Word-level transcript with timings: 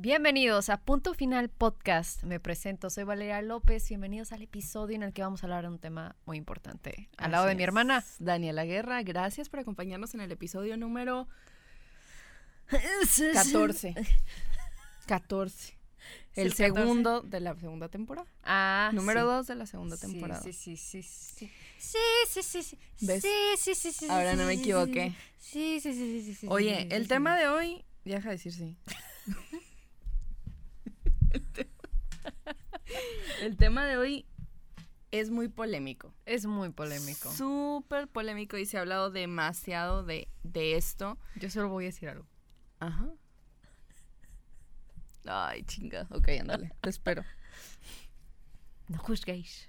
Bienvenidos 0.00 0.68
a 0.68 0.76
Punto 0.76 1.12
Final 1.12 1.48
Podcast. 1.48 2.22
Me 2.22 2.38
presento, 2.38 2.88
soy 2.88 3.02
Valeria 3.02 3.42
López. 3.42 3.88
Bienvenidos 3.88 4.30
al 4.30 4.42
episodio 4.42 4.94
en 4.94 5.02
el 5.02 5.12
que 5.12 5.22
vamos 5.22 5.42
a 5.42 5.46
hablar 5.46 5.62
de 5.62 5.70
un 5.70 5.80
tema 5.80 6.14
muy 6.24 6.36
importante. 6.36 7.08
Al 7.16 7.32
lado 7.32 7.46
Así 7.46 7.50
de 7.50 7.56
mi 7.56 7.62
es. 7.64 7.66
hermana. 7.66 8.04
Daniela 8.20 8.64
Guerra, 8.64 9.02
gracias 9.02 9.48
por 9.48 9.58
acompañarnos 9.58 10.14
en 10.14 10.20
el 10.20 10.30
episodio 10.30 10.76
número 10.76 11.26
14. 12.68 13.94
14. 15.06 15.78
¿Es 16.32 16.38
El 16.38 16.46
el 16.46 16.54
14? 16.54 16.56
segundo 16.56 17.20
de 17.22 17.40
la 17.40 17.56
segunda 17.56 17.88
temporada. 17.88 18.28
Ah, 18.44 18.92
número 18.94 19.22
sí. 19.22 19.26
2 19.26 19.46
de 19.48 19.54
la 19.56 19.66
segunda 19.66 19.96
temporada. 19.96 20.40
Sí, 20.42 20.52
sí, 20.52 20.76
sí, 20.76 21.02
sí. 21.02 21.50
Sí, 21.76 21.98
sí, 22.28 22.42
sí, 22.44 22.62
sí. 22.62 22.78
¿Ves? 23.00 23.20
Sí, 23.22 23.30
sí, 23.56 23.74
sí, 23.74 23.90
sí. 23.90 24.06
Ahora 24.08 24.36
no 24.36 24.44
me 24.44 24.52
equivoqué. 24.52 25.12
Sí, 25.38 25.80
sí, 25.80 25.92
sí, 25.92 26.22
sí, 26.22 26.34
sí. 26.36 26.46
Oye, 26.48 26.86
el 26.94 27.08
tema 27.08 27.36
de 27.36 27.48
hoy, 27.48 27.84
deja 28.04 28.28
de 28.28 28.36
decir 28.36 28.52
sí. 28.52 28.76
El, 31.38 31.52
tema... 31.52 31.70
el 33.42 33.56
tema 33.56 33.86
de 33.86 33.96
hoy 33.96 34.26
es 35.10 35.30
muy 35.30 35.48
polémico. 35.48 36.12
es 36.26 36.46
muy 36.46 36.70
polémico. 36.70 37.32
Súper 37.32 38.08
polémico 38.08 38.58
y 38.58 38.66
se 38.66 38.76
ha 38.76 38.80
hablado 38.80 39.10
demasiado 39.10 40.04
de, 40.04 40.28
de 40.42 40.76
esto. 40.76 41.18
Yo 41.36 41.50
solo 41.50 41.68
voy 41.68 41.84
a 41.84 41.88
decir 41.88 42.08
algo. 42.08 42.26
Ajá. 42.80 43.08
Ay, 45.24 45.62
chinga. 45.64 46.06
Ok, 46.10 46.28
ándale. 46.40 46.72
Te 46.80 46.90
espero. 46.90 47.24
No 48.88 48.98
juzguéis, 48.98 49.68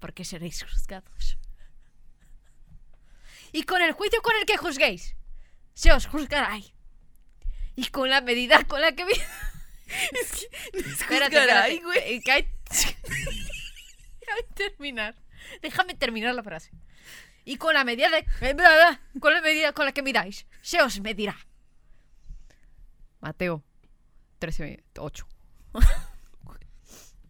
porque 0.00 0.24
seréis 0.24 0.62
juzgados. 0.62 1.38
Y 3.52 3.64
con 3.64 3.82
el 3.82 3.92
juicio 3.92 4.20
con 4.22 4.34
el 4.36 4.46
que 4.46 4.56
juzguéis, 4.56 5.16
se 5.74 5.92
os 5.92 6.06
juzgará. 6.06 6.58
Y 7.76 7.86
con 7.86 8.08
la 8.10 8.20
medida 8.20 8.64
con 8.64 8.80
la 8.80 8.92
que... 8.92 9.04
vi- 10.72 10.78
Espérate, 10.78 11.36
juzgaray, 11.36 11.76
espérate. 11.76 12.14
Eh, 12.14 12.20
que 12.22 12.32
hay- 12.32 12.48
Déjame 14.20 14.42
terminar. 14.54 15.14
Déjame 15.62 15.94
terminar 15.94 16.34
la 16.34 16.42
frase. 16.42 16.70
Y 17.44 17.56
con 17.56 17.74
la 17.74 17.84
medida 17.84 18.08
de... 18.10 18.18
eh, 18.42 18.56
Con 19.18 19.32
la 19.34 19.40
medida 19.40 19.72
con 19.72 19.86
la 19.86 19.92
que 19.92 20.02
miráis, 20.02 20.46
se 20.62 20.80
os 20.82 21.00
medirá. 21.00 21.36
Mateo 23.20 23.62
13, 24.38 24.84
8. 24.98 25.26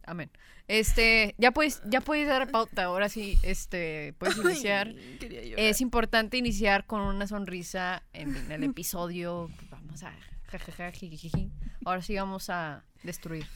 Amén. 0.05 0.31
Este, 0.69 1.35
ya 1.39 1.51
puedes, 1.53 1.83
ya 1.87 2.01
puedes 2.01 2.29
dar 2.29 2.49
pauta, 2.51 2.85
ahora 2.85 3.09
sí, 3.09 3.37
este, 3.43 4.15
puedes 4.19 4.37
iniciar. 4.37 4.89
Ay. 4.89 5.55
Es 5.57 5.81
importante 5.81 6.37
iniciar 6.37 6.87
con 6.87 7.01
una 7.01 7.27
sonrisa 7.27 8.05
en, 8.13 8.37
en 8.37 8.53
el 8.53 8.63
episodio. 8.65 9.51
Vamos 9.71 10.03
a 10.05 10.13
jajaja, 10.59 10.91
jijiji. 10.93 11.51
Ahora 11.85 12.03
sí 12.03 12.15
vamos 12.17 12.51
a 12.51 12.85
destruir. 13.03 13.47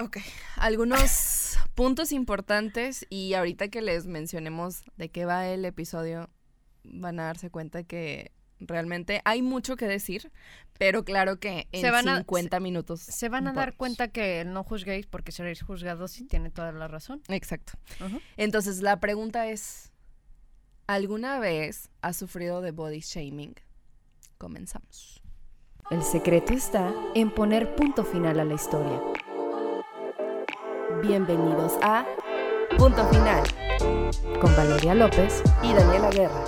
Ok. 0.00 0.18
Algunos 0.56 1.58
puntos 1.74 2.12
importantes 2.12 3.06
y 3.10 3.34
ahorita 3.34 3.68
que 3.68 3.82
les 3.82 4.06
mencionemos 4.06 4.84
de 4.96 5.10
qué 5.10 5.24
va 5.24 5.48
el 5.48 5.64
episodio, 5.64 6.30
van 6.84 7.18
a 7.18 7.24
darse 7.24 7.50
cuenta 7.50 7.82
que 7.82 8.30
realmente 8.60 9.20
hay 9.24 9.42
mucho 9.42 9.76
que 9.76 9.86
decir, 9.86 10.32
pero 10.78 11.04
claro 11.04 11.38
que 11.38 11.68
en 11.72 11.80
Se 11.80 11.90
van 11.90 12.08
a- 12.08 12.18
50 12.18 12.60
minutos. 12.60 13.00
Se 13.00 13.28
van 13.28 13.48
a 13.48 13.52
dar 13.52 13.74
cuenta 13.76 14.08
que 14.08 14.44
no 14.44 14.62
juzguéis 14.64 15.06
porque 15.06 15.32
seréis 15.32 15.62
juzgados 15.62 16.18
y 16.20 16.24
tiene 16.24 16.50
toda 16.50 16.72
la 16.72 16.86
razón. 16.88 17.20
Exacto. 17.28 17.72
Entonces, 18.36 18.80
la 18.80 19.00
pregunta 19.00 19.48
es, 19.48 19.92
¿alguna 20.86 21.38
vez 21.40 21.90
has 22.02 22.16
sufrido 22.16 22.60
de 22.60 22.70
body 22.70 23.00
shaming? 23.00 23.54
Comenzamos. 24.38 25.22
El 25.90 26.02
secreto 26.02 26.52
está 26.52 26.92
en 27.14 27.30
poner 27.34 27.74
punto 27.74 28.04
final 28.04 28.38
a 28.40 28.44
la 28.44 28.54
historia. 28.54 29.00
Bienvenidos 31.02 31.74
a 31.82 32.04
Punto 32.76 33.06
Final 33.08 33.42
Con 34.40 34.54
Valeria 34.56 34.94
López, 34.94 35.42
y 35.62 35.72
Daniela 35.72 36.10
Guerra. 36.10 36.44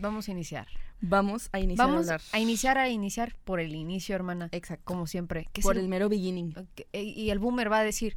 vamos 0.00 0.28
a 0.28 0.30
iniciar. 0.30 0.66
Vamos 1.00 1.48
a 1.52 1.58
iniciar 1.60 1.86
Vamos 1.88 2.08
a 2.08 2.14
hablar. 2.14 2.20
a 2.32 2.38
iniciar 2.38 2.78
a 2.78 2.88
iniciar 2.88 3.34
por 3.44 3.60
el 3.60 3.74
inicio, 3.74 4.14
hermana. 4.14 4.48
Exacto. 4.52 4.84
Como 4.84 5.06
siempre. 5.06 5.48
¿Qué 5.52 5.60
es 5.60 5.64
Por 5.66 5.76
el- 5.76 5.82
el 5.84 5.88
mero 5.88 6.08
beginning. 6.08 6.54
que- 6.74 6.88
y 7.02 7.30
el 7.30 7.38
boomer 7.38 7.70
va 7.70 7.78
a 7.80 7.84
decir, 7.84 8.16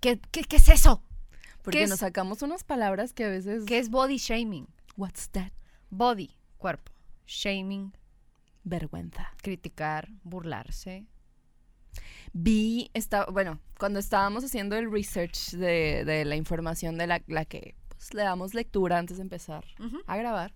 ¿qué, 0.00 0.20
qué, 0.30 0.42
qué 0.44 0.56
es 0.56 0.68
eso? 0.68 1.02
Porque 1.62 1.86
nos 1.86 2.00
sacamos 2.00 2.42
unas 2.42 2.64
palabras 2.64 3.12
que 3.12 3.24
a 3.24 3.28
veces... 3.28 3.64
¿Qué 3.64 3.78
es 3.78 3.88
body 3.90 4.16
shaming? 4.18 4.66
What's 4.96 5.28
that? 5.30 5.52
Body, 5.94 6.30
cuerpo. 6.56 6.90
Shaming, 7.26 7.92
Vergüenza. 8.64 9.28
criticar, 9.42 10.08
burlarse. 10.24 11.04
Vi, 12.32 12.90
está, 12.94 13.26
bueno, 13.26 13.60
cuando 13.78 13.98
estábamos 13.98 14.42
haciendo 14.44 14.76
el 14.76 14.90
research 14.90 15.50
de, 15.52 16.04
de 16.06 16.24
la 16.24 16.36
información 16.36 16.96
de 16.96 17.06
la, 17.06 17.22
la 17.26 17.44
que 17.44 17.74
pues, 17.88 18.14
le 18.14 18.22
damos 18.22 18.54
lectura 18.54 18.98
antes 18.98 19.18
de 19.18 19.22
empezar 19.22 19.64
a 20.06 20.16
grabar, 20.16 20.54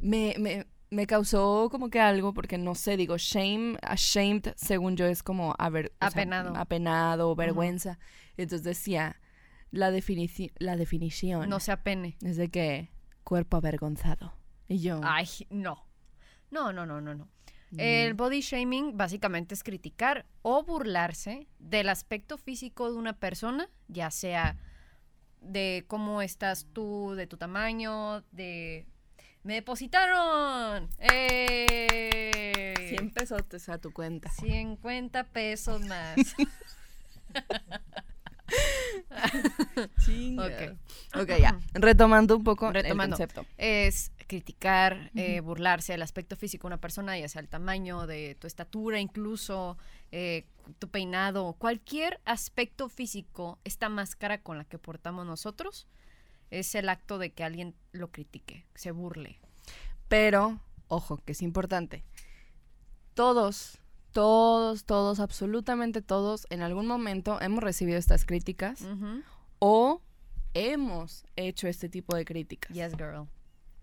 me, 0.00 0.36
me, 0.38 0.66
me 0.90 1.06
causó 1.08 1.68
como 1.70 1.90
que 1.90 1.98
algo, 2.00 2.32
porque 2.32 2.58
no 2.58 2.76
sé, 2.76 2.96
digo, 2.96 3.16
shame, 3.18 3.76
ashamed, 3.82 4.52
según 4.56 4.96
yo, 4.96 5.06
es 5.06 5.24
como 5.24 5.50
o 5.50 5.56
sea, 5.58 5.80
Apenado. 5.98 6.54
apenado, 6.56 7.34
vergüenza. 7.34 7.98
Entonces 8.36 8.62
decía, 8.62 9.20
la, 9.72 9.90
definici- 9.90 10.52
la 10.58 10.76
definición 10.76 11.48
No 11.48 11.58
se 11.58 11.72
apene. 11.72 12.16
es 12.22 12.36
de 12.36 12.48
que 12.50 12.90
cuerpo 13.28 13.58
avergonzado. 13.58 14.32
Y 14.68 14.78
yo, 14.80 15.00
Ay, 15.04 15.28
no. 15.50 15.84
No, 16.50 16.72
no, 16.72 16.86
no, 16.86 17.02
no, 17.02 17.14
no. 17.14 17.28
mm, 17.72 17.78
El 17.78 18.14
body 18.14 18.40
shaming 18.40 18.96
básicamente 18.96 19.54
es 19.54 19.62
criticar 19.62 20.24
o 20.40 20.62
burlarse 20.62 21.46
del 21.58 21.90
aspecto 21.90 22.38
físico 22.38 22.90
de 22.90 22.96
una 22.96 23.12
persona, 23.18 23.68
ya 23.86 24.10
sea 24.10 24.56
de 25.42 25.84
cómo 25.88 26.22
estás 26.22 26.68
tú, 26.72 27.12
de 27.16 27.26
tu 27.26 27.36
tamaño, 27.36 28.22
de... 28.32 28.86
¡Me 29.42 29.54
depositaron! 29.54 30.88
¡Eh! 30.98 32.74
100 32.88 33.10
pesos 33.12 33.68
a 33.68 33.76
tu 33.76 33.92
cuenta. 33.92 34.30
50 34.30 35.24
pesos 35.24 35.82
más. 35.82 36.16
Chinga. 40.04 40.46
Ok. 40.46 41.20
Ok, 41.22 41.28
ya. 41.38 41.58
Retomando 41.74 42.36
un 42.36 42.44
poco 42.44 42.70
Retomando. 42.72 43.16
el 43.16 43.20
concepto. 43.20 43.46
es 43.56 44.12
criticar, 44.26 45.10
eh, 45.14 45.40
burlarse 45.40 45.92
del 45.92 46.02
aspecto 46.02 46.36
físico 46.36 46.68
de 46.68 46.74
una 46.74 46.80
persona, 46.80 47.18
ya 47.18 47.28
sea 47.28 47.40
el 47.40 47.48
tamaño, 47.48 48.06
de 48.06 48.36
tu 48.38 48.46
estatura, 48.46 49.00
incluso 49.00 49.78
eh, 50.12 50.44
tu 50.78 50.88
peinado, 50.88 51.54
cualquier 51.54 52.20
aspecto 52.26 52.88
físico, 52.88 53.58
esta 53.64 53.88
máscara 53.88 54.42
con 54.42 54.58
la 54.58 54.64
que 54.64 54.78
portamos 54.78 55.26
nosotros, 55.26 55.88
es 56.50 56.74
el 56.74 56.88
acto 56.88 57.18
de 57.18 57.30
que 57.30 57.44
alguien 57.44 57.74
lo 57.92 58.10
critique, 58.10 58.66
se 58.74 58.90
burle. 58.90 59.40
Pero, 60.08 60.60
ojo, 60.88 61.18
que 61.24 61.32
es 61.32 61.42
importante. 61.42 62.04
Todos, 63.14 63.78
todos, 64.12 64.84
todos, 64.84 65.20
absolutamente 65.20 66.02
todos, 66.02 66.46
en 66.50 66.62
algún 66.62 66.86
momento 66.86 67.40
hemos 67.40 67.62
recibido 67.62 67.98
estas 67.98 68.24
críticas 68.24 68.84
o 69.58 70.02
hemos 70.54 71.24
hecho 71.36 71.68
este 71.68 71.88
tipo 71.88 72.16
de 72.16 72.24
críticas. 72.24 72.74
Yes, 72.74 72.92
girl. 72.96 73.28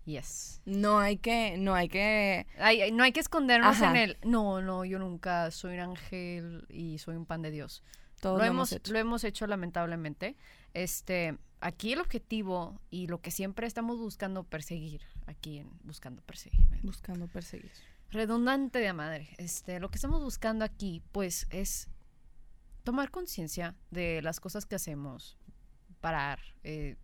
Yes. 0.04 0.60
No 0.64 0.98
hay 1.00 1.16
que, 1.16 1.56
no 1.58 1.74
hay 1.74 1.88
que. 1.88 2.46
Ay, 2.58 2.92
no 2.92 3.02
hay 3.02 3.10
que 3.12 3.18
escondernos 3.20 3.76
Ajá. 3.76 3.90
en 3.90 3.96
el, 3.96 4.18
no, 4.24 4.62
no, 4.62 4.84
yo 4.84 4.98
nunca 5.00 5.50
soy 5.50 5.74
un 5.74 5.80
ángel 5.80 6.64
y 6.68 6.98
soy 6.98 7.16
un 7.16 7.26
pan 7.26 7.42
de 7.42 7.50
Dios. 7.50 7.82
Todos 8.20 8.38
lo, 8.38 8.44
lo 8.44 8.50
hemos, 8.50 8.72
hecho. 8.72 8.92
lo 8.92 8.98
hemos 9.00 9.24
hecho 9.24 9.46
lamentablemente. 9.48 10.36
Este, 10.74 11.36
aquí 11.60 11.92
el 11.92 12.00
objetivo 12.00 12.80
y 12.88 13.08
lo 13.08 13.20
que 13.20 13.30
siempre 13.32 13.66
estamos 13.66 13.98
buscando 13.98 14.44
perseguir, 14.44 15.02
aquí 15.26 15.58
en 15.58 15.70
Buscando 15.82 16.22
Perseguir. 16.22 16.60
¿me- 16.70 16.80
Buscando 16.82 17.26
perseguir. 17.26 17.72
Redundante 18.10 18.78
de 18.78 18.92
madre. 18.92 19.28
Este, 19.38 19.80
lo 19.80 19.90
que 19.90 19.96
estamos 19.96 20.22
buscando 20.22 20.64
aquí, 20.64 21.02
pues, 21.12 21.46
es 21.50 21.88
tomar 22.84 23.10
conciencia 23.10 23.74
de 23.90 24.22
las 24.22 24.40
cosas 24.40 24.64
que 24.64 24.76
hacemos, 24.76 25.36
parar, 26.00 26.38
eh, 26.62 26.96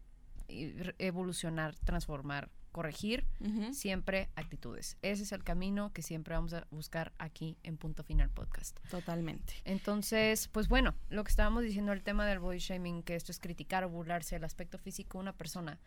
evolucionar, 0.48 1.74
transformar, 1.76 2.50
corregir 2.72 3.26
siempre 3.72 4.30
actitudes. 4.34 4.96
Ese 5.02 5.24
es 5.24 5.32
el 5.32 5.44
camino 5.44 5.92
que 5.92 6.02
siempre 6.02 6.34
vamos 6.34 6.54
a 6.54 6.66
buscar 6.70 7.12
aquí 7.18 7.58
en 7.62 7.76
Punto 7.76 8.02
Final 8.02 8.30
Podcast. 8.30 8.78
Totalmente. 8.90 9.54
Entonces, 9.64 10.48
pues 10.48 10.68
bueno, 10.68 10.94
lo 11.10 11.22
que 11.22 11.30
estábamos 11.30 11.64
diciendo, 11.64 11.92
el 11.92 12.02
tema 12.02 12.26
del 12.26 12.38
body 12.38 12.58
shaming, 12.58 13.02
que 13.02 13.14
esto 13.14 13.30
es 13.30 13.38
criticar 13.38 13.84
o 13.84 13.90
burlarse 13.90 14.36
del 14.36 14.44
aspecto 14.44 14.78
físico 14.78 15.18
de 15.18 15.22
una 15.22 15.32
persona. 15.34 15.78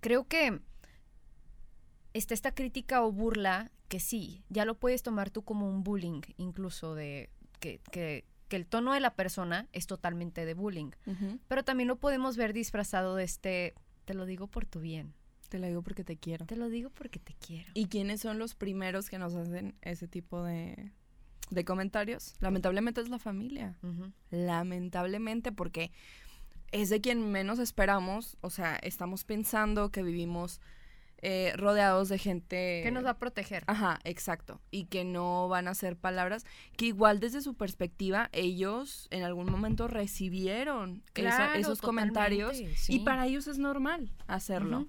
Creo 0.00 0.28
que 0.28 0.60
está 2.18 2.34
esta 2.34 2.54
crítica 2.54 3.02
o 3.02 3.12
burla 3.12 3.70
que 3.88 4.00
sí, 4.00 4.44
ya 4.48 4.64
lo 4.64 4.78
puedes 4.78 5.02
tomar 5.02 5.30
tú 5.30 5.42
como 5.42 5.68
un 5.68 5.82
bullying, 5.82 6.20
incluso 6.36 6.94
de 6.94 7.30
que, 7.60 7.80
que, 7.90 8.24
que 8.48 8.56
el 8.56 8.66
tono 8.66 8.92
de 8.92 9.00
la 9.00 9.14
persona 9.14 9.68
es 9.72 9.86
totalmente 9.86 10.44
de 10.44 10.54
bullying. 10.54 10.90
Pero 11.48 11.64
también 11.64 11.88
lo 11.88 11.96
podemos 11.96 12.36
ver 12.36 12.52
disfrazado 12.52 13.16
de 13.16 13.24
este, 13.24 13.74
te 14.04 14.14
lo 14.14 14.26
digo 14.26 14.46
por 14.46 14.66
tu 14.66 14.80
bien. 14.80 15.14
Te 15.48 15.58
lo 15.58 15.66
digo 15.66 15.82
porque 15.82 16.04
te 16.04 16.16
quiero. 16.16 16.44
Te 16.44 16.56
lo 16.56 16.68
digo 16.68 16.90
porque 16.90 17.18
te 17.18 17.34
quiero. 17.34 17.70
¿Y 17.74 17.86
quiénes 17.86 18.20
son 18.20 18.38
los 18.38 18.54
primeros 18.54 19.08
que 19.08 19.18
nos 19.18 19.34
hacen 19.34 19.74
ese 19.80 20.06
tipo 20.06 20.42
de, 20.42 20.92
de 21.50 21.64
comentarios? 21.64 22.34
Lamentablemente 22.40 23.00
es 23.00 23.08
la 23.08 23.18
familia. 23.18 23.78
Lamentablemente 24.30 25.50
porque 25.50 25.90
es 26.70 26.90
de 26.90 27.00
quien 27.00 27.30
menos 27.32 27.58
esperamos. 27.58 28.36
O 28.42 28.50
sea, 28.50 28.76
estamos 28.76 29.24
pensando 29.24 29.90
que 29.90 30.02
vivimos 30.02 30.60
eh, 31.20 31.52
rodeados 31.56 32.08
de 32.08 32.18
gente... 32.18 32.80
¿Qué 32.84 32.90
nos 32.90 33.04
va 33.04 33.10
a 33.10 33.18
proteger? 33.18 33.64
Ajá, 33.66 33.98
exacto. 34.04 34.60
Y 34.70 34.84
que 34.84 35.04
no 35.04 35.48
van 35.48 35.66
a 35.68 35.74
ser 35.74 35.96
palabras 35.96 36.44
que 36.76 36.86
igual 36.86 37.18
desde 37.20 37.40
su 37.40 37.54
perspectiva 37.54 38.28
ellos 38.32 39.08
en 39.10 39.24
algún 39.24 39.50
momento 39.50 39.88
recibieron 39.88 41.02
esa- 41.28 41.46
esos 41.60 41.80
comentarios 41.80 42.52
y 42.94 43.00
para 43.00 43.26
ellos 43.26 43.46
es 43.48 43.58
normal 43.58 44.12
hacerlo. 44.26 44.88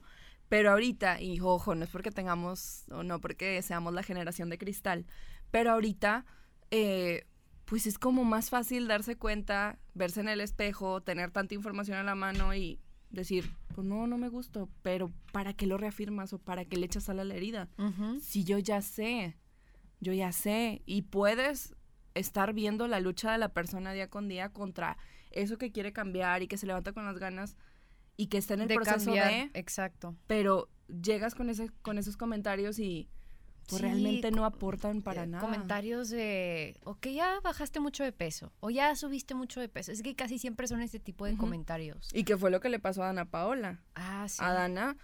Pero 0.50 0.72
ahorita, 0.72 1.22
y 1.22 1.40
ojo, 1.42 1.76
no 1.76 1.84
es 1.84 1.92
porque 1.92 2.10
tengamos, 2.12 2.86
o 2.92 3.04
no 3.04 3.20
porque 3.22 3.62
seamos 3.62 3.94
la 3.94 4.02
generación 4.04 4.50
de 4.50 4.58
cristal, 4.58 5.06
pero 5.52 5.72
ahorita, 5.72 6.26
eh, 6.72 7.26
pues 7.66 7.86
es 7.86 8.00
como 8.00 8.24
más 8.24 8.50
fácil 8.50 8.88
darse 8.88 9.16
cuenta, 9.16 9.78
verse 9.94 10.22
en 10.22 10.28
el 10.28 10.42
espejo, 10.42 11.02
tener 11.02 11.30
tanta 11.30 11.54
información 11.54 11.98
a 12.00 12.04
la 12.04 12.16
mano 12.16 12.56
y 12.56 12.80
decir, 13.10 13.52
pues 13.74 13.86
no, 13.86 14.08
no 14.08 14.18
me 14.18 14.30
gustó, 14.30 14.70
pero 14.82 15.12
¿para 15.32 15.54
qué 15.54 15.68
lo 15.68 15.78
reafirmas 15.78 16.34
o 16.34 16.40
para 16.40 16.66
qué 16.66 16.78
le 16.78 16.86
echas 16.86 17.06
sal 17.06 17.20
a 17.20 17.24
la 17.24 17.36
herida? 17.36 17.70
Si 18.22 18.44
yo 18.44 18.60
ya 18.60 18.82
sé, 18.82 19.38
yo 20.00 20.14
ya 20.14 20.32
sé, 20.32 20.82
y 20.86 21.04
puedes 21.04 21.76
estar 22.14 22.54
viendo 22.54 22.88
la 22.88 23.00
lucha 23.00 23.32
de 23.32 23.38
la 23.38 23.50
persona 23.50 23.94
día 23.94 24.10
con 24.10 24.28
día 24.28 24.50
contra 24.50 24.98
eso 25.32 25.58
que 25.58 25.72
quiere 25.72 25.94
cambiar 25.94 26.42
y 26.42 26.48
que 26.48 26.58
se 26.58 26.66
levanta 26.66 26.92
con 26.92 27.06
las 27.06 27.18
ganas 27.20 27.56
y 28.18 28.28
que 28.28 28.38
está 28.38 28.56
en 28.56 28.62
el 28.62 28.68
de 28.68 28.76
proceso 28.76 29.06
cambiar, 29.06 29.30
de 29.30 29.60
exacto. 29.60 30.16
pero 30.28 30.68
llegas 30.88 31.36
con 31.36 31.50
ese 31.50 31.70
con 31.82 31.98
esos 31.98 32.18
comentarios 32.18 32.80
y 32.80 33.10
pues 33.70 33.82
Sí, 33.82 33.88
realmente 33.88 34.32
no 34.32 34.46
aportan 34.46 35.02
para 35.02 35.24
Eh, 35.24 35.28
nada. 35.28 35.42
Comentarios 35.44 36.10
de, 36.10 36.76
o 36.84 36.96
que 36.96 37.14
ya 37.14 37.40
bajaste 37.42 37.80
mucho 37.80 38.04
de 38.04 38.12
peso, 38.12 38.52
o 38.60 38.70
ya 38.70 38.96
subiste 38.96 39.36
mucho 39.36 39.60
de 39.60 39.70
peso. 39.70 39.92
Es 39.92 40.02
que 40.02 40.16
casi 40.16 40.40
siempre 40.40 40.68
son 40.68 40.82
este 40.82 41.00
tipo 41.00 41.26
de 41.26 41.38
comentarios. 41.38 42.10
Y 42.14 42.24
que 42.24 42.36
fue 42.38 42.50
lo 42.52 42.60
que 42.60 42.70
le 42.70 42.80
pasó 42.80 43.04
a 43.04 43.08
Dana 43.08 43.26
Paola. 43.26 43.80
Ah, 43.96 44.26
sí. 44.28 44.38
A 44.44 44.52
Dana 44.54 44.98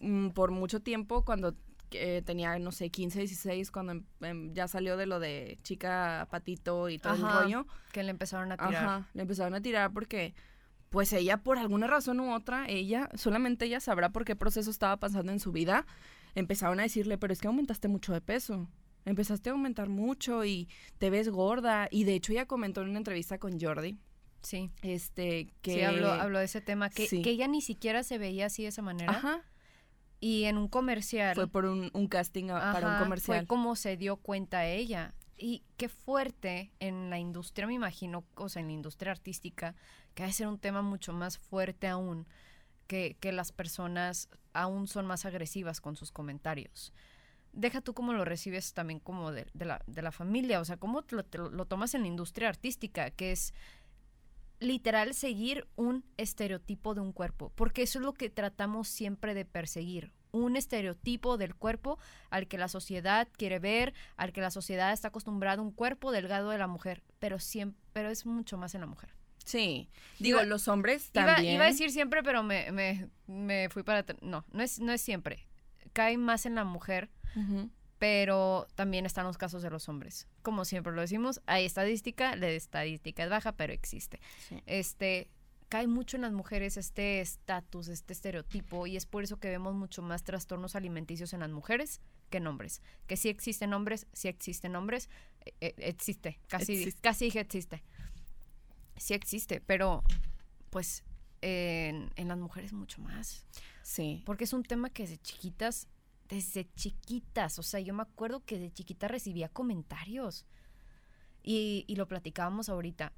mm, 0.00 0.28
por 0.30 0.50
mucho 0.50 0.80
tiempo 0.80 1.24
cuando 1.24 1.54
eh, 1.90 2.22
tenía 2.24 2.58
no 2.58 2.70
sé 2.72 2.90
15, 2.90 3.18
16 3.20 3.70
cuando 3.70 3.92
em- 3.92 4.04
em, 4.20 4.52
ya 4.54 4.68
salió 4.68 4.96
de 4.96 5.06
lo 5.06 5.20
de 5.20 5.58
chica 5.62 6.26
patito 6.30 6.88
y 6.88 6.98
todo 6.98 7.12
Ajá, 7.14 7.38
el 7.38 7.44
rollo. 7.44 7.66
Que 7.92 8.02
le 8.02 8.10
empezaron 8.10 8.52
a 8.52 8.56
tirar. 8.56 8.74
Ajá, 8.74 9.08
le 9.14 9.22
empezaron 9.22 9.54
a 9.54 9.60
tirar 9.60 9.92
porque 9.92 10.34
pues 10.90 11.12
ella 11.12 11.38
por 11.38 11.58
alguna 11.58 11.86
razón 11.86 12.20
u 12.20 12.34
otra, 12.34 12.66
ella 12.68 13.10
solamente 13.14 13.66
ella 13.66 13.80
sabrá 13.80 14.08
por 14.10 14.24
qué 14.24 14.36
proceso 14.36 14.70
estaba 14.70 14.96
pasando 14.96 15.32
en 15.32 15.40
su 15.40 15.52
vida. 15.52 15.84
Empezaron 16.34 16.80
a 16.80 16.84
decirle, 16.84 17.18
"Pero 17.18 17.32
es 17.32 17.40
que 17.40 17.46
aumentaste 17.48 17.88
mucho 17.88 18.12
de 18.12 18.20
peso." 18.20 18.68
Empezaste 19.04 19.48
a 19.48 19.52
aumentar 19.52 19.88
mucho 19.88 20.44
y 20.44 20.68
te 20.98 21.08
ves 21.10 21.28
gorda 21.30 21.88
y 21.90 22.04
de 22.04 22.14
hecho 22.14 22.32
ella 22.32 22.46
comentó 22.46 22.82
en 22.82 22.90
una 22.90 22.98
entrevista 22.98 23.38
con 23.38 23.58
Jordi 23.58 23.96
Sí. 24.42 24.70
este 24.82 25.52
que 25.62 25.74
Sí, 25.74 25.80
habló, 25.82 26.12
habló 26.12 26.38
de 26.38 26.44
ese 26.44 26.60
tema, 26.60 26.90
que, 26.90 27.06
Sí. 27.06 27.22
que 27.22 27.30
ella 27.30 27.48
ni 27.48 27.62
siquiera 27.62 28.02
se 28.02 28.18
veía 28.18 28.46
así 28.46 28.62
de 28.62 28.68
esa 28.68 28.82
manera. 28.82 29.12
Ajá, 29.12 29.42
Y 30.20 30.44
en 30.44 30.58
un 30.58 30.68
comercial. 30.68 31.34
fue 31.34 31.46
por 31.48 31.64
un, 31.64 31.90
un 31.94 32.06
casting 32.08 32.50
a- 32.50 32.72
para 32.72 32.94
un 32.94 32.98
comercial. 33.02 33.38
Fue 33.40 33.46
como 33.46 33.76
se 33.76 33.96
dio 33.96 34.16
cuenta 34.16 34.66
ella. 34.66 35.14
Y 35.38 35.62
qué 35.76 35.88
fuerte 35.88 36.72
en 36.80 37.08
la 37.10 37.18
industria, 37.20 37.66
me 37.68 37.74
imagino, 37.74 38.24
o 38.34 38.48
sea, 38.48 38.60
en 38.60 38.66
la 38.66 38.72
industria 38.74 39.12
artística, 39.12 39.74
que 40.14 40.24
ha 40.24 40.26
de 40.26 40.32
ser 40.32 40.48
un 40.48 40.58
tema 40.58 40.82
mucho 40.82 41.12
más 41.12 41.38
fuerte 41.38 41.86
aún, 41.86 42.26
que, 42.88 43.16
las 43.32 43.52
personas 43.52 44.28
aún 44.52 44.88
son 44.88 45.06
más 45.06 45.24
agresivas 45.26 45.80
con 45.80 45.94
sus 45.94 46.10
comentarios. 46.10 46.92
Deja 47.52 47.80
tú 47.80 47.94
cómo 47.94 48.12
lo 48.12 48.24
recibes 48.24 48.72
también 48.72 48.98
como 48.98 49.30
de, 49.30 49.46
la, 49.54 49.82
de 49.86 50.02
la 50.02 50.10
familia, 50.10 50.60
o 50.60 50.64
sea, 50.64 50.78
cómo 50.78 51.04
lo, 51.10 51.66
tomas 51.66 51.94
en 51.94 52.02
la 52.02 52.08
industria 52.08 52.48
artística, 52.48 53.10
que 53.10 53.32
es 53.32 53.54
literal 54.58 55.14
seguir 55.14 55.68
un 55.76 56.04
estereotipo 56.16 56.94
de 56.94 57.00
un 57.00 57.12
cuerpo, 57.12 57.52
porque 57.54 57.82
eso 57.82 57.98
es 58.00 58.04
lo 58.04 58.14
que 58.14 58.30
tratamos 58.30 58.88
siempre 58.88 59.34
de 59.34 59.44
perseguir, 59.44 60.12
un 60.32 60.56
estereotipo 60.56 61.38
del 61.38 61.54
cuerpo 61.54 61.98
al 62.30 62.48
que 62.48 62.58
la 62.58 62.68
sociedad 62.68 63.28
quiere 63.36 63.60
ver, 63.60 63.94
al 64.16 64.32
que 64.32 64.40
la 64.40 64.50
sociedad 64.50 64.92
está 64.92 65.08
acostumbrada 65.08 65.62
un 65.62 65.72
cuerpo 65.72 66.10
delgado 66.10 66.50
de 66.50 66.58
la 66.58 66.66
mujer, 66.66 67.02
pero 67.18 67.38
siempre, 67.38 67.80
pero 67.92 68.10
es 68.10 68.26
mucho 68.26 68.58
más 68.58 68.74
en 68.74 68.82
la 68.82 68.86
mujer. 68.86 69.17
Sí, 69.48 69.88
digo, 70.18 70.38
Iba- 70.40 70.46
los 70.46 70.68
hombres 70.68 71.10
Iba, 71.14 71.34
también. 71.36 71.54
iba 71.54 71.64
a 71.64 71.68
decir 71.68 71.90
siempre, 71.90 72.22
pero 72.22 72.42
me, 72.42 72.70
me, 72.72 73.08
me 73.26 73.68
fui 73.70 73.82
para. 73.82 74.04
No, 74.20 74.44
no 74.52 74.62
es, 74.62 74.78
no 74.78 74.92
es 74.92 75.00
siempre. 75.00 75.46
Cae 75.94 76.18
más 76.18 76.44
en 76.46 76.54
la 76.54 76.64
mujer, 76.64 77.08
pero 77.98 78.68
también 78.74 79.06
están 79.06 79.24
los 79.26 79.38
casos 79.38 79.62
de 79.62 79.70
los 79.70 79.88
hombres. 79.88 80.28
Como 80.42 80.64
siempre 80.64 80.92
lo 80.92 81.00
decimos, 81.00 81.40
hay 81.46 81.64
estadística, 81.64 82.36
la 82.36 82.48
estadística 82.48 83.24
es 83.24 83.30
baja, 83.30 83.52
pero 83.52 83.72
existe. 83.72 84.20
Sí. 84.48 84.62
Este, 84.66 85.28
cae 85.68 85.86
mucho 85.88 86.16
en 86.16 86.22
las 86.22 86.32
mujeres 86.32 86.76
este 86.76 87.20
estatus, 87.20 87.88
este 87.88 88.12
estereotipo, 88.12 88.86
y 88.86 88.96
es 88.96 89.06
por 89.06 89.24
eso 89.24 89.38
que 89.38 89.48
vemos 89.48 89.74
mucho 89.74 90.02
más 90.02 90.22
trastornos 90.22 90.76
alimenticios 90.76 91.32
en 91.32 91.40
las 91.40 91.50
mujeres 91.50 92.00
que 92.30 92.36
en 92.38 92.46
hombres. 92.46 92.82
Que 93.06 93.16
sí 93.16 93.28
existen 93.30 93.72
hombres, 93.72 94.06
sí 94.12 94.28
existen 94.28 94.76
hombres, 94.76 95.08
eh, 95.44 95.52
eh, 95.60 95.74
existe, 95.78 96.38
casi, 96.48 96.74
Existe. 96.74 97.00
casi 97.00 97.24
dije 97.26 97.40
existe. 97.40 97.82
Sí 98.98 99.14
existe, 99.14 99.60
pero 99.60 100.02
pues 100.70 101.04
en, 101.40 102.10
en 102.16 102.28
las 102.28 102.38
mujeres 102.38 102.72
mucho 102.72 103.00
más. 103.00 103.44
Sí. 103.82 104.22
Porque 104.26 104.44
es 104.44 104.52
un 104.52 104.62
tema 104.62 104.90
que 104.90 105.04
desde 105.04 105.18
chiquitas, 105.18 105.88
desde 106.28 106.70
chiquitas, 106.74 107.58
o 107.58 107.62
sea, 107.62 107.80
yo 107.80 107.94
me 107.94 108.02
acuerdo 108.02 108.44
que 108.44 108.58
de 108.58 108.72
chiquita 108.72 109.08
recibía 109.08 109.48
comentarios. 109.48 110.46
Y, 111.42 111.84
y 111.86 111.96
lo 111.96 112.06
platicábamos 112.06 112.68
ahorita, 112.68 113.12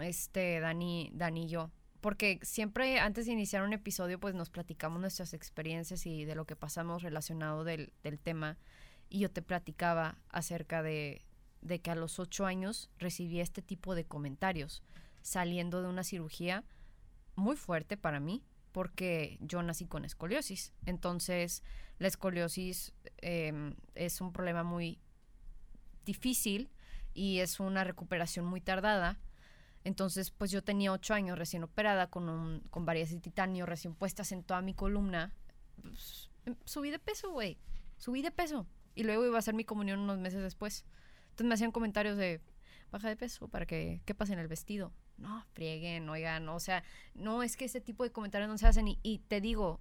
este, 0.00 0.60
Dani, 0.60 1.10
Dani 1.12 1.44
y 1.44 1.48
yo. 1.48 1.70
Porque 2.00 2.38
siempre 2.42 3.00
antes 3.00 3.26
de 3.26 3.32
iniciar 3.32 3.64
un 3.64 3.72
episodio, 3.72 4.20
pues 4.20 4.34
nos 4.34 4.50
platicamos 4.50 5.00
nuestras 5.00 5.34
experiencias 5.34 6.06
y 6.06 6.24
de 6.24 6.36
lo 6.36 6.46
que 6.46 6.56
pasamos 6.56 7.02
relacionado 7.02 7.64
del, 7.64 7.92
del 8.02 8.18
tema. 8.18 8.56
Y 9.10 9.18
yo 9.20 9.30
te 9.30 9.42
platicaba 9.42 10.16
acerca 10.28 10.82
de, 10.82 11.24
de 11.60 11.80
que 11.80 11.90
a 11.90 11.96
los 11.96 12.18
ocho 12.18 12.46
años 12.46 12.90
recibí 12.98 13.40
este 13.40 13.62
tipo 13.62 13.94
de 13.94 14.04
comentarios, 14.04 14.82
saliendo 15.22 15.82
de 15.82 15.88
una 15.88 16.04
cirugía 16.04 16.64
muy 17.36 17.56
fuerte 17.56 17.96
para 17.96 18.20
mí, 18.20 18.42
porque 18.72 19.38
yo 19.40 19.62
nací 19.62 19.86
con 19.86 20.04
escoliosis. 20.04 20.72
Entonces, 20.86 21.62
la 21.98 22.08
escoliosis 22.08 22.92
eh, 23.18 23.74
es 23.94 24.20
un 24.20 24.32
problema 24.32 24.62
muy 24.62 24.98
difícil 26.04 26.70
y 27.14 27.40
es 27.40 27.60
una 27.60 27.84
recuperación 27.84 28.46
muy 28.46 28.60
tardada. 28.60 29.18
Entonces, 29.84 30.30
pues 30.30 30.50
yo 30.50 30.62
tenía 30.62 30.92
ocho 30.92 31.14
años 31.14 31.38
recién 31.38 31.62
operada 31.62 32.08
con, 32.08 32.28
un, 32.28 32.60
con 32.70 32.84
varias 32.84 33.10
de 33.10 33.18
titanio 33.20 33.66
recién 33.66 33.94
puestas 33.94 34.32
en 34.32 34.42
toda 34.42 34.60
mi 34.60 34.74
columna. 34.74 35.32
Pues, 35.80 36.30
em, 36.46 36.56
subí 36.64 36.90
de 36.90 36.98
peso, 36.98 37.30
güey. 37.30 37.58
Subí 37.96 38.22
de 38.22 38.30
peso. 38.30 38.66
Y 38.94 39.04
luego 39.04 39.24
iba 39.26 39.36
a 39.36 39.38
hacer 39.38 39.54
mi 39.54 39.64
comunión 39.64 40.00
unos 40.00 40.18
meses 40.18 40.42
después. 40.42 40.84
Entonces 41.30 41.46
me 41.46 41.54
hacían 41.54 41.72
comentarios 41.72 42.16
de 42.16 42.40
baja 42.90 43.08
de 43.08 43.16
peso 43.16 43.48
para 43.48 43.66
que 43.66 44.00
qué 44.04 44.14
pasa 44.14 44.32
en 44.32 44.38
el 44.38 44.48
vestido. 44.48 44.92
No, 45.16 45.44
frieguen, 45.52 46.08
oigan, 46.08 46.48
o 46.48 46.60
sea, 46.60 46.84
no 47.14 47.42
es 47.42 47.56
que 47.56 47.64
ese 47.64 47.80
tipo 47.80 48.04
de 48.04 48.12
comentarios 48.12 48.48
no 48.48 48.56
se 48.58 48.66
hacen. 48.66 48.86
Y, 48.88 48.98
y 49.02 49.18
te 49.18 49.40
digo, 49.40 49.80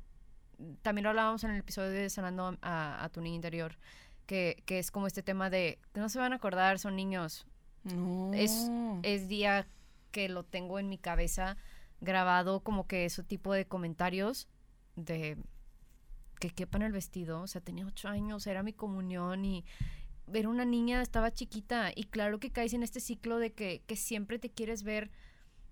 también 0.81 1.03
lo 1.03 1.09
hablábamos 1.09 1.43
en 1.43 1.51
el 1.51 1.59
episodio 1.59 1.89
de 1.91 2.09
Sanando 2.09 2.57
a, 2.61 3.03
a 3.03 3.09
tu 3.09 3.21
niño 3.21 3.35
interior, 3.35 3.77
que, 4.25 4.63
que 4.65 4.79
es 4.79 4.89
como 4.91 5.05
este 5.07 5.21
tema 5.23 5.49
de 5.49 5.79
que 5.93 5.99
no 5.99 6.09
se 6.09 6.19
van 6.19 6.33
a 6.33 6.37
acordar, 6.37 6.79
son 6.79 6.95
niños. 6.95 7.45
No. 7.83 8.33
Es- 8.33 8.67
Es 9.03 9.27
día 9.27 9.67
que 10.11 10.27
lo 10.29 10.43
tengo 10.43 10.79
en 10.79 10.89
mi 10.89 10.97
cabeza 10.97 11.57
grabado 12.01 12.61
como 12.61 12.87
que 12.87 13.05
ese 13.05 13.23
tipo 13.23 13.53
de 13.53 13.65
comentarios 13.67 14.47
de 14.95 15.37
que 16.39 16.49
quepan 16.49 16.81
el 16.81 16.91
vestido. 16.91 17.41
O 17.41 17.47
sea, 17.47 17.61
tenía 17.61 17.85
ocho 17.85 18.07
años, 18.09 18.47
era 18.47 18.63
mi 18.63 18.73
comunión 18.73 19.45
y 19.45 19.63
ver 20.27 20.47
una 20.47 20.65
niña 20.65 21.01
estaba 21.01 21.31
chiquita. 21.31 21.91
Y 21.95 22.03
claro 22.05 22.39
que 22.39 22.51
caes 22.51 22.73
en 22.73 22.83
este 22.83 22.99
ciclo 22.99 23.39
de 23.39 23.53
que, 23.53 23.81
que 23.87 23.95
siempre 23.95 24.39
te 24.39 24.49
quieres 24.49 24.83
ver 24.83 25.09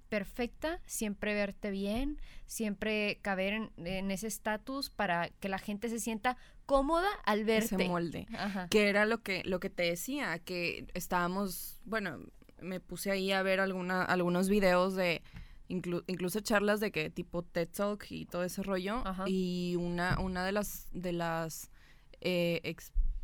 perfecta, 0.10 0.80
siempre 0.86 1.34
verte 1.34 1.72
bien, 1.72 2.22
siempre 2.46 3.18
caber 3.22 3.54
en, 3.54 3.72
en 3.88 4.12
ese 4.12 4.28
estatus 4.28 4.90
para 4.90 5.30
que 5.40 5.50
la 5.50 5.58
gente 5.58 5.90
se 5.90 6.00
sienta 6.00 6.38
cómoda 6.66 7.10
al 7.26 7.42
ese 7.50 7.76
verte. 7.76 7.88
molde. 7.90 8.28
Ajá. 8.38 8.68
Que 8.70 8.88
era 8.90 9.06
lo 9.06 9.24
que, 9.24 9.44
lo 9.46 9.60
que 9.60 9.70
te 9.70 9.84
decía, 9.84 10.38
que 10.40 10.88
estábamos, 10.94 11.80
bueno, 11.86 12.20
me 12.62 12.80
puse 12.80 13.12
ahí 13.12 13.32
a 13.32 13.42
ver 13.44 13.60
alguna, 13.60 14.04
algunos 14.04 14.48
videos 14.48 14.96
de 14.96 15.22
inclu- 15.70 16.04
incluso 16.08 16.40
charlas 16.40 16.80
de 16.80 16.92
que 16.92 17.10
tipo 17.10 17.44
TED 17.44 17.68
Talk 17.68 18.06
y 18.10 18.26
todo 18.26 18.44
ese 18.44 18.64
rollo. 18.64 19.02
Ajá. 19.06 19.26
Y 19.28 19.76
una, 19.76 20.20
una 20.20 20.46
de 20.46 20.52
las 20.52 20.88
de 20.94 21.14
las 21.14 21.72
eh, 22.22 22.62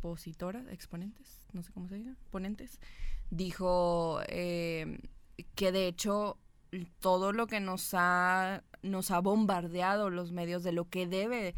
expositoras, 0.02 0.66
exponentes, 0.68 1.46
no 1.52 1.62
sé 1.62 1.72
cómo 1.72 1.88
se 1.88 1.94
diga, 1.94 2.16
ponentes, 2.30 2.80
dijo 3.30 4.20
eh, 4.26 4.98
que 5.54 5.70
de 5.70 5.86
hecho 5.86 6.38
todo 6.98 7.32
lo 7.32 7.46
que 7.46 7.60
nos 7.60 7.90
ha, 7.94 8.64
nos 8.82 9.12
ha 9.12 9.20
bombardeado 9.20 10.10
los 10.10 10.32
medios 10.32 10.64
de 10.64 10.72
lo 10.72 10.88
que 10.88 11.06
debe 11.06 11.54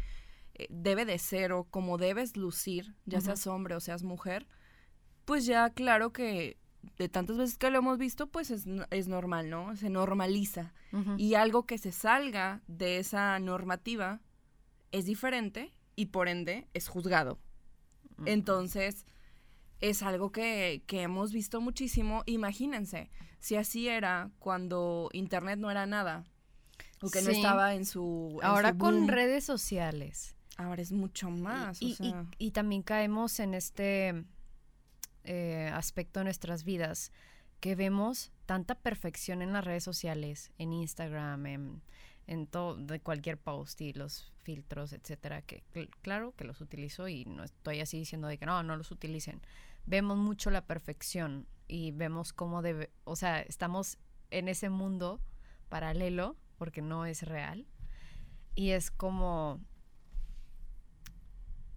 eh, 0.53 0.67
debe 0.69 1.05
de 1.05 1.17
ser 1.17 1.53
o 1.53 1.63
como 1.63 1.97
debes 1.97 2.37
lucir, 2.37 2.93
ya 3.05 3.19
seas 3.19 3.47
hombre 3.47 3.75
o 3.75 3.79
seas 3.79 4.03
mujer, 4.03 4.47
pues 5.25 5.47
ya 5.47 5.71
claro 5.71 6.13
que 6.13 6.57
de 6.97 7.09
tantas 7.09 7.37
veces 7.37 7.57
que 7.57 7.71
lo 7.71 7.79
hemos 7.79 7.97
visto, 7.97 8.27
pues 8.27 8.51
es, 8.51 8.65
es 8.91 9.07
normal, 9.07 9.49
¿no? 9.49 9.75
Se 9.75 9.89
normaliza. 9.89 10.71
Y 11.17 11.33
algo 11.33 11.65
que 11.65 11.77
se 11.77 11.91
salga 11.91 12.61
de 12.67 12.99
esa 12.99 13.37
normativa 13.39 14.21
es 14.91 15.05
diferente 15.05 15.73
y 15.95 16.05
por 16.05 16.29
ende 16.29 16.69
es 16.73 16.87
juzgado. 16.87 17.39
Entonces, 18.25 19.05
es 19.81 20.03
algo 20.03 20.31
que, 20.31 20.83
que, 20.87 21.01
hemos 21.01 21.33
visto 21.33 21.61
muchísimo. 21.61 22.23
Imagínense, 22.25 23.09
si 23.39 23.55
así 23.55 23.87
era 23.87 24.31
cuando 24.39 25.09
Internet 25.13 25.59
no 25.59 25.69
era 25.69 25.85
nada, 25.85 26.23
o 27.01 27.09
que 27.09 27.21
no 27.21 27.29
estaba 27.29 27.75
en 27.75 27.85
su... 27.85 28.39
Ahora 28.41 28.77
con 28.77 29.07
redes 29.07 29.43
sociales. 29.43 30.35
Ahora 30.57 30.81
es 30.81 30.91
mucho 30.91 31.29
más. 31.29 31.81
Y, 31.81 31.97
y, 32.37 32.51
también 32.51 32.81
caemos 32.81 33.39
en 33.39 33.53
este 33.53 34.23
eh, 35.25 35.69
aspecto 35.73 36.21
de 36.21 36.25
nuestras 36.25 36.63
vidas 36.63 37.11
que 37.59 37.75
vemos 37.75 38.31
tanta 38.45 38.75
perfección 38.75 39.41
en 39.41 39.51
las 39.51 39.65
redes 39.65 39.83
sociales, 39.83 40.51
en 40.57 40.71
Instagram, 40.71 41.45
en, 41.47 41.81
en 42.27 42.47
todo, 42.47 42.75
de 42.75 42.99
cualquier 42.99 43.37
post 43.37 43.79
y 43.81 43.93
los 43.93 44.31
filtros, 44.43 44.93
etcétera, 44.93 45.41
que 45.41 45.63
claro 46.01 46.33
que 46.35 46.43
los 46.43 46.61
utilizo 46.61 47.07
y 47.07 47.25
no 47.25 47.43
estoy 47.43 47.81
así 47.81 47.99
diciendo 47.99 48.27
de 48.27 48.37
que 48.37 48.45
no, 48.45 48.61
no 48.63 48.77
los 48.77 48.91
utilicen. 48.91 49.41
Vemos 49.85 50.17
mucho 50.17 50.49
la 50.49 50.65
perfección 50.65 51.47
y 51.67 51.91
vemos 51.91 52.33
cómo 52.33 52.61
debe, 52.61 52.91
o 53.03 53.15
sea, 53.15 53.41
estamos 53.41 53.97
en 54.31 54.47
ese 54.47 54.69
mundo 54.69 55.21
paralelo 55.69 56.35
porque 56.57 56.81
no 56.81 57.05
es 57.05 57.23
real 57.23 57.67
y 58.55 58.71
es 58.71 58.91
como 58.91 59.59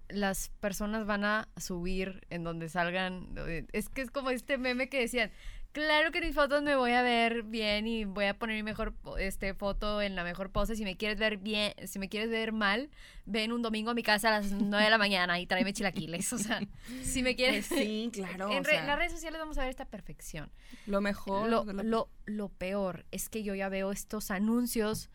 las 0.09 0.49
personas 0.61 1.07
van 1.07 1.25
a 1.25 1.49
subir 1.57 2.27
en 2.31 2.45
donde 2.45 2.69
salgan. 2.69 3.35
Es 3.73 3.89
que 3.89 4.01
es 4.01 4.11
como 4.11 4.31
este 4.31 4.57
meme 4.57 4.89
que 4.89 5.01
decían, 5.01 5.31
claro 5.73 6.11
que 6.11 6.19
en 6.19 6.27
mis 6.27 6.35
fotos 6.35 6.63
me 6.63 6.77
voy 6.77 6.93
a 6.93 7.03
ver 7.03 7.43
bien 7.43 7.87
y 7.87 8.05
voy 8.05 8.27
a 8.27 8.35
poner 8.39 8.57
mi 8.57 8.63
mejor 8.63 8.95
este, 9.19 9.55
foto 9.55 10.03
en 10.03 10.15
la 10.15 10.25
mejor 10.25 10.51
pose. 10.51 10.77
Si 10.77 10.85
me 10.85 10.97
quieres 10.97 11.19
ver 11.19 11.37
bien, 11.37 11.75
si 11.87 11.99
me 11.99 12.09
quieres 12.09 12.31
ver 12.31 12.53
mal, 12.53 12.91
ven 13.27 13.53
un 13.53 13.63
domingo 13.63 13.91
a 13.91 13.95
mi 13.95 14.03
casa 14.03 14.29
a 14.29 14.41
las 14.41 14.53
9 14.53 14.85
de 14.85 14.91
la 14.91 14.99
mañana 14.99 15.39
y 15.41 15.47
tráeme 15.47 15.73
chilaquiles. 15.73 16.33
O 16.33 16.39
sea, 16.39 16.61
si 17.03 17.23
me 17.23 17.37
quieres... 17.37 17.69
Pues 17.69 17.81
sí, 17.81 18.11
claro. 18.13 18.51
En, 18.51 18.63
las 18.63 18.99
redes 18.99 19.13
sociales 19.13 19.39
vamos 19.39 19.59
a 19.59 19.63
ver 19.63 19.71
esta 19.71 19.85
perfección. 19.85 20.51
Lo 20.87 21.01
mejor. 21.01 21.49
Lo, 21.49 21.65
lo, 21.65 22.11
lo 22.27 22.49
peor 22.49 23.07
es 23.11 23.29
que 23.29 23.43
yo 23.43 23.55
ya 23.55 23.69
veo 23.69 23.93
estos 23.93 24.31
anuncios 24.31 25.11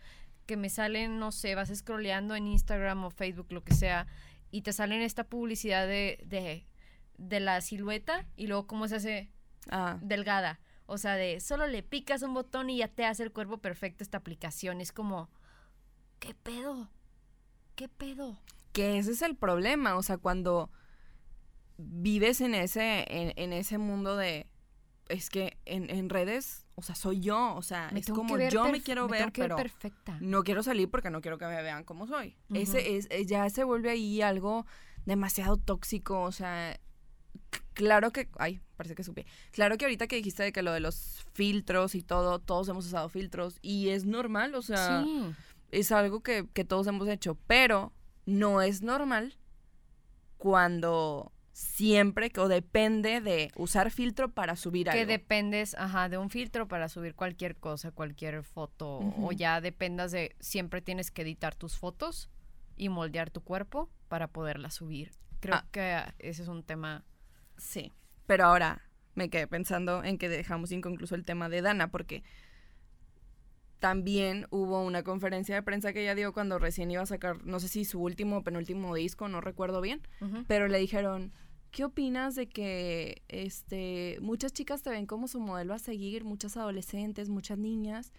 que 0.46 0.58
me 0.58 0.70
salen, 0.70 1.20
no 1.20 1.32
sé, 1.32 1.56
vas 1.56 1.74
scrolleando 1.74 2.36
en 2.36 2.48
Instagram 2.48 3.06
o 3.06 3.10
Facebook, 3.10 3.48
lo 3.52 3.64
que 3.64 3.74
sea, 3.74 4.08
y 4.52 4.62
te 4.62 4.74
salen 4.74 5.02
esta 5.02 5.24
publicidad 5.24 5.88
de, 5.88 6.20
de, 6.26 6.66
de 7.18 7.40
la 7.40 7.62
silueta 7.62 8.26
y 8.36 8.48
luego 8.48 8.68
cómo 8.68 8.88
se 8.88 8.96
hace 8.96 9.30
ah. 9.70 9.98
delgada. 10.02 10.60
O 10.86 10.98
sea, 10.98 11.16
de 11.16 11.40
solo 11.40 11.68
le 11.68 11.84
picas 11.84 12.22
un 12.24 12.34
botón 12.34 12.70
y 12.70 12.78
ya 12.78 12.88
te 12.88 13.06
hace 13.06 13.24
el 13.24 13.32
cuerpo 13.32 13.60
perfecto 13.60 14.04
esta 14.04 14.18
aplicación. 14.18 14.82
Es 14.82 14.92
como, 14.92 15.30
¿qué 16.20 16.34
pedo? 16.34 16.90
¿Qué 17.76 17.88
pedo? 17.88 18.40
Que 18.72 18.98
ese 18.98 19.12
es 19.12 19.22
el 19.22 19.36
problema. 19.36 19.96
O 19.96 20.04
sea, 20.04 20.18
cuando 20.18 20.70
vives 21.78 22.42
en 22.42 22.54
ese, 22.54 23.06
en 23.08 23.54
ese 23.54 23.78
mundo 23.78 24.18
de, 24.18 24.48
es 25.10 25.30
que 25.30 25.58
en, 25.66 25.90
en, 25.90 26.10
redes, 26.10 26.66
o 26.76 26.82
sea, 26.82 26.96
soy 26.96 27.20
yo, 27.20 27.56
o 27.56 27.62
sea, 27.62 27.90
es 27.96 28.08
como 28.08 28.38
yo 28.38 28.68
me 28.70 28.82
quiero 28.82 29.08
ver, 29.08 29.32
pero 29.34 29.56
perfecta. 29.56 30.18
no 30.22 30.44
quiero 30.44 30.64
salir 30.64 30.90
porque 30.90 31.10
no 31.10 31.22
quiero 31.22 31.38
que 31.38 31.46
me 31.46 31.62
vean 31.62 31.84
como 31.84 32.08
soy. 32.08 32.36
Ese 32.54 32.98
es 32.98 33.08
ya 33.26 33.50
se 33.50 33.64
vuelve 33.64 33.92
ahí 33.92 34.22
algo 34.22 34.66
demasiado 35.06 35.58
tóxico, 35.58 36.22
o 36.22 36.32
sea, 36.32 36.80
claro 37.74 38.12
que, 38.12 38.30
ay, 38.38 38.62
parece 38.78 38.96
que 38.96 39.04
supe. 39.04 39.26
Claro 39.52 39.78
que 39.78 39.86
ahorita 39.86 40.08
que 40.08 40.16
dijiste 40.16 40.44
de 40.44 40.52
que 40.52 40.62
lo 40.62 40.72
de 40.72 40.80
los 40.80 41.26
filtros 41.34 41.96
y 41.96 42.02
todo, 42.02 42.40
todos 42.40 42.68
hemos 42.70 42.86
usado 42.86 43.10
filtros 43.10 43.58
y 43.62 43.90
es 43.90 44.06
normal, 44.06 44.56
o 44.56 44.62
sea, 44.62 45.06
es 45.72 45.92
algo 45.92 46.22
que, 46.22 46.48
que 46.54 46.66
todos 46.66 46.88
hemos 46.88 47.08
hecho, 47.08 47.38
pero 47.48 47.94
no 48.26 48.62
es 48.62 48.82
normal 48.82 49.38
cuando 50.38 51.32
siempre 51.54 52.32
o 52.38 52.48
depende 52.48 53.22
de 53.22 53.52
usar 53.56 53.92
filtro 53.92 54.32
para 54.32 54.56
subir 54.56 54.90
algo. 54.90 55.00
Que 55.00 55.06
dependes, 55.06 55.76
ajá, 55.76 56.10
de 56.10 56.18
un 56.18 56.30
filtro 56.30 56.68
para 56.68 56.90
subir 56.90 57.16
cualquier 57.16 57.56
cosa, 57.56 57.92
cualquier 57.92 58.44
foto 58.44 59.00
o 59.00 59.32
ya 59.32 59.62
dependas 59.62 60.12
de 60.12 60.36
siempre 60.40 60.82
tienes 60.82 61.12
que 61.12 61.22
editar 61.22 61.56
tus 61.56 61.78
fotos 61.78 62.30
y 62.76 62.90
moldear 62.90 63.30
tu 63.30 63.42
cuerpo 63.42 63.90
para 64.08 64.28
poderla 64.28 64.72
subir. 64.72 65.12
Creo 65.40 65.56
ah. 65.56 65.66
que 65.72 66.02
ese 66.20 66.42
es 66.42 66.48
un 66.48 66.64
tema 66.64 67.06
sí, 67.58 67.92
pero 68.26 68.46
ahora 68.46 68.82
me 69.16 69.30
quedé 69.30 69.48
pensando 69.48 70.04
en 70.04 70.18
que 70.18 70.30
dejamos 70.30 70.72
inconcluso 70.72 71.16
el 71.16 71.26
tema 71.26 71.50
de 71.50 71.62
Dana 71.62 71.92
porque 71.92 72.24
también 73.84 74.48
hubo 74.50 74.82
una 74.82 75.04
conferencia 75.04 75.56
de 75.56 75.62
prensa 75.62 75.92
que 75.92 76.04
ella 76.04 76.16
dio 76.16 76.32
cuando 76.32 76.58
recién 76.58 76.90
iba 76.90 77.02
a 77.02 77.06
sacar, 77.06 77.46
no 77.46 77.60
sé 77.60 77.68
si 77.68 77.84
su 77.84 78.02
último 78.02 78.38
o 78.38 78.42
penúltimo 78.42 78.96
disco, 78.96 79.28
no 79.28 79.42
recuerdo 79.42 79.82
bien, 79.82 80.02
pero 80.48 80.70
le 80.70 80.80
dijeron, 80.80 81.34
¿qué 81.70 81.84
opinas 81.84 82.36
de 82.36 82.48
que 82.48 83.24
este, 83.28 84.20
muchas 84.22 84.54
chicas 84.54 84.84
te 84.84 84.90
ven 84.90 85.06
como 85.06 85.28
su 85.28 85.42
modelo 85.42 85.74
a 85.74 85.80
seguir, 85.80 86.24
muchas 86.24 86.56
adolescentes, 86.56 87.28
muchas 87.28 87.58
niñas, 87.58 88.14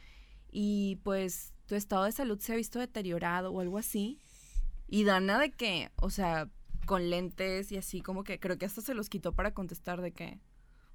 y 0.52 1.00
pues 1.02 1.54
tu 1.64 1.76
estado 1.76 2.04
de 2.04 2.12
salud 2.12 2.38
se 2.40 2.52
ha 2.52 2.56
visto 2.56 2.78
deteriorado 2.78 3.50
o 3.50 3.60
algo 3.60 3.78
así? 3.78 4.20
Y 4.86 5.04
Dana 5.04 5.38
de 5.38 5.50
que, 5.50 5.90
o 5.96 6.10
sea, 6.10 6.50
con 6.84 7.10
lentes 7.10 7.72
y 7.72 7.76
así, 7.76 8.00
como 8.00 8.24
que 8.24 8.38
creo 8.38 8.58
que 8.58 8.66
hasta 8.66 8.80
se 8.80 8.94
los 8.94 9.08
quitó 9.08 9.32
para 9.32 9.54
contestar 9.54 10.00
de 10.00 10.12
que, 10.12 10.40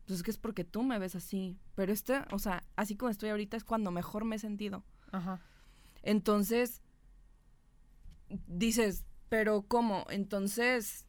pues 0.06 0.20
es 0.20 0.24
que 0.24 0.32
es 0.32 0.38
porque 0.38 0.64
tú 0.64 0.84
me 0.84 1.00
ves 1.00 1.16
así. 1.16 1.58
Pero 1.76 1.92
este, 1.92 2.22
o 2.32 2.40
sea, 2.40 2.64
así 2.76 2.96
como 2.96 3.10
estoy 3.10 3.30
ahorita 3.30 3.58
es 3.58 3.64
cuando 3.64 3.92
mejor 3.92 4.26
me 4.26 4.38
he 4.38 4.40
sentido. 4.40 4.84
Ajá. 5.12 5.42
Entonces, 6.02 6.82
dices, 8.48 9.04
pero 9.30 9.64
¿cómo? 9.64 10.06
Entonces, 10.10 11.08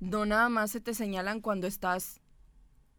no 0.00 0.26
nada 0.26 0.48
más 0.48 0.70
se 0.70 0.80
te 0.80 0.94
señalan 0.94 1.40
cuando 1.40 1.66
estás 1.66 2.20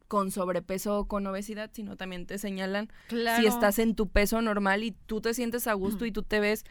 con 0.08 0.32
sobrepeso 0.32 1.00
o 1.00 1.08
con 1.08 1.26
obesidad, 1.28 1.72
sino 1.74 1.98
también 1.98 2.26
te 2.28 2.38
señalan 2.38 2.90
si 3.10 3.46
estás 3.46 3.80
en 3.80 3.96
tu 3.96 4.10
peso 4.10 4.42
normal 4.42 4.84
y 4.84 4.92
tú 4.92 5.20
te 5.20 5.34
sientes 5.34 5.68
a 5.68 5.74
gusto 5.74 6.06
y 6.06 6.12
tú 6.12 6.22
te 6.22 6.40
ves 6.40 6.64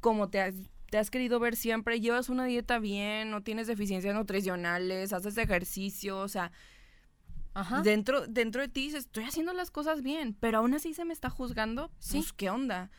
como 0.00 0.28
te 0.28 0.40
has, 0.40 0.54
te 0.90 0.98
has 0.98 1.10
querido 1.10 1.40
ver 1.40 1.56
siempre, 1.56 2.00
llevas 2.00 2.28
una 2.28 2.44
dieta 2.44 2.78
bien, 2.78 3.30
no 3.30 3.42
tienes 3.42 3.66
deficiencias 3.66 4.14
nutricionales, 4.14 5.12
haces 5.12 5.38
ejercicio, 5.38 6.18
o 6.18 6.28
sea, 6.28 6.52
Dentro, 7.82 8.26
dentro 8.26 8.62
de 8.62 8.68
ti 8.68 8.82
dices, 8.82 9.06
estoy 9.06 9.24
haciendo 9.24 9.52
las 9.52 9.70
cosas 9.70 10.02
bien, 10.02 10.36
pero 10.38 10.58
aún 10.58 10.72
así 10.74 10.94
se 10.94 11.04
me 11.04 11.12
está 11.12 11.30
juzgando. 11.30 11.90
¿Sí? 11.98 12.18
Pues, 12.18 12.32
¿qué 12.32 12.48
onda? 12.48 12.90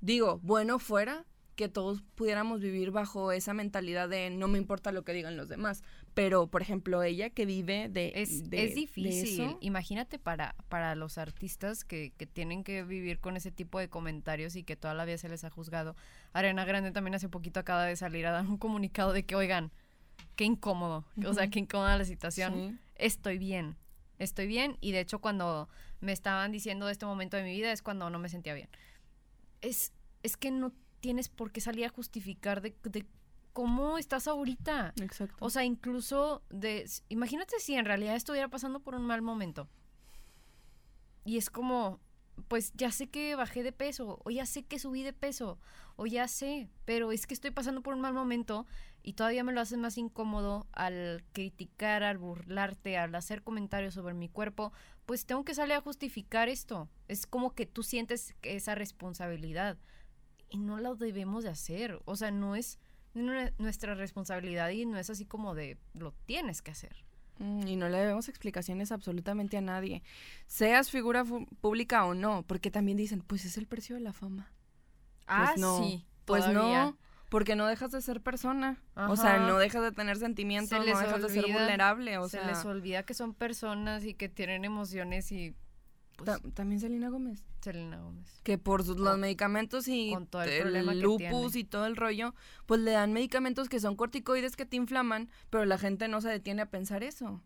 Digo, 0.00 0.40
bueno 0.42 0.78
fuera 0.78 1.26
que 1.56 1.68
todos 1.68 2.02
pudiéramos 2.14 2.60
vivir 2.60 2.90
bajo 2.90 3.32
esa 3.32 3.52
mentalidad 3.52 4.08
de 4.08 4.30
no 4.30 4.48
me 4.48 4.58
importa 4.58 4.92
lo 4.92 5.04
que 5.04 5.12
digan 5.12 5.36
los 5.36 5.48
demás. 5.48 5.82
Pero, 6.14 6.46
por 6.48 6.62
ejemplo, 6.62 7.02
ella 7.02 7.30
que 7.30 7.46
vive 7.46 7.88
de... 7.88 8.12
Es, 8.16 8.42
es 8.50 8.74
difícil. 8.74 9.56
Imagínate 9.60 10.18
para, 10.18 10.54
para 10.68 10.94
los 10.94 11.18
artistas 11.18 11.84
que, 11.84 12.12
que, 12.16 12.26
tienen 12.26 12.64
que 12.64 12.82
vivir 12.82 13.20
con 13.20 13.36
ese 13.36 13.50
tipo 13.50 13.78
de 13.78 13.88
comentarios 13.88 14.56
y 14.56 14.64
que 14.64 14.76
toda 14.76 14.94
la 14.94 15.04
vida 15.04 15.18
se 15.18 15.28
les 15.28 15.44
ha 15.44 15.50
juzgado. 15.50 15.94
Arena 16.32 16.64
Grande 16.64 16.90
también 16.90 17.14
hace 17.14 17.28
poquito 17.28 17.60
acaba 17.60 17.84
de 17.84 17.96
salir 17.96 18.26
a 18.26 18.32
dar 18.32 18.46
un 18.46 18.58
comunicado 18.58 19.12
de 19.12 19.24
que, 19.24 19.36
oigan, 19.36 19.70
qué 20.36 20.44
incómodo. 20.44 21.04
O 21.24 21.34
sea, 21.34 21.48
qué 21.48 21.60
incómoda 21.60 21.96
la 21.96 22.04
situación. 22.04 22.80
Estoy 22.96 23.38
bien 23.38 23.76
estoy 24.18 24.46
bien 24.46 24.76
y 24.80 24.92
de 24.92 25.00
hecho 25.00 25.20
cuando 25.20 25.68
me 26.00 26.12
estaban 26.12 26.52
diciendo 26.52 26.86
de 26.86 26.92
este 26.92 27.06
momento 27.06 27.36
de 27.36 27.44
mi 27.44 27.52
vida 27.52 27.72
es 27.72 27.82
cuando 27.82 28.10
no 28.10 28.18
me 28.18 28.28
sentía 28.28 28.54
bien. 28.54 28.68
Es, 29.60 29.92
es 30.22 30.36
que 30.36 30.50
no 30.50 30.72
tienes 31.00 31.28
por 31.28 31.52
qué 31.52 31.60
salir 31.60 31.84
a 31.84 31.88
justificar 31.88 32.60
de, 32.60 32.74
de 32.84 33.06
cómo 33.58 33.98
estás 33.98 34.28
ahorita. 34.28 34.94
Exacto. 35.02 35.34
O 35.40 35.50
sea, 35.50 35.64
incluso 35.64 36.44
de... 36.48 36.88
Imagínate 37.08 37.58
si 37.58 37.74
en 37.74 37.86
realidad 37.86 38.14
estuviera 38.14 38.46
pasando 38.46 38.78
por 38.78 38.94
un 38.94 39.04
mal 39.04 39.20
momento. 39.20 39.68
Y 41.24 41.38
es 41.38 41.50
como, 41.50 41.98
pues 42.46 42.72
ya 42.74 42.92
sé 42.92 43.08
que 43.08 43.34
bajé 43.34 43.64
de 43.64 43.72
peso, 43.72 44.20
o 44.24 44.30
ya 44.30 44.46
sé 44.46 44.62
que 44.62 44.78
subí 44.78 45.02
de 45.02 45.12
peso, 45.12 45.58
o 45.96 46.06
ya 46.06 46.28
sé, 46.28 46.68
pero 46.84 47.10
es 47.10 47.26
que 47.26 47.34
estoy 47.34 47.50
pasando 47.50 47.82
por 47.82 47.94
un 47.94 48.00
mal 48.00 48.14
momento 48.14 48.64
y 49.02 49.14
todavía 49.14 49.42
me 49.42 49.52
lo 49.52 49.60
haces 49.60 49.78
más 49.78 49.98
incómodo 49.98 50.68
al 50.70 51.24
criticar, 51.32 52.04
al 52.04 52.18
burlarte, 52.18 52.96
al 52.96 53.12
hacer 53.16 53.42
comentarios 53.42 53.94
sobre 53.94 54.14
mi 54.14 54.28
cuerpo, 54.28 54.72
pues 55.04 55.26
tengo 55.26 55.44
que 55.44 55.56
salir 55.56 55.74
a 55.74 55.80
justificar 55.80 56.48
esto. 56.48 56.88
Es 57.08 57.26
como 57.26 57.56
que 57.56 57.66
tú 57.66 57.82
sientes 57.82 58.36
esa 58.42 58.76
responsabilidad 58.76 59.78
y 60.48 60.58
no 60.58 60.78
lo 60.78 60.94
debemos 60.94 61.42
de 61.42 61.50
hacer, 61.50 62.00
o 62.04 62.14
sea, 62.14 62.30
no 62.30 62.54
es 62.54 62.78
nuestra 63.14 63.94
responsabilidad 63.94 64.70
y 64.70 64.86
no 64.86 64.98
es 64.98 65.10
así 65.10 65.24
como 65.24 65.54
de 65.54 65.78
lo 65.94 66.12
tienes 66.26 66.62
que 66.62 66.70
hacer. 66.70 67.04
Mm, 67.38 67.66
y 67.66 67.76
no 67.76 67.88
le 67.88 67.98
debemos 67.98 68.28
explicaciones 68.28 68.90
absolutamente 68.90 69.56
a 69.56 69.60
nadie, 69.60 70.02
seas 70.46 70.90
figura 70.90 71.24
pública 71.60 72.04
o 72.04 72.14
no, 72.14 72.42
porque 72.46 72.70
también 72.70 72.96
dicen, 72.96 73.20
pues 73.20 73.44
es 73.44 73.56
el 73.58 73.66
precio 73.66 73.94
de 73.94 74.00
la 74.00 74.12
fama. 74.12 74.50
Ah, 75.26 75.50
pues 75.50 75.60
no, 75.60 75.78
sí. 75.78 76.04
Pues 76.24 76.48
no, 76.48 76.96
porque 77.30 77.56
no 77.56 77.66
dejas 77.66 77.90
de 77.90 78.00
ser 78.02 78.20
persona. 78.20 78.78
O 78.94 79.16
sea, 79.16 79.38
no 79.38 79.58
dejas 79.58 79.82
de 79.82 79.92
tener 79.92 80.16
sentimientos, 80.16 80.70
Se 80.70 80.78
no 80.78 80.98
dejas 80.98 81.22
de 81.22 81.28
ser 81.28 81.52
vulnerable. 81.52 82.18
O 82.18 82.28
se 82.28 82.38
sea, 82.38 82.46
les 82.46 82.64
olvida 82.64 83.02
que 83.04 83.14
son 83.14 83.34
personas 83.34 84.04
y 84.04 84.14
que 84.14 84.28
tienen 84.28 84.64
emociones 84.64 85.30
y 85.32 85.54
pues, 86.18 86.26
ta- 86.42 86.50
también 86.50 86.80
Selena 86.80 87.08
Gómez. 87.08 87.42
Selena 87.62 88.00
Gómez. 88.00 88.40
Que 88.42 88.58
por 88.58 88.84
sus- 88.84 88.98
los 88.98 89.16
medicamentos 89.18 89.88
y 89.88 90.10
con 90.12 90.26
todo 90.26 90.42
el 90.42 91.00
lupus 91.30 91.54
y 91.56 91.64
todo 91.64 91.86
el 91.86 91.96
rollo, 91.96 92.34
pues 92.66 92.80
le 92.80 92.90
dan 92.90 93.12
medicamentos 93.12 93.68
que 93.68 93.80
son 93.80 93.96
corticoides 93.96 94.54
que 94.56 94.66
te 94.66 94.76
inflaman, 94.76 95.30
pero 95.48 95.64
la 95.64 95.78
gente 95.78 96.08
no 96.08 96.20
se 96.20 96.28
detiene 96.28 96.62
a 96.62 96.66
pensar 96.70 97.02
eso. 97.02 97.40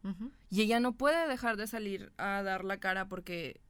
Y 0.51 0.63
ella 0.63 0.81
no 0.81 0.93
puede 0.95 1.29
dejar 1.29 1.57
de 1.57 1.67
salir 1.67 2.13
a 2.17 2.43
dar 2.43 2.65
la 2.65 2.79
cara 2.79 3.09
porque 3.09 3.61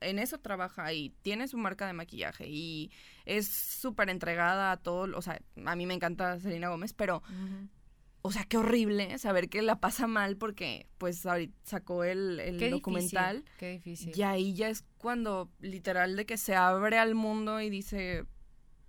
en 0.00 0.18
eso 0.18 0.38
trabaja 0.38 0.92
y 0.92 1.10
tiene 1.22 1.48
su 1.48 1.56
marca 1.58 1.86
de 1.86 1.92
maquillaje 1.94 2.46
y 2.48 2.90
es 3.24 3.48
súper 3.48 4.10
entregada 4.10 4.70
a 4.70 4.76
todo, 4.76 5.16
o 5.16 5.22
sea, 5.22 5.40
a 5.64 5.74
mí 5.74 5.86
me 5.86 5.94
encanta 5.94 6.38
Selena 6.38 6.68
Gómez, 6.68 6.92
pero. 6.92 7.22
O 8.26 8.32
sea, 8.32 8.44
qué 8.44 8.58
horrible 8.58 9.16
saber 9.18 9.48
que 9.48 9.62
la 9.62 9.78
pasa 9.78 10.06
mal 10.08 10.36
porque 10.36 10.88
pues 10.98 11.24
ahorita 11.24 11.56
sacó 11.62 12.02
el, 12.02 12.40
el 12.40 12.58
Qué 12.58 12.70
documental 12.70 13.36
difícil, 13.36 13.56
qué 13.58 13.70
difícil. 13.70 14.12
y 14.16 14.22
ahí 14.22 14.54
ya 14.54 14.68
es 14.68 14.84
cuando 14.98 15.48
literal 15.60 16.16
de 16.16 16.26
que 16.26 16.36
se 16.36 16.56
abre 16.56 16.98
al 16.98 17.14
mundo 17.14 17.60
y 17.60 17.70
dice... 17.70 18.24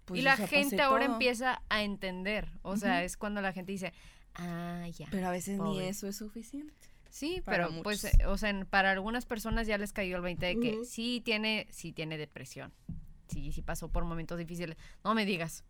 Pues, 0.05 0.21
y 0.21 0.23
la 0.23 0.37
gente 0.37 0.81
ahora 0.81 1.05
todo. 1.05 1.15
empieza 1.15 1.61
a 1.69 1.83
entender. 1.83 2.49
O 2.61 2.77
sea, 2.77 3.03
es 3.03 3.17
cuando 3.17 3.41
la 3.41 3.51
gente 3.51 3.73
dice, 3.73 3.93
ah, 4.35 4.87
ya. 4.87 5.05
Pero 5.11 5.27
a 5.27 5.31
veces 5.31 5.59
ni 5.59 5.81
eso 5.81 6.07
es 6.07 6.15
suficiente. 6.15 6.73
Sí, 7.09 7.41
para 7.43 7.67
pero 7.67 7.83
pues, 7.83 8.05
muchos. 8.05 8.27
o 8.27 8.37
sea, 8.37 8.65
para 8.69 8.91
algunas 8.91 9.25
personas 9.25 9.67
ya 9.67 9.77
les 9.77 9.91
cayó 9.91 10.15
el 10.15 10.21
20 10.21 10.45
de 10.45 10.59
que 10.59 10.85
sí 10.85 11.21
tiene, 11.23 11.67
sí 11.71 11.91
tiene 11.91 12.17
depresión. 12.17 12.73
Sí, 13.27 13.51
sí 13.51 13.61
pasó 13.61 13.89
por 13.89 14.05
momentos 14.05 14.39
difíciles. 14.39 14.77
No 15.03 15.13
me 15.13 15.25
digas. 15.25 15.65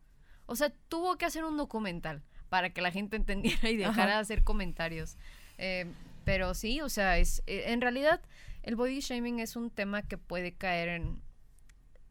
O 0.45 0.55
sea, 0.55 0.71
tuvo 0.87 1.17
que 1.17 1.25
hacer 1.25 1.43
un 1.43 1.57
documental 1.57 2.23
para 2.49 2.71
que 2.71 2.81
la 2.81 2.91
gente 2.91 3.15
entendiera 3.15 3.69
y 3.69 3.77
dejara 3.77 4.03
Ajá. 4.03 4.15
de 4.15 4.21
hacer 4.21 4.43
comentarios. 4.43 5.17
Eh, 5.57 5.85
pero 6.25 6.53
sí, 6.53 6.81
o 6.81 6.89
sea, 6.89 7.17
es 7.17 7.41
eh, 7.47 7.65
en 7.67 7.81
realidad 7.81 8.21
el 8.63 8.75
body 8.75 8.99
shaming 8.99 9.39
es 9.39 9.55
un 9.55 9.69
tema 9.69 10.01
que 10.01 10.17
puede 10.17 10.53
caer 10.53 10.89
en, 10.89 11.21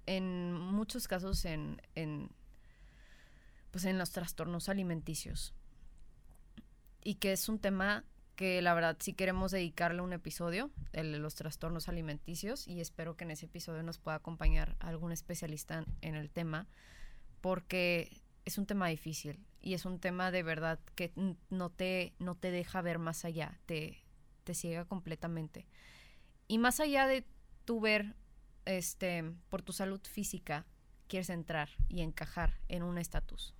en 0.07 0.53
muchos 0.53 1.07
casos 1.07 1.45
en, 1.45 1.83
en 1.95 2.31
pues 3.71 3.85
en 3.85 3.99
los 3.99 4.11
trastornos 4.11 4.71
alimenticios. 4.71 5.53
Y 7.05 7.17
que 7.17 7.33
es 7.33 7.49
un 7.51 7.59
tema 7.59 8.05
que 8.37 8.63
la 8.63 8.73
verdad 8.73 8.97
sí 9.01 9.13
queremos 9.13 9.51
dedicarle 9.51 10.01
un 10.01 10.15
episodio, 10.15 10.71
el 10.93 11.13
de 11.13 11.19
los 11.19 11.35
trastornos 11.35 11.89
alimenticios, 11.89 12.67
y 12.69 12.81
espero 12.81 13.17
que 13.17 13.25
en 13.25 13.33
ese 13.33 13.47
episodio 13.47 13.83
nos 13.83 13.99
pueda 13.99 14.17
acompañar 14.17 14.77
algún 14.79 15.13
especialista 15.13 15.85
en 16.01 16.15
el 16.15 16.31
tema, 16.31 16.67
porque 17.43 18.23
es 18.47 18.59
un 18.59 18.65
tema 18.65 18.89
difícil 18.89 19.39
y 19.67 19.75
es 19.75 19.85
un 19.85 19.99
tema 19.99 20.31
de 20.31 20.45
verdad 20.45 20.79
que 20.95 21.13
no 21.51 21.71
te, 21.71 22.15
no 22.21 22.37
te 22.37 22.53
deja 22.53 22.83
ver 22.83 23.01
más 23.01 23.25
allá, 23.25 23.59
te, 23.67 23.99
te 24.45 24.55
ciega 24.55 24.85
completamente. 24.85 25.67
Y 26.47 26.59
más 26.59 26.79
allá 26.79 27.09
de 27.09 27.27
tu 27.65 27.81
ver, 27.81 28.15
este, 28.65 29.25
por 29.49 29.63
tu 29.63 29.73
salud 29.73 30.01
física, 30.09 30.67
quieres 31.09 31.31
entrar 31.31 31.69
y 31.89 32.03
encajar 32.03 32.61
en 32.69 32.85
un 32.85 32.97
estatus. 32.97 33.57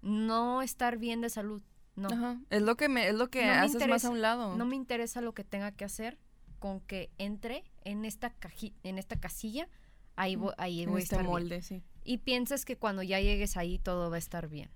No 0.00 0.62
estar 0.62 0.96
bien 0.96 1.20
de 1.20 1.28
salud, 1.28 1.60
no. 1.96 2.06
Ajá. 2.08 2.40
Es 2.50 2.62
lo 2.62 2.76
que 2.76 2.88
me, 2.88 3.08
es 3.08 3.14
lo 3.16 3.28
que 3.28 3.40
No 3.44 3.48
me 3.48 3.58
haces 3.58 3.74
más 3.88 4.04
interesa. 4.04 4.06
a 4.06 4.10
un 4.12 4.22
lado. 4.22 4.56
No 4.56 4.64
me 4.64 4.76
interesa 4.76 5.20
lo 5.22 5.34
que 5.34 5.42
tenga 5.42 5.72
que 5.72 5.84
hacer 5.84 6.20
con 6.60 6.80
que 6.80 7.10
entre 7.18 7.64
en 7.82 8.04
esta 8.04 8.30
caji 8.30 8.76
en 8.84 8.96
esta 8.96 9.18
casilla, 9.18 9.68
ahí 10.14 10.36
voy, 10.36 10.54
ahí 10.56 10.82
en 10.82 10.90
voy 10.90 11.00
a 11.00 11.02
este 11.02 11.16
estar 11.16 11.26
bien. 11.26 11.30
molde, 11.32 11.62
sí. 11.62 11.82
Y 12.04 12.18
piensas 12.18 12.64
que 12.64 12.76
cuando 12.78 13.02
ya 13.02 13.18
llegues 13.18 13.56
ahí 13.56 13.80
todo 13.80 14.08
va 14.08 14.14
a 14.14 14.18
estar 14.20 14.48
bien. 14.48 14.70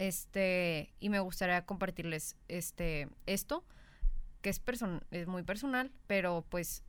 Este, 0.00 0.94
y 0.98 1.10
me 1.10 1.20
gustaría 1.20 1.66
compartirles 1.66 2.34
este 2.48 3.06
esto 3.26 3.66
que 4.40 4.48
es 4.48 4.62
es 5.10 5.26
muy 5.26 5.42
personal, 5.42 5.92
pero 6.06 6.42
pues 6.48 6.82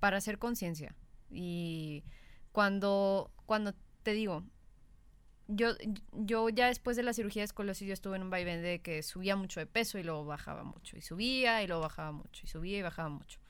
para 0.00 0.16
hacer 0.16 0.38
conciencia. 0.38 0.94
Y 1.28 2.04
cuando 2.50 3.30
cuando 3.44 3.74
te 4.02 4.14
digo 4.14 4.44
yo, 5.46 5.74
yo 6.12 6.48
ya 6.48 6.68
después 6.68 6.96
de 6.96 7.02
la 7.02 7.12
cirugía 7.12 7.42
de 7.42 7.44
escoliosis 7.44 7.86
yo 7.86 7.92
estuve 7.92 8.16
en 8.16 8.22
un 8.22 8.30
vaivén 8.30 8.62
de 8.62 8.80
que 8.80 9.02
subía 9.02 9.36
mucho 9.36 9.60
de 9.60 9.66
peso 9.66 9.98
y 9.98 10.02
luego 10.02 10.24
bajaba 10.24 10.64
mucho 10.64 10.96
y 10.96 11.02
subía 11.02 11.62
y 11.62 11.66
luego 11.66 11.82
bajaba 11.82 12.12
mucho 12.12 12.46
y 12.46 12.48
subía 12.48 12.78
y 12.78 12.82
bajaba 12.82 13.10
mucho. 13.10 13.40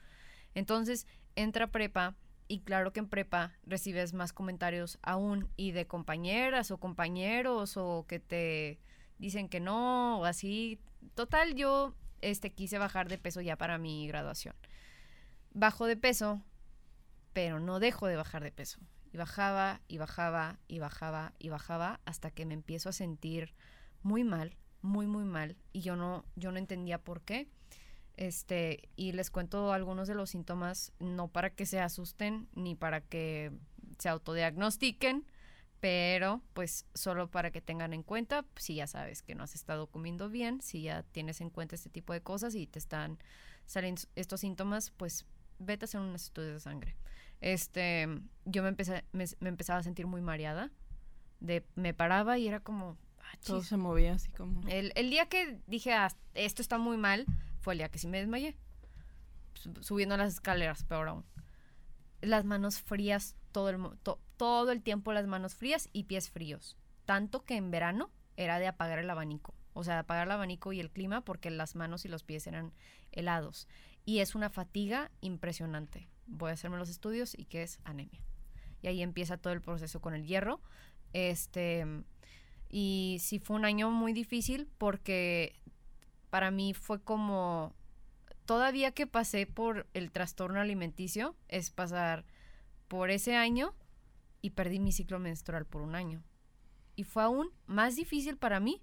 Entonces 0.55 1.07
entra 1.37 1.67
prepa 1.67 2.17
y 2.47 2.61
claro 2.61 2.93
que 2.93 2.99
en 2.99 3.09
prepa 3.09 3.53
recibes 3.65 4.13
más 4.13 4.33
comentarios 4.33 4.99
aún 5.01 5.49
y 5.55 5.71
de 5.71 5.87
compañeras 5.87 6.71
o 6.71 6.77
compañeros 6.77 7.77
o 7.77 8.05
que 8.07 8.19
te 8.19 8.79
dicen 9.17 9.49
que 9.49 9.59
no 9.59 10.19
o 10.19 10.25
así. 10.25 10.79
Total, 11.15 11.55
yo 11.55 11.95
este 12.21 12.51
quise 12.51 12.77
bajar 12.77 13.09
de 13.09 13.17
peso 13.17 13.41
ya 13.41 13.57
para 13.57 13.77
mi 13.77 14.07
graduación. 14.07 14.55
Bajo 15.51 15.85
de 15.85 15.97
peso, 15.97 16.41
pero 17.33 17.59
no 17.59 17.79
dejo 17.79 18.07
de 18.07 18.15
bajar 18.15 18.43
de 18.43 18.51
peso. 18.51 18.79
Y 19.11 19.17
bajaba 19.17 19.81
y 19.87 19.97
bajaba 19.97 20.59
y 20.67 20.79
bajaba 20.79 21.33
y 21.37 21.49
bajaba 21.49 21.99
hasta 22.05 22.31
que 22.31 22.45
me 22.45 22.53
empiezo 22.55 22.89
a 22.89 22.93
sentir 22.93 23.53
muy 24.01 24.23
mal, 24.23 24.57
muy 24.81 25.07
muy 25.07 25.23
mal 25.23 25.55
y 25.71 25.81
yo 25.81 25.95
no 25.95 26.25
yo 26.35 26.51
no 26.51 26.57
entendía 26.57 27.03
por 27.03 27.21
qué. 27.21 27.49
Este, 28.15 28.89
y 28.95 29.11
les 29.13 29.31
cuento 29.31 29.73
algunos 29.73 30.07
de 30.07 30.15
los 30.15 30.29
síntomas 30.29 30.91
no 30.99 31.27
para 31.29 31.49
que 31.49 31.65
se 31.65 31.79
asusten 31.79 32.47
ni 32.53 32.75
para 32.75 33.01
que 33.01 33.51
se 33.97 34.09
autodiagnostiquen, 34.09 35.25
pero 35.79 36.41
pues 36.53 36.85
solo 36.93 37.29
para 37.29 37.51
que 37.51 37.59
tengan 37.61 37.91
en 37.91 38.03
cuenta 38.03 38.45
si 38.55 38.75
ya 38.75 38.87
sabes 38.87 39.21
que 39.21 39.35
no 39.35 39.43
has 39.43 39.55
estado 39.55 39.87
comiendo 39.87 40.29
bien, 40.29 40.61
si 40.61 40.83
ya 40.83 41.03
tienes 41.03 41.41
en 41.41 41.49
cuenta 41.49 41.75
este 41.75 41.89
tipo 41.89 42.13
de 42.13 42.21
cosas 42.21 42.55
y 42.55 42.67
te 42.67 42.79
están 42.79 43.17
saliendo 43.65 44.01
estos 44.15 44.41
síntomas, 44.41 44.91
pues 44.91 45.25
vete 45.59 45.85
a 45.85 45.87
hacer 45.87 46.01
un 46.01 46.15
estudio 46.15 46.53
de 46.53 46.59
sangre. 46.59 46.95
Este, 47.41 48.07
yo 48.45 48.63
me 48.63 48.69
empecé 48.69 49.03
me, 49.11 49.25
me 49.39 49.49
empezaba 49.49 49.79
a 49.79 49.83
sentir 49.83 50.07
muy 50.07 50.21
mareada, 50.21 50.71
de 51.39 51.65
me 51.75 51.93
paraba 51.93 52.37
y 52.37 52.47
era 52.47 52.59
como 52.61 52.97
ah, 53.19 53.37
Todo 53.45 53.63
se 53.63 53.75
movía 53.75 54.13
así 54.13 54.31
como... 54.31 54.65
el, 54.69 54.93
el 54.95 55.09
día 55.09 55.25
que 55.25 55.59
dije 55.67 55.91
"Ah, 55.93 56.09
esto 56.35 56.61
está 56.61 56.77
muy 56.77 56.95
mal 56.95 57.25
fue 57.63 57.73
el 57.73 57.79
día 57.79 57.89
que 57.89 57.97
sí 57.97 58.07
me 58.07 58.19
desmayé. 58.19 58.55
Sub- 59.55 59.83
subiendo 59.83 60.17
las 60.17 60.33
escaleras 60.33 60.83
peor 60.83 61.07
aún. 61.07 61.25
Las 62.21 62.45
manos 62.45 62.81
frías 62.81 63.35
todo 63.51 63.69
el 63.69 63.77
todo 64.37 64.71
el 64.71 64.81
tiempo 64.81 65.13
las 65.13 65.27
manos 65.27 65.55
frías 65.55 65.89
y 65.93 66.03
pies 66.03 66.29
fríos. 66.29 66.77
Tanto 67.05 67.43
que 67.43 67.55
en 67.55 67.71
verano 67.71 68.09
era 68.37 68.59
de 68.59 68.67
apagar 68.67 68.99
el 68.99 69.09
abanico. 69.09 69.53
O 69.73 69.83
sea 69.83 69.95
de 69.95 69.99
apagar 70.01 70.27
el 70.27 70.31
abanico 70.31 70.73
y 70.73 70.79
el 70.79 70.91
clima 70.91 71.21
porque 71.21 71.49
las 71.49 71.75
manos 71.75 72.05
y 72.05 72.09
los 72.09 72.23
pies 72.23 72.45
eran 72.47 72.73
helados. 73.11 73.67
Y 74.05 74.19
es 74.19 74.35
una 74.35 74.49
fatiga 74.49 75.11
impresionante. 75.21 76.09
Voy 76.27 76.49
a 76.49 76.53
hacerme 76.53 76.77
los 76.77 76.89
estudios 76.89 77.33
y 77.37 77.45
que 77.45 77.63
es 77.63 77.79
anemia. 77.83 78.21
Y 78.81 78.87
ahí 78.87 79.01
empieza 79.01 79.37
todo 79.37 79.53
el 79.53 79.61
proceso 79.61 80.01
con 80.01 80.13
el 80.13 80.25
hierro. 80.25 80.59
Este 81.13 81.85
y 82.69 83.17
sí 83.21 83.39
fue 83.39 83.55
un 83.55 83.65
año 83.65 83.91
muy 83.91 84.13
difícil 84.13 84.67
porque 84.77 85.55
para 86.33 86.49
mí 86.49 86.73
fue 86.73 86.99
como 86.99 87.75
todavía 88.47 88.91
que 88.91 89.05
pasé 89.05 89.45
por 89.45 89.85
el 89.93 90.11
trastorno 90.11 90.59
alimenticio 90.59 91.35
es 91.47 91.69
pasar 91.69 92.25
por 92.87 93.11
ese 93.11 93.35
año 93.35 93.75
y 94.41 94.49
perdí 94.49 94.79
mi 94.79 94.91
ciclo 94.91 95.19
menstrual 95.19 95.67
por 95.67 95.83
un 95.83 95.93
año. 95.93 96.23
Y 96.95 97.03
fue 97.03 97.21
aún 97.21 97.51
más 97.67 97.95
difícil 97.95 98.35
para 98.35 98.59
mí 98.59 98.81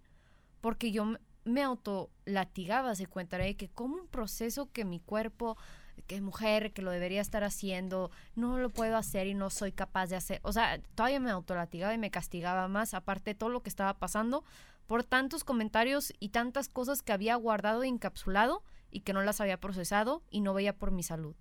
porque 0.61 0.93
yo 0.93 1.17
me 1.43 1.63
auto 1.65 2.13
latigaba, 2.25 2.95
se 2.95 3.09
cuenta 3.09 3.37
de 3.37 3.57
que 3.57 3.69
como 3.69 3.97
un 3.97 4.07
proceso 4.07 4.71
que 4.71 4.85
mi 4.85 5.01
cuerpo, 5.01 5.59
que 6.07 6.21
mujer, 6.21 6.73
que 6.73 6.83
lo 6.83 6.93
debería 6.93 7.21
estar 7.21 7.43
haciendo, 7.43 8.13
no 8.37 8.59
lo 8.59 8.71
puedo 8.71 8.97
hacer 8.97 9.27
y 9.27 9.35
no 9.35 9.51
soy 9.51 9.73
capaz 9.73 10.07
de 10.07 10.15
hacer. 10.15 10.39
O 10.45 10.53
sea, 10.53 10.81
todavía 10.95 11.19
me 11.19 11.31
autolatigaba 11.31 11.95
y 11.95 11.99
me 11.99 12.13
castigaba 12.13 12.69
más, 12.69 12.95
aparte 12.95 13.31
de 13.31 13.35
todo 13.35 13.49
lo 13.49 13.65
que 13.65 13.71
estaba 13.71 13.99
pasando, 13.99 14.45
por 14.91 15.05
tantos 15.05 15.45
comentarios 15.45 16.13
y 16.19 16.31
tantas 16.31 16.69
cosas 16.69 17.01
que 17.01 17.13
había 17.13 17.37
guardado 17.37 17.85
e 17.85 17.87
encapsulado 17.87 18.65
y 18.91 19.03
que 19.03 19.13
no 19.13 19.23
las 19.23 19.41
había 19.41 19.61
procesado 19.61 20.25
y 20.31 20.41
no 20.41 20.53
veía 20.53 20.77
por 20.77 20.91
mi 20.91 21.05
salud. 21.05 21.37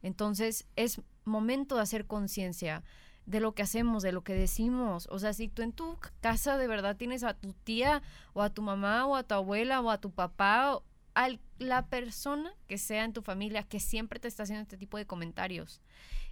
Entonces 0.00 0.68
es 0.76 1.00
momento 1.24 1.74
de 1.74 1.80
hacer 1.82 2.06
conciencia 2.06 2.84
de 3.26 3.40
lo 3.40 3.52
que 3.52 3.62
hacemos, 3.62 4.04
de 4.04 4.12
lo 4.12 4.22
que 4.22 4.34
decimos. 4.34 5.08
O 5.10 5.18
sea, 5.18 5.32
si 5.32 5.48
tú 5.48 5.62
en 5.62 5.72
tu 5.72 5.98
casa 6.20 6.56
de 6.56 6.68
verdad 6.68 6.96
tienes 6.96 7.24
a 7.24 7.34
tu 7.34 7.52
tía 7.52 8.00
o 8.32 8.42
a 8.42 8.50
tu 8.50 8.62
mamá 8.62 9.06
o 9.06 9.16
a 9.16 9.24
tu 9.24 9.34
abuela 9.34 9.80
o 9.80 9.90
a 9.90 9.98
tu 9.98 10.12
papá, 10.12 10.76
o 10.76 10.84
a 11.16 11.30
la 11.58 11.86
persona 11.86 12.54
que 12.68 12.78
sea 12.78 13.02
en 13.02 13.12
tu 13.12 13.22
familia 13.22 13.64
que 13.64 13.80
siempre 13.80 14.20
te 14.20 14.28
está 14.28 14.44
haciendo 14.44 14.62
este 14.62 14.76
tipo 14.76 14.98
de 14.98 15.06
comentarios 15.06 15.80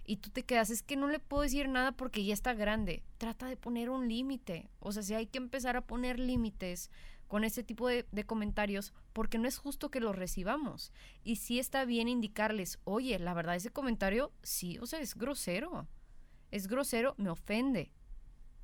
y 0.05 0.17
tú 0.17 0.29
te 0.29 0.43
quedas, 0.43 0.69
es 0.69 0.83
que 0.83 0.95
no 0.95 1.07
le 1.07 1.19
puedo 1.19 1.43
decir 1.43 1.69
nada 1.69 1.91
porque 1.93 2.25
ya 2.25 2.33
está 2.33 2.53
grande. 2.53 3.03
Trata 3.17 3.47
de 3.47 3.57
poner 3.57 3.89
un 3.89 4.07
límite. 4.07 4.69
O 4.79 4.91
sea, 4.91 5.03
si 5.03 5.13
hay 5.13 5.27
que 5.27 5.37
empezar 5.37 5.77
a 5.77 5.81
poner 5.87 6.19
límites 6.19 6.89
con 7.27 7.43
este 7.43 7.63
tipo 7.63 7.87
de, 7.87 8.05
de 8.11 8.25
comentarios, 8.25 8.93
porque 9.13 9.37
no 9.37 9.47
es 9.47 9.57
justo 9.57 9.89
que 9.89 9.99
los 9.99 10.15
recibamos. 10.15 10.91
Y 11.23 11.37
sí 11.37 11.57
está 11.57 11.85
bien 11.85 12.07
indicarles, 12.07 12.79
oye, 12.83 13.17
la 13.17 13.33
verdad 13.33 13.55
ese 13.55 13.71
comentario, 13.71 14.31
sí, 14.43 14.77
o 14.79 14.85
sea, 14.85 14.99
es 14.99 15.15
grosero. 15.15 15.87
Es 16.51 16.67
grosero, 16.67 17.15
me 17.17 17.29
ofende. 17.29 17.91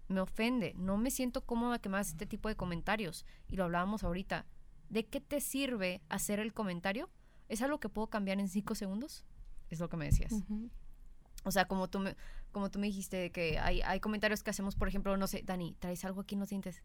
me 0.08 0.22
ofende, 0.22 0.74
no 0.76 0.98
me 0.98 1.12
siento 1.12 1.42
cómoda 1.46 1.80
que 1.80 1.88
me 1.90 1.98
hagas 1.98 2.10
este 2.10 2.26
tipo 2.26 2.50
de 2.50 2.56
comentarios. 2.56 3.26
Y 3.48 3.56
lo 3.56 3.64
hablábamos 3.64 4.04
ahorita. 4.04 4.46
¿De 4.90 5.06
qué 5.06 5.22
te 5.22 5.40
sirve 5.40 6.02
hacer 6.10 6.40
el 6.40 6.54
comentario? 6.54 7.10
¿Es 7.48 7.62
algo 7.62 7.80
que 7.80 7.90
puedo 7.90 8.08
cambiar 8.08 8.40
en 8.40 8.48
cinco 8.50 8.76
segundos? 8.76 9.24
Es 9.70 9.80
lo 9.80 9.88
que 9.90 9.98
me 9.98 10.06
decías. 10.06 10.34
O 11.50 11.52
sea, 11.52 11.66
como 11.66 11.90
tú 11.90 12.00
me, 12.00 12.16
como 12.52 12.70
tú 12.70 12.78
me 12.78 12.86
dijiste 12.86 13.32
que 13.32 13.58
hay, 13.58 13.82
hay 13.82 14.00
comentarios 14.00 14.44
que 14.44 14.52
hacemos, 14.52 14.76
por 14.76 14.88
ejemplo, 14.88 15.18
no 15.18 15.26
sé, 15.26 15.42
Dani, 15.44 15.76
traes 15.80 16.06
algo 16.06 16.22
aquí 16.22 16.36
en 16.36 16.42
los 16.42 16.50
dientes. 16.50 16.84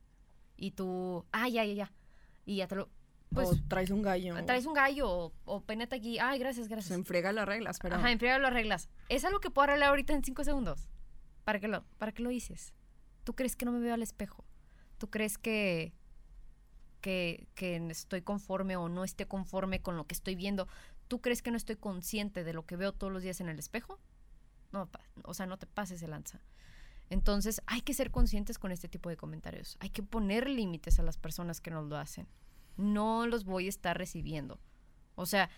Y 0.56 0.70
tú, 0.70 1.26
ah, 1.32 1.50
ya, 1.50 1.64
ya, 1.66 1.74
ya. 1.74 1.92
Y 2.46 2.56
ya 2.56 2.66
te 2.66 2.76
lo. 2.76 2.88
Pues, 3.28 3.48
o 3.50 3.56
traes 3.68 3.90
un 3.90 4.00
gallo. 4.00 4.42
Traes 4.46 4.64
un 4.64 4.72
gallo 4.72 5.10
o, 5.10 5.32
o 5.44 5.62
aquí. 5.90 6.18
Ay, 6.18 6.38
gracias, 6.38 6.68
gracias. 6.68 6.88
Se 6.88 6.94
enfrega 6.94 7.30
las 7.32 7.46
reglas, 7.46 7.78
pero. 7.78 7.96
Ajá, 7.96 8.10
enfriega 8.10 8.38
las 8.38 8.54
reglas. 8.54 8.88
Es 9.10 9.26
algo 9.26 9.40
que 9.40 9.50
puedo 9.50 9.64
arreglar 9.64 9.90
ahorita 9.90 10.14
en 10.14 10.24
cinco 10.24 10.44
segundos. 10.44 10.88
¿Para 11.44 11.60
qué 11.60 11.68
lo, 11.68 11.84
para 11.98 12.12
qué 12.12 12.22
lo 12.22 12.30
dices? 12.30 12.72
¿Tú 13.22 13.34
crees 13.34 13.54
que 13.54 13.66
no 13.66 13.72
me 13.72 13.80
veo 13.80 13.92
al 13.92 14.02
espejo? 14.02 14.46
¿Tú 14.96 15.10
crees 15.10 15.36
que, 15.36 15.92
que, 17.02 17.48
que 17.54 17.76
estoy 17.90 18.22
conforme 18.22 18.76
o 18.76 18.88
no 18.88 19.04
esté 19.04 19.26
conforme 19.26 19.82
con 19.82 19.98
lo 19.98 20.06
que 20.06 20.14
estoy 20.14 20.36
viendo? 20.36 20.68
¿Tú 21.08 21.20
crees 21.20 21.42
que 21.42 21.50
no 21.50 21.58
estoy 21.58 21.76
consciente 21.76 22.44
de 22.44 22.54
lo 22.54 22.64
que 22.64 22.76
veo 22.76 22.92
todos 22.92 23.12
los 23.12 23.22
días 23.22 23.42
en 23.42 23.50
el 23.50 23.58
espejo? 23.58 24.00
No, 24.74 24.90
o 25.22 25.34
sea, 25.34 25.46
no 25.46 25.56
te 25.56 25.66
pases 25.66 26.00
de 26.00 26.08
lanza. 26.08 26.40
Entonces, 27.10 27.62
hay 27.66 27.80
que 27.80 27.94
ser 27.94 28.10
conscientes 28.10 28.58
con 28.58 28.72
este 28.72 28.88
tipo 28.88 29.08
de 29.08 29.16
comentarios. 29.16 29.76
Hay 29.78 29.90
que 29.90 30.02
poner 30.02 30.48
límites 30.48 30.98
a 30.98 31.04
las 31.04 31.16
personas 31.16 31.60
que 31.60 31.70
nos 31.70 31.86
lo 31.88 31.96
hacen. 31.96 32.26
No 32.76 33.26
los 33.26 33.44
voy 33.44 33.66
a 33.66 33.68
estar 33.68 33.96
recibiendo. 33.96 34.58
O 35.14 35.26
sea, 35.26 35.48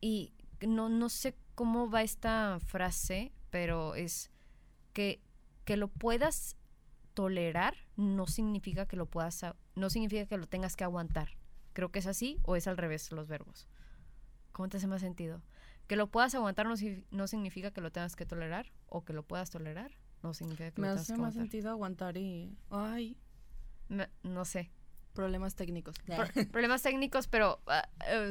y 0.00 0.32
no, 0.66 0.88
no 0.88 1.08
sé 1.08 1.36
cómo 1.54 1.88
va 1.88 2.02
esta 2.02 2.58
frase, 2.58 3.30
pero 3.50 3.94
es 3.94 4.30
que, 4.92 5.20
que 5.64 5.76
lo 5.76 5.86
puedas 5.86 6.56
tolerar 7.14 7.76
no 7.96 8.26
significa 8.26 8.86
que 8.86 8.96
lo 8.96 9.06
puedas, 9.06 9.44
no 9.76 9.90
significa 9.90 10.26
que 10.26 10.38
lo 10.38 10.46
tengas 10.46 10.74
que 10.74 10.84
aguantar. 10.84 11.36
Creo 11.72 11.92
que 11.92 12.00
es 12.00 12.06
así 12.06 12.40
o 12.42 12.56
es 12.56 12.66
al 12.66 12.78
revés 12.78 13.12
los 13.12 13.28
verbos. 13.28 13.68
¿Cómo 14.52 14.68
te 14.68 14.78
hace 14.78 14.86
más 14.86 15.02
sentido? 15.02 15.40
Que 15.90 15.96
lo 15.96 16.06
puedas 16.06 16.32
aguantar 16.36 16.66
no, 16.68 16.74
no 17.10 17.26
significa 17.26 17.72
que 17.72 17.80
lo 17.80 17.90
tengas 17.90 18.14
que 18.14 18.24
tolerar 18.24 18.70
o 18.86 19.04
que 19.04 19.12
lo 19.12 19.24
puedas 19.24 19.50
tolerar 19.50 19.90
no 20.22 20.34
significa 20.34 20.70
que 20.70 20.80
Me 20.80 20.86
lo 20.86 20.92
tengas 20.94 21.02
hace 21.02 21.14
que 21.14 21.18
más 21.18 21.32
aguantar. 21.34 21.42
sentido 21.50 21.70
aguantar 21.72 22.16
y. 22.16 22.56
Ay. 22.70 23.16
Me- 23.88 24.08
no 24.22 24.44
sé. 24.44 24.70
Problemas 25.14 25.56
técnicos. 25.56 25.96
Pro- 26.06 26.16
problemas 26.52 26.82
técnicos, 26.82 27.26
pero 27.26 27.60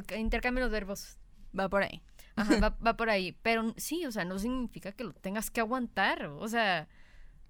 que 0.07 0.17
intercambien 0.17 0.63
los 0.63 0.71
verbos. 0.71 1.17
Va 1.59 1.67
por 1.67 1.83
ahí. 1.83 2.01
Ajá, 2.37 2.59
va, 2.61 2.77
va 2.87 2.95
por 2.95 3.09
ahí. 3.09 3.37
Pero 3.43 3.73
sí, 3.75 4.05
o 4.05 4.11
sea, 4.13 4.23
no 4.23 4.39
significa 4.39 4.93
que 4.93 5.03
lo 5.03 5.11
tengas 5.11 5.51
que 5.51 5.59
aguantar. 5.59 6.27
O 6.27 6.47
sea, 6.47 6.87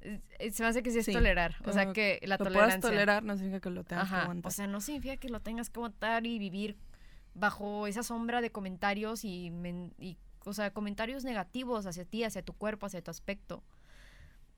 eh, 0.02 0.22
se 0.52 0.64
me 0.64 0.70
hace 0.70 0.82
que 0.82 0.90
sí 0.90 0.98
es 1.00 1.06
Sí, 1.06 1.14
tolerar. 1.14 1.58
O 1.66 1.72
sea, 1.72 1.94
que 1.94 2.20
la 2.24 2.38
lo 2.38 2.46
puedas 2.46 2.54
tolerancia. 2.54 2.90
tolerar 2.90 3.24
no 3.24 3.36
significa 3.36 3.60
que 3.62 3.70
lo 3.70 3.84
tengas 3.84 4.10
que 4.10 4.16
Ajá. 4.16 4.24
aguantar. 4.24 4.50
O 4.50 4.52
sea, 4.52 4.66
no 4.66 4.82
significa 4.82 5.18
que 5.18 5.30
lo 5.30 5.40
tengas 5.42 5.70
que 5.70 5.78
aguantar 5.80 6.26
y 6.26 6.40
vivir 6.40 6.78
bajo 7.34 7.88
esa 7.88 8.04
sombra 8.04 8.42
de 8.42 8.52
comentarios 8.52 9.24
y, 9.26 9.50
men- 9.52 9.94
y 9.98 10.18
o 10.46 10.54
sea, 10.54 10.72
comentarios 10.72 11.24
negativos 11.24 11.86
hacia 11.86 12.06
ti, 12.06 12.24
hacia 12.24 12.42
tu 12.42 12.54
cuerpo, 12.54 12.86
hacia 12.86 13.02
tu 13.02 13.12
aspecto. 13.12 13.64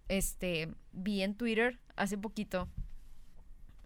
Este, 0.08 0.74
vi 0.92 1.22
en 1.22 1.36
Twitter 1.36 1.80
hace 1.96 2.18
poquito 2.18 2.68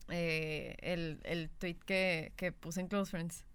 eh, 0.09 0.75
el, 0.79 1.19
el 1.23 1.49
tweet 1.49 1.77
que, 1.85 2.33
que 2.35 2.51
puse 2.51 2.81
en 2.81 2.87
Close 2.87 3.11
Friends. 3.11 3.45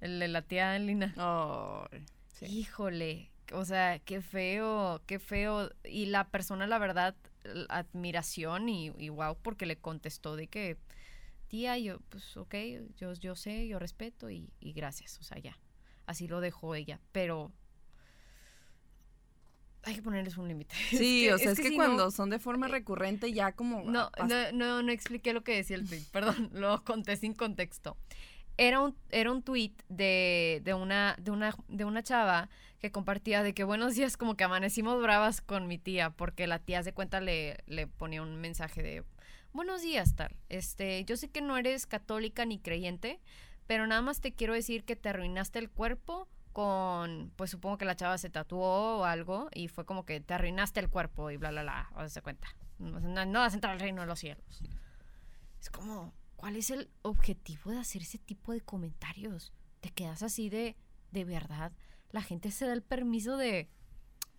El 0.00 0.18
de 0.18 0.28
la 0.28 0.42
tía 0.42 0.78
Lina. 0.78 1.14
Ay, 1.16 2.06
sí. 2.32 2.46
Híjole, 2.46 3.30
o 3.52 3.64
sea, 3.64 3.98
qué 3.98 4.22
feo, 4.22 5.02
qué 5.06 5.18
feo. 5.18 5.70
Y 5.84 6.06
la 6.06 6.28
persona, 6.28 6.66
la 6.66 6.78
verdad, 6.78 7.14
admiración 7.68 8.68
y, 8.68 8.92
y 8.96 9.08
wow, 9.08 9.36
porque 9.42 9.66
le 9.66 9.76
contestó 9.76 10.36
de 10.36 10.46
que, 10.46 10.78
tía, 11.50 11.76
yo, 11.78 11.98
pues, 12.08 12.36
ok, 12.36 12.54
yo, 12.96 13.12
yo 13.14 13.34
sé, 13.34 13.66
yo 13.68 13.78
respeto 13.78 14.30
y, 14.30 14.50
y 14.60 14.72
gracias, 14.72 15.18
o 15.18 15.22
sea, 15.22 15.38
ya. 15.38 15.58
Así 16.06 16.26
lo 16.28 16.40
dejó 16.40 16.74
ella, 16.74 17.00
pero 17.12 17.52
hay 19.82 19.94
que 19.94 20.02
ponerles 20.02 20.36
un 20.36 20.48
límite. 20.48 20.74
Sí, 20.90 21.28
o 21.30 21.38
sea, 21.38 21.52
es 21.52 21.60
que, 21.60 21.68
si 21.70 21.76
cuando 21.76 22.04
no- 22.06 22.10
son 22.10 22.30
de 22.30 22.38
forma 22.38 22.68
recurrente 22.68 23.32
ya 23.32 23.52
como... 23.52 23.82
no, 23.84 24.10
pas- 24.12 24.28
no, 24.28 24.56
no, 24.56 24.82
no 24.82 24.92
expliqué 24.92 25.32
lo 25.32 25.42
que 25.42 25.56
decía 25.56 25.76
el 25.76 25.88
tweet, 25.88 26.02
perdón, 26.12 26.50
lo 26.54 26.82
conté 26.84 27.16
sin 27.16 27.34
contexto. 27.34 27.96
Era 28.56 28.80
un, 28.80 28.94
era 29.10 29.32
un 29.32 29.42
tweet 29.42 29.72
de, 29.88 30.60
de, 30.64 30.74
una, 30.74 31.16
de, 31.18 31.30
una, 31.30 31.54
de 31.68 31.84
una 31.86 32.02
chava 32.02 32.50
que 32.78 32.90
compartía 32.92 33.42
de 33.42 33.54
que 33.54 33.64
buenos 33.64 33.94
días, 33.94 34.16
como 34.18 34.36
que 34.36 34.44
amanecimos 34.44 35.00
bravas 35.02 35.40
con 35.40 35.66
mi 35.66 35.78
tía, 35.78 36.10
porque 36.10 36.46
la 36.46 36.58
tía 36.58 36.82
se 36.82 36.92
cuenta 36.92 37.20
le, 37.20 37.58
le 37.66 37.86
ponía 37.86 38.20
un 38.22 38.36
mensaje 38.38 38.82
de 38.82 39.04
buenos 39.52 39.82
días, 39.82 40.14
tal. 40.14 40.34
Este, 40.48 41.04
yo 41.04 41.16
sé 41.16 41.28
que 41.30 41.40
no 41.42 41.56
eres 41.56 41.86
católica 41.86 42.44
ni 42.44 42.58
creyente, 42.58 43.20
pero 43.66 43.86
nada 43.86 44.02
más 44.02 44.20
te 44.20 44.32
quiero 44.32 44.54
decir 44.54 44.84
que 44.84 44.96
te 44.96 45.08
arruinaste 45.08 45.58
el 45.58 45.70
cuerpo 45.70 46.28
con, 46.52 47.32
pues 47.36 47.50
supongo 47.50 47.78
que 47.78 47.84
la 47.84 47.94
chava 47.96 48.18
se 48.18 48.30
tatuó 48.30 48.98
o 49.00 49.04
algo 49.04 49.48
y 49.54 49.68
fue 49.68 49.84
como 49.84 50.04
que 50.04 50.20
te 50.20 50.34
arruinaste 50.34 50.80
el 50.80 50.88
cuerpo 50.88 51.30
y 51.30 51.36
bla, 51.36 51.50
bla, 51.50 51.62
bla, 51.62 51.90
o 51.94 51.98
sea, 52.00 52.08
se 52.08 52.22
cuenta. 52.22 52.48
No, 52.78 52.98
no- 53.00 53.24
no 53.26 53.38
vas 53.40 53.52
a 53.52 53.56
entrar 53.56 53.72
al 53.74 53.80
reino 53.80 54.00
de 54.00 54.06
los 54.08 54.18
cielos. 54.18 54.62
Es 55.60 55.70
como, 55.70 56.12
¿cuál 56.36 56.56
es 56.56 56.70
el 56.70 56.90
objetivo 57.02 57.70
de 57.70 57.78
hacer 57.78 58.02
ese 58.02 58.18
tipo 58.18 58.52
de 58.52 58.60
comentarios? 58.62 59.52
Te 59.80 59.90
quedas 59.90 60.22
así 60.22 60.48
de, 60.48 60.76
de 61.12 61.24
verdad. 61.24 61.72
La 62.10 62.22
gente 62.22 62.50
se 62.50 62.66
da 62.66 62.72
el 62.72 62.82
permiso 62.82 63.36
de, 63.36 63.68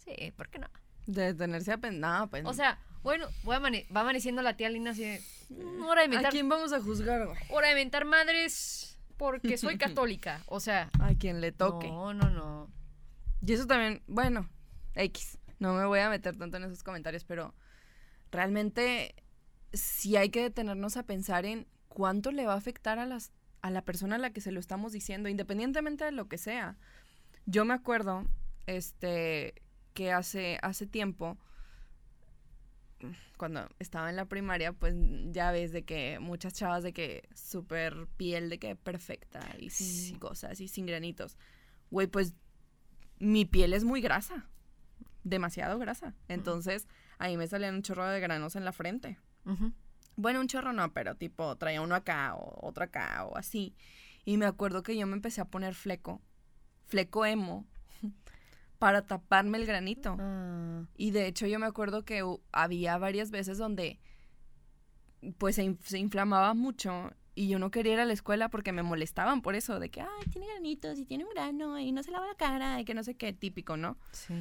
sí, 0.03 0.31
¿por 0.35 0.49
qué 0.49 0.59
no? 0.59 0.67
De 1.05 1.33
detenerse 1.33 1.71
a 1.71 1.77
pensar. 1.77 2.29
pues... 2.29 2.43
O 2.45 2.53
sea, 2.53 2.77
bueno, 3.03 3.27
voy 3.43 3.55
amane- 3.55 3.85
va 3.95 4.01
amaneciendo 4.01 4.41
la 4.41 4.55
tía 4.55 4.69
Lina 4.69 4.91
así 4.91 5.03
de, 5.03 5.21
"Mm, 5.49 5.83
hora 5.85 6.01
de 6.01 6.01
¿a 6.01 6.05
inventar, 6.05 6.31
quién 6.31 6.47
vamos 6.49 6.73
a 6.73 6.81
juzgar, 6.81 7.25
güey? 7.25 7.37
hora 7.49 7.67
de 7.67 7.73
inventar 7.73 8.05
madres 8.05 8.97
porque 9.17 9.57
soy 9.57 9.77
católica. 9.77 10.41
O 10.47 10.59
sea, 10.59 10.89
A 11.01 11.13
quien 11.15 11.41
le 11.41 11.51
toque. 11.51 11.87
no, 11.87 12.13
no, 12.13 12.29
no. 12.29 12.69
Y 13.45 13.53
eso 13.53 13.65
también, 13.67 14.01
bueno, 14.07 14.49
X. 14.95 15.37
No 15.59 15.73
me 15.73 15.85
voy 15.85 15.99
a 15.99 16.09
meter 16.09 16.35
tanto 16.37 16.57
en 16.57 16.63
esos 16.63 16.83
comentarios, 16.83 17.23
pero 17.23 17.53
realmente 18.31 19.15
sí 19.73 20.15
hay 20.17 20.29
que 20.29 20.41
detenernos 20.41 20.97
a 20.97 21.03
pensar 21.03 21.45
en 21.45 21.67
cuánto 21.87 22.31
le 22.31 22.45
va 22.45 22.53
a 22.53 22.57
afectar 22.57 22.99
a 22.99 23.05
las 23.05 23.31
a 23.61 23.69
la 23.69 23.83
persona 23.83 24.15
a 24.15 24.19
la 24.19 24.31
que 24.33 24.41
se 24.41 24.51
lo 24.51 24.59
estamos 24.59 24.91
diciendo, 24.91 25.29
independientemente 25.29 26.03
de 26.03 26.11
lo 26.11 26.27
que 26.27 26.39
sea. 26.39 26.77
Yo 27.45 27.63
me 27.63 27.75
acuerdo, 27.75 28.25
este, 28.65 29.53
que 29.93 30.11
hace, 30.11 30.57
hace 30.63 30.87
tiempo, 30.87 31.37
cuando 33.37 33.67
estaba 33.79 34.09
en 34.09 34.15
la 34.15 34.25
primaria, 34.25 34.73
pues 34.73 34.93
ya 35.31 35.51
ves 35.51 35.71
de 35.71 35.83
que 35.83 36.19
muchas 36.19 36.53
chavas 36.53 36.83
de 36.83 36.93
que 36.93 37.27
súper 37.33 38.07
piel 38.17 38.49
de 38.49 38.59
que 38.59 38.75
perfecta 38.75 39.39
y 39.59 39.69
sin 39.69 39.87
Sí. 40.13 40.19
cosas 40.19 40.59
y 40.61 40.67
sin 40.67 40.85
granitos. 40.85 41.37
Güey, 41.89 42.07
pues 42.07 42.33
mi 43.19 43.45
piel 43.45 43.73
es 43.73 43.83
muy 43.83 44.01
grasa, 44.01 44.47
demasiado 45.23 45.77
grasa. 45.79 46.15
Entonces, 46.27 46.87
ahí 47.17 47.37
me 47.37 47.47
salían 47.47 47.75
un 47.75 47.81
chorro 47.83 48.07
de 48.07 48.19
granos 48.19 48.55
en 48.55 48.65
la 48.65 48.71
frente. 48.71 49.17
Bueno, 50.15 50.39
un 50.41 50.47
chorro 50.47 50.73
no, 50.73 50.91
pero 50.93 51.15
tipo 51.15 51.55
traía 51.57 51.81
uno 51.81 51.95
acá 51.95 52.35
o 52.35 52.67
otro 52.67 52.83
acá 52.83 53.25
o 53.25 53.37
así. 53.37 53.75
Y 54.25 54.37
me 54.37 54.45
acuerdo 54.45 54.83
que 54.83 54.95
yo 54.95 55.07
me 55.07 55.13
empecé 55.15 55.41
a 55.41 55.45
poner 55.45 55.73
fleco, 55.73 56.21
fleco 56.85 57.25
emo, 57.25 57.65
para 58.81 59.03
taparme 59.03 59.59
el 59.59 59.67
granito. 59.67 60.17
Ah, 60.19 60.85
Y 60.97 61.11
de 61.11 61.27
hecho 61.27 61.45
yo 61.45 61.59
me 61.59 61.67
acuerdo 61.67 62.03
que 62.03 62.23
había 62.51 62.97
varias 62.97 63.29
veces 63.29 63.59
donde 63.59 63.99
pues 65.37 65.55
se 65.55 65.99
inflamaba 65.99 66.55
mucho 66.55 67.11
y 67.35 67.47
yo 67.47 67.59
no 67.59 67.69
quería 67.69 67.93
ir 67.93 67.99
a 67.99 68.05
la 68.05 68.13
escuela 68.13 68.49
porque 68.49 68.71
me 68.71 68.81
molestaban 68.81 69.43
por 69.43 69.53
eso, 69.53 69.79
de 69.79 69.91
que, 69.91 70.01
ay, 70.01 70.25
tiene 70.31 70.47
granitos 70.47 70.97
y 70.97 71.05
tiene 71.05 71.25
un 71.25 71.29
grano 71.29 71.77
y 71.77 71.91
no 71.91 72.01
se 72.01 72.09
lava 72.09 72.25
la 72.25 72.33
cara 72.33 72.79
y 72.79 72.83
que 72.83 72.95
no 72.95 73.03
sé 73.03 73.13
qué, 73.13 73.33
típico, 73.33 73.77
¿no? 73.77 73.97
sí. 74.13 74.33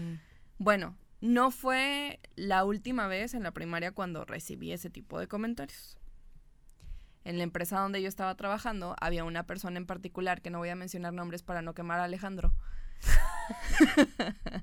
Bueno, 0.56 0.96
no 1.20 1.50
fue 1.50 2.18
la 2.34 2.64
última 2.64 3.08
vez 3.08 3.34
en 3.34 3.42
la 3.42 3.50
primaria 3.52 3.92
cuando 3.92 4.24
recibí 4.24 4.72
ese 4.72 4.88
tipo 4.88 5.20
de 5.20 5.28
comentarios. 5.28 5.98
En 7.24 7.36
la 7.36 7.44
empresa 7.44 7.78
donde 7.78 8.00
yo 8.00 8.08
estaba 8.08 8.34
trabajando 8.36 8.96
había 9.02 9.24
una 9.24 9.46
persona 9.46 9.76
en 9.76 9.84
particular, 9.84 10.40
que 10.40 10.48
no 10.48 10.60
voy 10.60 10.70
a 10.70 10.76
mencionar 10.76 11.12
nombres 11.12 11.42
para 11.42 11.60
no 11.60 11.74
quemar 11.74 12.00
a 12.00 12.04
Alejandro. 12.04 12.54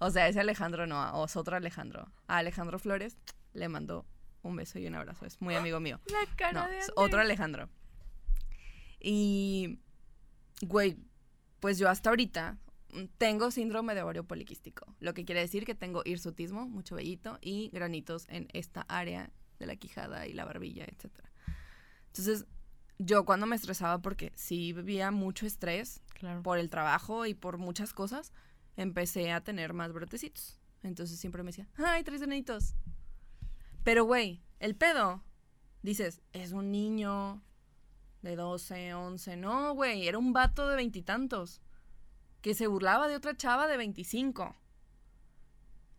o 0.00 0.10
sea, 0.10 0.28
ese 0.28 0.40
Alejandro 0.40 0.86
no, 0.86 1.00
o 1.14 1.24
es 1.26 1.36
otro 1.36 1.56
Alejandro. 1.56 2.10
A 2.26 2.38
Alejandro 2.38 2.78
Flores 2.78 3.16
le 3.52 3.68
mando 3.68 4.06
un 4.42 4.56
beso 4.56 4.78
y 4.78 4.86
un 4.86 4.94
abrazo, 4.94 5.26
es 5.26 5.40
muy 5.40 5.54
amigo 5.54 5.80
mío. 5.80 6.00
La 6.06 6.36
cara 6.36 6.64
No, 6.64 6.70
de 6.70 6.78
es 6.78 6.92
otro 6.96 7.20
Alejandro. 7.20 7.68
Y, 9.00 9.80
güey, 10.62 10.96
pues 11.60 11.78
yo 11.78 11.88
hasta 11.88 12.10
ahorita 12.10 12.58
mm, 12.92 13.04
tengo 13.18 13.50
síndrome 13.50 13.94
de 13.94 14.02
ovario 14.02 14.24
poliquístico, 14.24 14.94
lo 15.00 15.14
que 15.14 15.24
quiere 15.24 15.40
decir 15.40 15.64
que 15.64 15.74
tengo 15.74 16.02
hirsutismo, 16.04 16.66
mucho 16.66 16.96
vellito 16.96 17.38
y 17.40 17.70
granitos 17.72 18.26
en 18.28 18.48
esta 18.52 18.82
área 18.82 19.30
de 19.58 19.66
la 19.66 19.76
quijada 19.76 20.26
y 20.26 20.32
la 20.32 20.44
barbilla, 20.44 20.84
etc. 20.84 21.10
Entonces, 22.08 22.46
yo 22.98 23.24
cuando 23.24 23.46
me 23.46 23.56
estresaba, 23.56 24.00
porque 24.00 24.32
sí 24.36 24.72
vivía 24.72 25.10
mucho 25.10 25.46
estrés 25.46 26.02
Claro. 26.18 26.42
por 26.42 26.58
el 26.58 26.70
trabajo 26.70 27.26
y 27.26 27.34
por 27.34 27.58
muchas 27.58 27.92
cosas, 27.92 28.32
empecé 28.76 29.32
a 29.32 29.42
tener 29.42 29.74
más 29.74 29.92
brotecitos 29.92 30.58
Entonces 30.82 31.18
siempre 31.18 31.42
me 31.42 31.50
decía, 31.50 31.68
ay, 31.76 32.02
tres 32.04 32.22
enanitos. 32.22 32.74
Pero, 33.84 34.04
güey, 34.04 34.42
el 34.58 34.74
pedo, 34.74 35.22
dices, 35.82 36.20
es 36.32 36.52
un 36.52 36.72
niño 36.72 37.42
de 38.22 38.36
12, 38.36 38.94
11. 38.94 39.36
No, 39.36 39.74
güey, 39.74 40.08
era 40.08 40.18
un 40.18 40.32
vato 40.32 40.68
de 40.68 40.76
veintitantos 40.76 41.60
que 42.40 42.54
se 42.54 42.66
burlaba 42.66 43.08
de 43.08 43.16
otra 43.16 43.36
chava 43.36 43.66
de 43.66 43.76
25. 43.76 44.56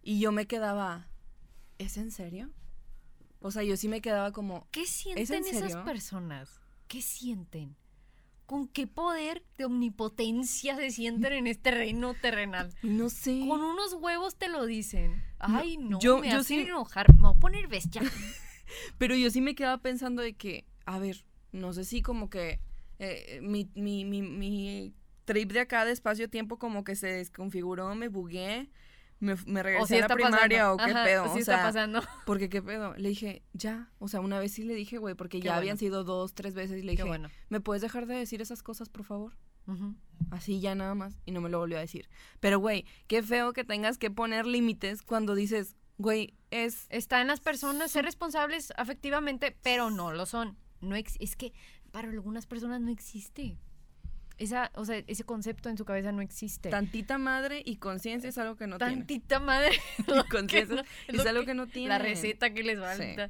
Y 0.02 0.20
yo 0.20 0.32
me 0.32 0.48
quedaba, 0.48 1.08
¿es 1.78 1.98
en 1.98 2.12
serio? 2.12 2.50
O 3.40 3.52
sea, 3.52 3.64
yo 3.64 3.78
sí 3.78 3.88
me 3.88 4.02
quedaba 4.02 4.32
como, 4.32 4.68
¿Qué 4.72 4.82
¿Es 4.82 5.04
en 5.06 5.44
sienten 5.44 5.46
esas 5.46 5.76
personas? 5.84 6.60
¿Qué 6.88 7.02
sienten? 7.02 7.76
¿Con 8.48 8.68
qué 8.68 8.88
poder 8.88 9.44
de 9.58 9.66
omnipotencia 9.66 10.76
se 10.78 10.90
sienten 10.90 11.34
en 11.34 11.48
este 11.48 11.70
reino 11.70 12.14
terrenal? 12.16 12.74
no 12.82 13.10
sé. 13.10 13.44
Con 13.48 13.62
unos 13.62 13.94
huevos 13.94 14.36
te 14.38 14.48
lo 14.48 14.66
dicen. 14.66 15.22
Ay, 15.38 15.78
no, 15.78 16.00
yo- 16.00 16.18
me 16.20 16.30
yo 16.32 16.40
hacen 16.40 16.62
sí- 16.64 16.68
enojar. 16.68 17.14
Me 17.14 17.22
voy 17.22 17.34
a 17.36 17.40
poner 17.40 17.68
bestia. 17.68 18.02
Pero 18.98 19.16
yo 19.16 19.30
sí 19.30 19.42
me 19.42 19.54
quedaba 19.54 19.78
pensando 19.80 20.22
de 20.22 20.34
que, 20.34 20.66
a 20.86 20.98
ver, 20.98 21.26
no 21.52 21.74
sé 21.74 21.84
si 21.86 22.02
como 22.02 22.30
que 22.30 22.60
eh, 23.00 23.40
mi, 23.44 23.70
mi, 23.76 24.06
mi, 24.06 24.22
mi 24.22 24.94
trip 25.26 25.52
de 25.52 25.60
acá 25.60 25.86
de 25.86 25.92
espacio-tiempo 25.92 26.58
como 26.58 26.84
que 26.84 26.96
se 26.96 27.08
desconfiguró, 27.08 27.94
me 27.96 28.08
bugué, 28.08 28.70
me, 29.20 29.36
me 29.46 29.64
regresé 29.64 29.84
O 29.84 29.88
sí 29.88 29.94
a 29.96 29.98
la 30.00 30.02
está 30.06 30.16
primaria 30.16 30.60
pasando. 30.66 30.74
o 30.74 30.78
qué 30.86 30.92
Ajá, 30.92 31.04
pedo. 31.04 31.24
Sí 31.26 31.30
o 31.30 31.38
está 31.40 31.56
sea, 31.56 31.64
pasando. 31.64 32.02
porque 32.26 32.50
qué 32.50 32.62
pedo. 32.62 32.94
Le 32.96 33.10
dije, 33.10 33.44
ya. 33.54 33.92
O 34.00 34.08
sea, 34.08 34.20
una 34.22 34.40
vez 34.40 34.52
sí 34.54 34.64
le 34.64 34.76
dije, 34.76 34.98
güey, 34.98 35.16
porque 35.16 35.40
Qué 35.40 35.46
ya 35.46 35.52
bueno. 35.52 35.60
habían 35.60 35.78
sido 35.78 36.04
dos, 36.04 36.34
tres 36.34 36.54
veces 36.54 36.80
y 36.80 36.82
le 36.84 36.92
Qué 36.96 37.04
dije, 37.04 37.08
bueno. 37.08 37.30
¿me 37.50 37.60
puedes 37.60 37.82
dejar 37.82 38.06
de 38.08 38.16
decir 38.16 38.42
esas 38.42 38.62
cosas, 38.64 38.90
por 38.90 39.04
favor? 39.04 39.34
Así 40.32 40.60
ya 40.62 40.76
nada 40.76 40.96
más. 40.96 41.20
Y 41.26 41.32
no 41.32 41.42
me 41.42 41.50
lo 41.50 41.60
volvió 41.60 41.78
a 41.78 41.82
decir. 41.82 42.08
Pero, 42.40 42.60
güey, 42.60 42.86
qué 43.08 43.22
feo 43.22 43.52
que 43.54 43.64
tengas 43.66 43.98
que 43.98 44.10
poner 44.10 44.46
límites 44.46 45.02
cuando 45.02 45.36
dices, 45.36 45.76
güey, 45.98 46.36
es... 46.52 46.86
Está 46.90 47.20
en 47.22 47.28
las 47.28 47.42
personas 47.42 47.92
ser 47.92 48.06
responsables 48.06 48.72
afectivamente, 48.78 49.58
pero 49.64 49.90
no 49.90 50.14
lo 50.14 50.26
son. 50.26 50.58
No 50.80 50.96
ex- 50.96 51.18
es 51.20 51.36
que 51.36 51.52
para 51.92 52.08
algunas 52.10 52.46
personas 52.48 52.80
no 52.82 52.92
existe. 52.92 53.58
Esa, 54.38 54.72
o 54.76 54.86
sea, 54.86 55.04
ese 55.08 55.24
concepto 55.24 55.68
en 55.70 55.78
su 55.78 55.86
cabeza 55.86 56.12
no 56.12 56.22
existe. 56.22 56.70
Tantita 56.70 57.18
madre 57.18 57.62
y 57.66 57.78
conciencia 57.78 58.30
es 58.30 58.38
algo 58.38 58.56
que 58.56 58.68
no 58.68 58.78
tiene. 58.78 58.94
Tantita 58.98 59.40
madre. 59.40 59.72
Y 60.00 60.30
conciencia 60.30 60.76
no- 60.76 60.84
es 61.22 61.26
algo 61.26 61.42
que- 61.42 61.48
que 61.48 61.54
no 61.56 61.68
tiene. 61.68 61.90
La 61.90 61.98
receta 62.00 62.52
que 62.54 62.64
les 62.64 62.80
falta. 62.80 63.30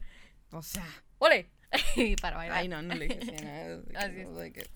O 0.52 0.62
sea... 0.62 0.86
¡Ole! 1.20 1.50
para 2.22 2.38
bailar. 2.38 2.58
Ay, 2.58 2.68
no, 2.68 2.82
no 2.82 2.94
le 2.96 3.08
dije 3.08 3.36
nada, 3.44 3.82
Así 4.06 4.20
es. 4.22 4.70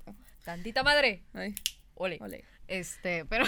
Tantita 0.44 0.84
madre. 0.84 1.24
Ay, 1.34 1.54
¡Ole! 1.96 2.18
ole. 2.22 2.44
Este, 2.68 3.26
pero, 3.26 3.46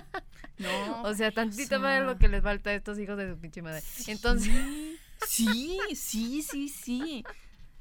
No. 0.58 1.02
o 1.02 1.14
sea, 1.14 1.30
tantita 1.32 1.76
o 1.76 1.80
madre 1.80 2.00
es 2.00 2.06
lo 2.06 2.18
que 2.18 2.28
les 2.28 2.42
falta 2.42 2.70
a 2.70 2.74
estos 2.74 2.98
hijos 2.98 3.16
de 3.18 3.30
su 3.30 3.38
pinche 3.38 3.62
madre. 3.62 3.82
Entonces, 4.08 4.52
Sí, 5.26 5.78
sí, 5.94 6.42
sí, 6.42 6.68
sí. 6.68 7.24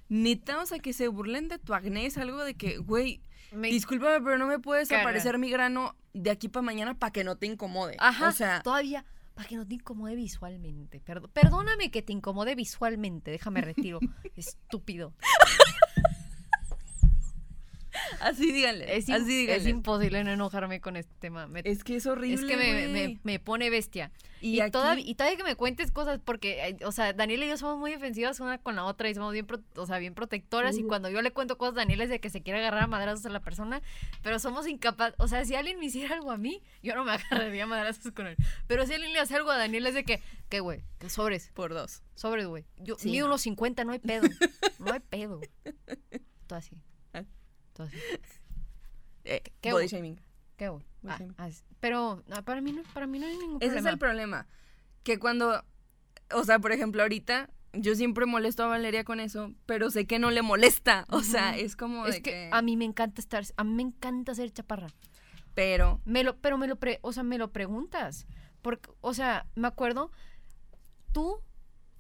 Neta, 0.09 0.61
o 0.61 0.65
sea, 0.65 0.79
que 0.79 0.93
se 0.93 1.07
burlen 1.07 1.47
de 1.47 1.57
tu 1.59 1.73
acné 1.73 2.05
es 2.05 2.17
algo 2.17 2.43
de 2.43 2.53
que, 2.53 2.77
güey, 2.77 3.21
me 3.51 3.69
discúlpame, 3.69 4.21
pero 4.23 4.37
no 4.37 4.47
me 4.47 4.59
puedes 4.59 4.89
caga. 4.89 5.01
aparecer 5.01 5.37
mi 5.37 5.49
grano 5.49 5.95
de 6.13 6.29
aquí 6.31 6.47
para 6.49 6.61
mañana 6.63 6.97
para 6.97 7.11
que 7.11 7.23
no 7.23 7.37
te 7.37 7.45
incomode. 7.47 7.95
Ajá, 7.99 8.29
O 8.29 8.31
sea, 8.31 8.61
todavía 8.61 9.05
para 9.33 9.47
que 9.49 9.55
no 9.57 9.67
te 9.67 9.75
incomode 9.75 10.15
visualmente. 10.15 11.01
Perdóname 11.33 11.91
que 11.91 12.01
te 12.01 12.13
incomode 12.13 12.55
visualmente, 12.55 13.31
déjame 13.31 13.61
retiro. 13.61 13.99
Estúpido. 14.35 15.13
así 18.21 18.51
díganle. 18.51 18.95
Es, 18.97 19.09
así 19.09 19.23
díganle. 19.25 19.61
es 19.61 19.67
imposible 19.67 20.23
no 20.23 20.31
enojarme 20.31 20.81
con 20.81 20.95
este 20.95 21.13
tema. 21.19 21.47
Me- 21.47 21.61
Es 21.63 21.83
que 21.83 21.95
es 21.95 22.05
horrible. 22.05 22.35
es 22.35 22.45
que 22.45 22.57
me, 22.57 22.73
me- 22.73 22.89
güey. 22.89 23.19
me 23.23 23.39
pone 23.39 23.69
bestia. 23.69 24.11
Y, 24.41 24.57
Y, 24.57 24.59
aquí, 24.59 24.71
todavía, 24.71 25.03
y 25.07 25.15
todavía 25.15 25.37
que 25.37 25.43
me 25.43 25.55
cuentes 25.55 25.91
cosas, 25.91 26.19
porque, 26.23 26.67
eh, 26.67 26.77
o 26.85 26.91
sea, 26.91 27.13
Daniela 27.13 27.45
y 27.45 27.49
yo 27.49 27.57
somos 27.57 27.79
muy 27.79 27.89
defensivas 27.91 28.39
una 28.41 28.57
con 28.59 28.75
la 28.75 28.83
otra 28.83 29.09
y 29.09 29.15
somos 29.15 29.33
bien, 29.33 29.45
pro- 29.47 29.61
o 29.75 29.85
sea, 29.87 29.97
bien 29.97 30.13
protectoras. 30.13 30.77
Y 30.77 30.83
cuando 30.83 31.09
yo 31.09 31.21
le 31.21 31.31
cuento 31.31 31.57
cosas, 31.57 31.75
Daniela 31.75 32.03
es 32.03 32.09
de 32.09 32.19
que 32.19 32.29
se 32.29 32.41
quiere 32.43 32.59
agarrar 32.59 32.83
a 32.83 32.87
madrazos 32.87 33.25
a 33.25 33.29
la 33.29 33.39
persona, 33.39 33.81
pero 34.21 34.37
somos 34.37 34.67
incapaces. 34.67 35.15
O 35.19 35.27
sea, 35.27 35.45
si 35.45 35.55
alguien 35.55 35.79
me 35.79 35.85
hiciera 35.85 36.15
algo 36.15 36.31
a 36.31 36.37
mí, 36.37 36.61
yo 36.83 36.93
no 36.95 37.05
me 37.05 37.11
agarraría 37.51 37.63
a 37.63 37.67
madrazos 37.67 38.11
con 38.11 38.27
él. 38.27 38.35
Pero 38.67 38.85
si 38.85 38.93
alguien 38.93 39.13
le 39.13 39.19
hace 39.19 39.35
algo 39.35 39.49
a 39.49 39.57
Daniela 39.57 39.89
es 39.89 39.95
de 39.95 40.03
que, 40.03 40.21
¿qué, 40.49 40.59
güey? 40.59 40.83
Que 40.99 41.09
sobres, 41.09 41.49
por 41.53 41.73
dos. 41.73 42.03
sobres, 42.13 42.45
güey. 42.45 42.65
Yo 42.77 42.97
Sí, 42.99 43.09
mido 43.09 43.25
no. 43.27 43.31
unos 43.33 43.41
50, 43.41 43.83
no 43.85 43.93
hay 43.93 43.99
pedo. 43.99 44.27
No 44.79 44.91
hay 44.93 44.99
pedo. 44.99 45.39
Todo 46.47 46.59
así. 46.59 46.75
Ah. 47.75 47.77
Todo 47.77 47.87
así. 47.87 47.97
Eh, 49.25 49.41
¿Qué 49.61 49.71
body 49.73 49.85
hubo? 49.85 49.89
shaming. 49.91 50.21
¿Qué? 50.57 50.69
Muy 50.69 50.81
Ah, 51.07 51.19
ah, 51.37 51.49
pero 51.79 52.23
no, 52.27 52.43
para 52.43 52.61
mí 52.61 52.71
no, 52.71 52.81
para 52.93 53.05
mí 53.05 53.19
no 53.19 53.27
hay 53.27 53.37
ningún 53.37 53.57
Ese 53.57 53.67
problema. 53.69 53.89
es 53.89 53.93
el 53.93 53.99
problema. 53.99 54.47
Que 55.03 55.19
cuando, 55.19 55.63
o 56.33 56.43
sea, 56.43 56.57
por 56.59 56.71
ejemplo, 56.71 57.01
ahorita 57.03 57.49
yo 57.73 57.93
siempre 57.95 58.25
molesto 58.25 58.63
a 58.63 58.67
Valeria 58.67 59.03
con 59.03 59.19
eso, 59.19 59.51
pero 59.65 59.91
sé 59.91 60.07
que 60.07 60.17
no 60.17 60.31
le 60.31 60.41
molesta. 60.41 61.05
O 61.09 61.21
sea, 61.21 61.55
es 61.57 61.75
como 61.75 62.05
Es 62.07 62.15
de 62.15 62.21
que, 62.23 62.31
que... 62.31 62.49
a 62.51 62.61
mí 62.61 62.77
me 62.77 62.85
encanta 62.85 63.19
estar, 63.21 63.43
a 63.57 63.63
mí 63.63 63.73
me 63.73 63.83
encanta 63.83 64.33
ser 64.33 64.51
chaparra. 64.51 64.87
Pero, 65.53 66.01
Me 66.05 66.23
lo, 66.23 66.37
pero 66.37 66.57
me 66.57 66.67
lo, 66.67 66.75
pre- 66.77 66.99
o 67.01 67.11
sea, 67.13 67.23
me 67.23 67.37
lo 67.37 67.51
preguntas. 67.51 68.25
Porque, 68.61 68.89
o 69.01 69.13
sea, 69.13 69.45
me 69.55 69.67
acuerdo, 69.67 70.11
tú 71.11 71.39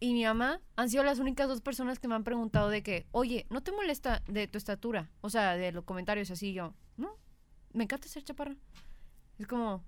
y 0.09 0.13
mi 0.13 0.23
mamá 0.25 0.59
han 0.75 0.89
sido 0.89 1.03
las 1.03 1.19
únicas 1.19 1.47
dos 1.47 1.61
personas 1.61 1.99
que 1.99 2.07
me 2.07 2.15
han 2.15 2.23
preguntado 2.23 2.69
de 2.69 2.83
que, 2.83 3.05
oye, 3.11 3.45
¿no 3.49 3.61
te 3.61 3.71
molesta 3.71 4.21
de 4.27 4.47
tu 4.47 4.57
estatura? 4.57 5.09
O 5.21 5.29
sea, 5.29 5.55
de 5.55 5.71
los 5.71 5.83
comentarios 5.83 6.29
así, 6.31 6.53
yo, 6.53 6.73
no, 6.97 7.17
me 7.73 7.83
encanta 7.85 8.07
ser 8.07 8.23
chaparra. 8.23 8.55
Es 9.39 9.47
como, 9.47 9.83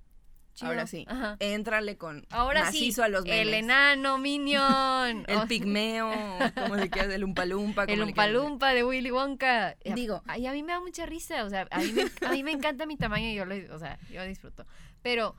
chido. 0.56 0.70
ahora 0.70 0.88
sí, 0.88 1.06
Ajá. 1.08 1.38
éntrale 1.40 1.98
con 1.98 2.26
Ahora 2.32 2.72
sí, 2.72 2.80
macizo 2.80 3.04
a 3.04 3.08
los 3.10 3.24
memes. 3.26 3.48
el 3.48 3.54
enano 3.54 4.18
minion. 4.18 5.24
El 5.28 5.38
Oh, 5.38 5.48
pigmeo, 5.48 6.12
como 6.56 6.76
le 6.76 6.90
quieras, 6.90 7.14
el 7.14 7.24
umpalumpa. 7.24 7.84
El 7.86 8.02
umpalumpa 8.04 8.74
de 8.74 8.84
Willy 8.84 9.12
Wonka. 9.12 9.76
Y 9.84 9.92
a- 9.92 9.96
Digo- 9.96 10.24
y 10.38 10.46
a 10.48 10.52
mí 10.52 10.64
me 10.64 10.74
da 10.74 10.80
mucha 10.82 11.06
risa, 11.06 11.44
o 11.46 11.50
sea, 11.50 11.68
a 11.72 11.80
mí 11.80 11.92
me, 11.94 12.06
a 12.28 12.32
mí 12.32 12.44
me 12.44 12.52
encanta 12.52 12.86
mi 12.86 12.98
tamaño 12.98 13.28
y 13.30 13.36
yo 13.36 13.46
lo, 13.46 13.56
o 13.76 13.80
sea, 13.80 13.98
yo 14.12 14.24
disfruto. 14.24 14.66
Pero, 15.02 15.36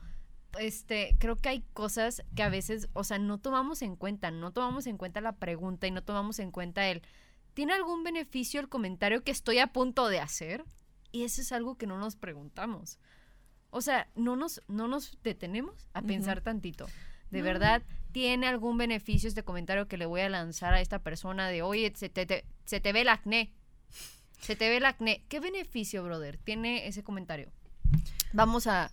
este, 0.57 1.15
creo 1.19 1.35
que 1.35 1.49
hay 1.49 1.61
cosas 1.73 2.23
que 2.35 2.43
a 2.43 2.49
veces, 2.49 2.89
o 2.93 3.03
sea, 3.03 3.19
no 3.19 3.37
tomamos 3.37 3.81
en 3.81 3.95
cuenta, 3.95 4.31
no 4.31 4.51
tomamos 4.51 4.87
en 4.87 4.97
cuenta 4.97 5.21
la 5.21 5.33
pregunta 5.33 5.85
y 5.87 5.91
no 5.91 6.03
tomamos 6.03 6.39
en 6.39 6.51
cuenta 6.51 6.87
el, 6.87 7.01
¿tiene 7.53 7.73
algún 7.73 8.03
beneficio 8.03 8.59
el 8.59 8.69
comentario 8.69 9.23
que 9.23 9.31
estoy 9.31 9.59
a 9.59 9.67
punto 9.67 10.07
de 10.07 10.19
hacer? 10.19 10.63
Y 11.11 11.23
eso 11.23 11.41
es 11.41 11.51
algo 11.51 11.77
que 11.77 11.87
no 11.87 11.97
nos 11.97 12.15
preguntamos. 12.15 12.99
O 13.71 13.81
sea, 13.81 14.09
no 14.15 14.35
nos, 14.35 14.61
no 14.67 14.87
nos 14.87 15.17
detenemos 15.23 15.87
a 15.93 15.99
Ujú. 15.99 16.07
pensar 16.07 16.41
tantito. 16.41 16.87
De 17.29 17.39
No. 17.39 17.45
verdad, 17.45 17.83
¿tiene 18.11 18.47
algún 18.47 18.77
beneficio 18.77 19.27
este 19.29 19.43
comentario 19.43 19.87
que 19.87 19.97
le 19.97 20.07
voy 20.07 20.21
a 20.21 20.29
lanzar 20.29 20.73
a 20.73 20.81
esta 20.81 20.99
persona 20.99 21.47
de, 21.49 21.61
oye, 21.61 21.93
se 21.95 22.09
te, 22.09 22.25
te- 22.25 22.45
se 22.65 22.79
te 22.79 22.91
ve 22.93 23.01
el 23.01 23.09
acné? 23.09 23.53
Se 24.39 24.55
te 24.55 24.69
ve 24.69 24.77
el 24.77 24.85
acné. 24.85 25.23
¿Qué 25.29 25.39
beneficio, 25.39 26.03
brother, 26.03 26.37
tiene 26.37 26.87
ese 26.87 27.03
comentario? 27.03 27.51
Vamos 28.33 28.67
a 28.67 28.91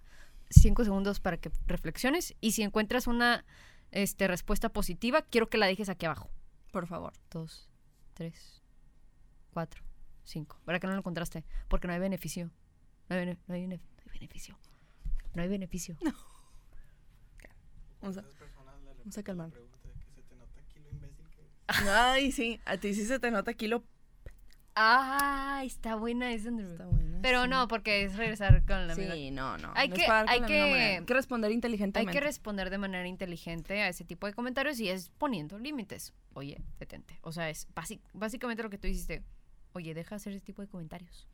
cinco 0.50 0.84
segundos 0.84 1.20
para 1.20 1.36
que 1.38 1.50
reflexiones 1.66 2.34
y 2.40 2.52
si 2.52 2.62
encuentras 2.62 3.06
una 3.06 3.44
este, 3.90 4.26
respuesta 4.28 4.68
positiva, 4.68 5.22
quiero 5.22 5.48
que 5.48 5.58
la 5.58 5.66
dejes 5.66 5.88
aquí 5.88 6.06
abajo. 6.06 6.30
Por 6.72 6.86
favor. 6.86 7.12
Dos, 7.30 7.68
tres, 8.14 8.62
cuatro, 9.52 9.82
cinco. 10.24 10.58
¿Verdad 10.66 10.80
que 10.80 10.86
no 10.88 10.92
lo 10.94 10.98
encontraste? 11.00 11.44
Porque 11.68 11.86
no 11.86 11.94
hay 11.94 12.00
beneficio. 12.00 12.50
No 13.08 13.16
hay, 13.16 13.20
bene- 13.24 13.38
no 13.46 13.54
hay 13.54 13.60
bene- 13.62 13.80
no 14.04 14.12
hay 14.12 14.18
beneficio. 14.18 14.58
No 15.34 15.42
hay 15.42 15.48
beneficio. 15.48 15.96
Vamos 18.00 18.18
a, 18.18 18.22
vamos 18.98 19.18
a 19.18 19.22
calmar. 19.22 19.50
Ay, 21.88 22.30
sí, 22.32 22.60
a 22.64 22.76
ti 22.76 22.94
sí 22.94 23.04
se 23.06 23.18
te 23.18 23.30
nota 23.30 23.50
aquí 23.50 23.66
lo... 23.66 23.82
Ah, 24.76 25.62
está 25.64 25.96
buena 25.96 26.32
esa, 26.32 26.48
Andrew. 26.50 26.70
Está 26.72 26.84
buena, 26.86 27.18
Pero 27.22 27.44
sí. 27.44 27.48
no, 27.48 27.66
porque 27.66 28.04
es 28.04 28.16
regresar 28.16 28.64
con 28.66 28.86
la 28.86 28.94
misma- 28.94 29.14
Sí, 29.14 29.30
no, 29.30 29.56
no. 29.56 29.72
Hay 29.74 29.88
no 29.88 29.94
que- 29.96 30.06
hay 30.06 30.40
que-. 30.42 30.60
Hay 30.62 31.04
responder 31.06 31.48
Hay 31.48 31.54
inteligentemente. 31.54 32.12
que 32.12 32.20
responder 32.20 32.68
de 32.68 32.76
manera 32.78 33.08
inteligente 33.08 33.80
a 33.80 33.88
ese 33.88 34.04
tipo 34.04 34.26
de 34.26 34.34
comentarios 34.34 34.78
y 34.78 34.88
es 34.90 35.08
poniendo 35.16 35.58
límites. 35.58 36.12
Oye, 36.34 36.60
detente. 36.78 37.18
O 37.22 37.32
sea, 37.32 37.48
es 37.48 37.66
básicamente 38.12 38.62
lo 38.62 38.68
que 38.70 38.76
tú 38.78 38.86
hiciste. 38.86 39.22
Oye, 39.72 39.94
deja 39.94 40.10
de 40.10 40.16
hacer 40.16 40.32
ese 40.34 40.44
tipo 40.44 40.60
de 40.62 40.68
comentarios. 40.68 41.26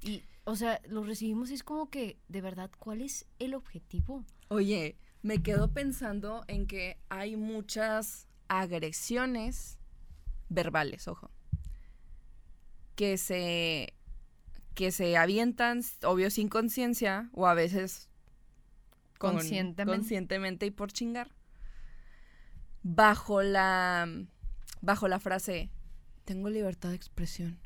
Y, 0.00 0.22
o 0.44 0.54
sea, 0.54 0.80
lo 0.88 1.02
recibimos 1.04 1.50
y 1.50 1.54
es 1.54 1.62
como 1.64 1.88
que, 1.90 2.18
de 2.28 2.40
verdad, 2.42 2.70
¿cuál 2.78 3.00
es 3.00 3.26
el 3.38 3.54
objetivo? 3.54 4.24
Oye, 4.48 4.96
me 5.22 5.42
quedo 5.42 5.72
pensando 5.72 6.44
en 6.48 6.66
que 6.66 6.98
hay 7.08 7.36
muchas 7.36 8.26
agresiones 8.48 9.78
verbales, 10.48 11.08
ojo, 11.08 11.30
que 12.98 13.16
se 13.16 13.94
que 14.74 14.90
se 14.90 15.16
avientan, 15.16 15.82
obvio 16.02 16.30
sin 16.30 16.48
conciencia 16.48 17.30
o 17.32 17.46
a 17.46 17.54
veces 17.54 18.08
con- 19.18 19.34
Conscientemente. 19.36 19.96
conscientemente 19.98 20.66
y 20.66 20.70
por 20.72 20.90
chingar, 20.92 21.30
bajo 22.82 23.42
la 23.42 24.08
bajo 24.80 25.06
la 25.06 25.20
frase 25.20 25.70
tengo 26.24 26.50
libertad 26.50 26.88
de 26.90 26.96
expresión. 26.96 27.60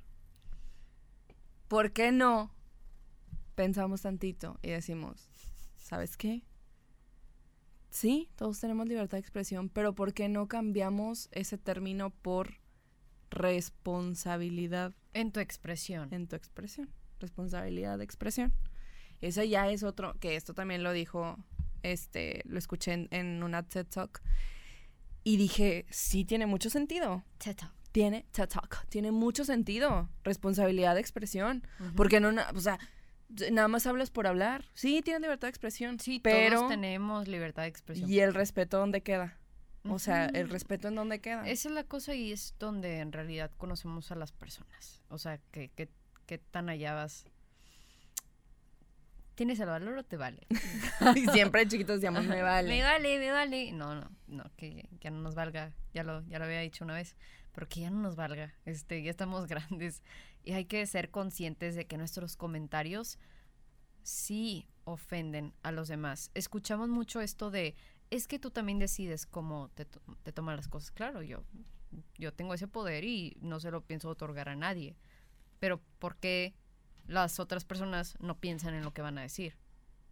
¿Por 1.69 1.93
qué 1.93 2.13
no 2.13 2.51
pensamos 3.55 4.03
tantito 4.03 4.59
y 4.63 4.69
decimos, 4.69 5.31
¿sabes 5.79 6.17
qué? 6.19 6.43
sí, 7.89 8.29
todos 8.37 8.59
tenemos 8.61 8.87
libertad 8.87 9.17
de 9.19 9.21
expresión, 9.21 9.69
pero 9.71 9.95
¿por 9.95 10.13
qué 10.15 10.29
no 10.29 10.47
cambiamos 10.49 11.29
ese 11.33 11.57
término 11.59 12.09
por 12.11 12.62
responsabilidad 13.33 14.93
En 15.15 15.33
tu 15.33 15.41
expresión. 15.41 16.09
en 16.13 16.29
tu 16.29 16.37
expresión? 16.37 16.89
Responsabilidad 17.19 17.99
de 17.99 18.05
expresión. 18.05 18.53
Ese 19.21 19.49
ya 19.49 19.69
es 19.71 19.83
otro, 19.83 20.15
que 20.21 20.37
esto 20.37 20.55
también 20.55 20.83
lo 20.83 20.93
dijo, 20.93 21.39
este, 21.83 22.43
lo 22.45 22.59
escuché 22.59 22.93
en, 22.93 23.09
en 23.11 23.43
una 23.43 23.63
TED 23.63 23.87
Talk. 23.87 24.21
Y 25.25 25.37
dije, 25.37 25.87
sí 25.91 26.25
tiene 26.25 26.47
mucho 26.47 26.69
sentido. 26.69 27.23
Teta. 27.39 27.73
Tiene 27.93 28.27
TED 28.33 28.49
Talk, 28.49 28.87
tiene 28.89 29.13
mucho 29.13 29.45
sentido. 29.45 30.09
Responsabilidad 30.25 30.95
de 30.95 31.01
expresión. 31.01 31.67
Porque 31.95 32.19
no, 32.21 32.33
o 32.55 32.61
sea, 32.61 32.79
nada 33.51 33.69
más 33.69 33.87
hablas 33.87 34.11
por 34.11 34.27
hablar. 34.27 34.65
Sí, 34.75 35.03
tienes 35.03 35.23
libertad 35.23 35.47
de 35.47 35.51
expresión. 35.51 36.01
Sí, 36.01 36.19
pero 36.19 36.57
todos 36.57 36.71
tenemos 36.71 37.29
libertad 37.29 37.63
de 37.63 37.69
expresión. 37.69 38.11
¿y 38.11 38.19
el 38.19 38.35
respeto 38.35 38.79
dónde 38.79 39.03
queda? 39.03 39.39
O 39.89 39.99
sea, 39.99 40.27
el 40.27 40.49
respeto 40.49 40.89
en 40.89 40.95
dónde 40.95 41.21
queda. 41.21 41.49
Esa 41.49 41.69
es 41.69 41.75
la 41.75 41.85
cosa 41.85 42.15
y 42.15 42.33
es 42.33 42.55
donde 42.59 43.01
en 43.01 43.13
realidad 43.13 43.51
conocemos 43.57 44.13
a 44.13 44.15
las 44.15 44.33
personas. 44.33 45.03
O 45.09 45.19
sea, 45.19 45.39
que, 45.51 45.71
que, 45.71 45.89
que 46.27 46.39
tan 46.39 46.69
allá 46.69 46.95
vas. 46.95 47.27
¿Tienes 49.35 49.59
el 49.61 49.67
valor 49.67 49.99
o 49.99 50.05
te 50.05 50.17
vale? 50.17 50.47
y 51.17 51.27
siempre 51.29 51.67
chiquitos 51.67 51.97
decíamos, 51.97 52.27
me 52.27 52.43
vale. 52.43 52.69
Me 52.69 52.83
vale, 52.83 53.19
me 53.19 53.33
vale. 53.33 53.73
No, 53.73 53.95
no, 53.95 54.11
no, 54.29 54.45
que 54.57 54.89
ya 55.01 55.11
no 55.11 55.21
nos 55.21 55.35
valga. 55.35 55.73
Ya 55.93 56.05
lo, 56.05 56.25
ya 56.29 56.39
lo 56.39 56.45
había 56.45 56.61
dicho 56.61 56.85
una 56.85 56.95
vez. 56.95 57.17
Pero 57.53 57.69
que 57.69 57.81
ya 57.81 57.91
no 57.91 58.01
nos 58.01 58.15
valga. 58.15 58.55
Este, 58.65 59.03
ya 59.03 59.11
estamos 59.11 59.47
grandes. 59.49 60.03
Y 60.45 60.53
hay 60.53 60.67
que 60.67 60.87
ser 60.87 61.11
conscientes 61.11 61.75
de 61.75 61.87
que 61.87 61.99
nuestros 61.99 62.37
comentarios 62.37 63.19
sí 64.03 64.69
ofenden 64.85 65.55
a 65.63 65.73
los 65.73 65.89
demás. 65.89 66.31
Escuchamos 66.35 66.89
mucho 66.89 67.21
esto 67.21 67.51
de 67.51 67.75
es 68.13 68.29
que 68.29 68.39
tú 68.39 68.51
también 68.51 68.79
decides 68.79 69.25
cómo 69.25 69.71
te, 69.71 69.87
te 70.23 70.33
toman 70.33 70.57
las 70.57 70.69
cosas. 70.69 70.91
Claro, 70.91 71.23
yo, 71.23 71.45
yo 72.19 72.35
tengo 72.35 72.53
ese 72.53 72.69
poder 72.69 73.05
y 73.05 73.39
no 73.41 73.59
se 73.59 73.71
lo 73.71 73.81
pienso 73.81 74.11
otorgar 74.11 74.51
a 74.51 74.55
nadie. 74.55 74.99
Pero 75.59 75.81
¿por 75.99 76.17
qué 76.17 76.55
las 77.07 77.41
otras 77.41 77.65
personas 77.65 78.15
no 78.21 78.39
piensan 78.39 78.75
en 78.75 78.85
lo 78.85 78.93
que 78.93 79.01
van 79.01 79.17
a 79.17 79.23
decir? 79.23 79.57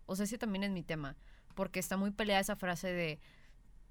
O 0.06 0.16
sea, 0.16 0.24
ese 0.24 0.38
también 0.38 0.64
es 0.64 0.70
mi 0.70 0.82
tema. 0.82 1.18
Porque 1.54 1.78
está 1.78 1.98
muy 1.98 2.10
peleada 2.10 2.40
esa 2.40 2.56
frase 2.56 2.90
de 2.90 3.20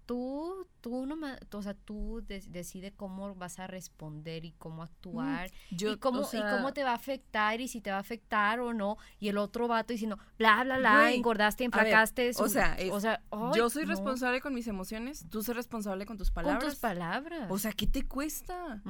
tú, 0.10 0.66
tú 0.82 1.06
no 1.06 1.16
ma- 1.16 1.38
o 1.54 1.62
sea, 1.62 1.76
tú 1.76 2.24
de- 2.28 2.42
decide 2.50 2.92
cómo 2.92 3.36
vas 3.36 3.60
a 3.60 3.68
responder 3.68 4.44
y 4.44 4.54
cómo 4.54 4.82
actuar 4.82 5.52
Yo, 5.70 5.92
y 5.92 5.98
cómo 5.98 6.22
o 6.22 6.24
sea, 6.24 6.40
y 6.40 6.56
cómo 6.56 6.74
te 6.74 6.84
va 6.84 6.94
a 6.94 6.96
afectar 6.96 7.62
y 7.62 7.68
si 7.68 7.80
te 7.80 7.92
va 7.92 7.98
a 7.98 8.00
afectar 8.00 8.60
o 8.60 8.74
no 8.74 8.98
y 9.20 9.28
el 9.28 9.38
otro 9.38 9.68
vato 9.68 9.94
diciendo 9.94 10.18
bla 10.40 10.64
bla 10.64 10.80
bla 10.80 11.14
engordaste 11.14 11.64
a 11.66 11.68
ver, 11.70 11.78
enflacaste 11.78 12.32
o 12.38 12.50
sea, 12.50 12.74
es- 12.74 12.92
o 12.92 13.00
sea 13.00 13.22
yo 13.54 13.70
soy 13.70 13.84
no, 13.86 13.90
responsable 13.92 14.42
con 14.42 14.56
mis 14.56 14.66
emociones, 14.66 15.28
tú 15.30 15.44
soy 15.44 15.54
responsable 15.54 16.08
con 16.08 16.18
tus 16.18 16.32
palabras. 16.32 16.64
con 16.64 16.72
tus 16.72 16.80
palabras 16.80 17.52
O 17.52 17.60
sea, 17.60 17.72
¿qué 17.74 17.86
te 17.86 18.08
cuesta? 18.08 18.82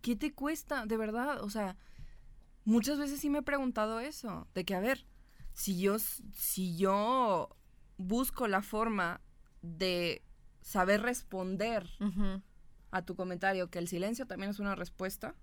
¿Qué 0.00 0.16
te 0.16 0.34
cuesta? 0.34 0.86
De 0.86 0.96
verdad, 0.96 1.40
o 1.44 1.50
sea, 1.50 1.76
muchas 2.64 2.98
veces 2.98 3.20
sí 3.20 3.30
me 3.30 3.38
he 3.38 3.42
preguntado 3.42 4.00
eso, 4.00 4.48
de 4.54 4.64
que 4.64 4.74
a 4.74 4.80
ver, 4.80 5.06
si 5.52 5.78
yo 5.78 6.00
si 6.00 6.76
yo 6.76 7.48
busco 7.96 8.48
la 8.48 8.60
forma 8.60 9.20
de 9.62 10.24
saber 10.64 11.02
responder 11.02 11.86
a 12.90 13.02
tu 13.02 13.14
comentario, 13.14 13.68
que 13.70 13.78
el 13.78 13.86
silencio 13.86 14.26
también 14.26 14.50
es 14.50 14.58
una 14.58 14.74
respuesta, 14.74 15.34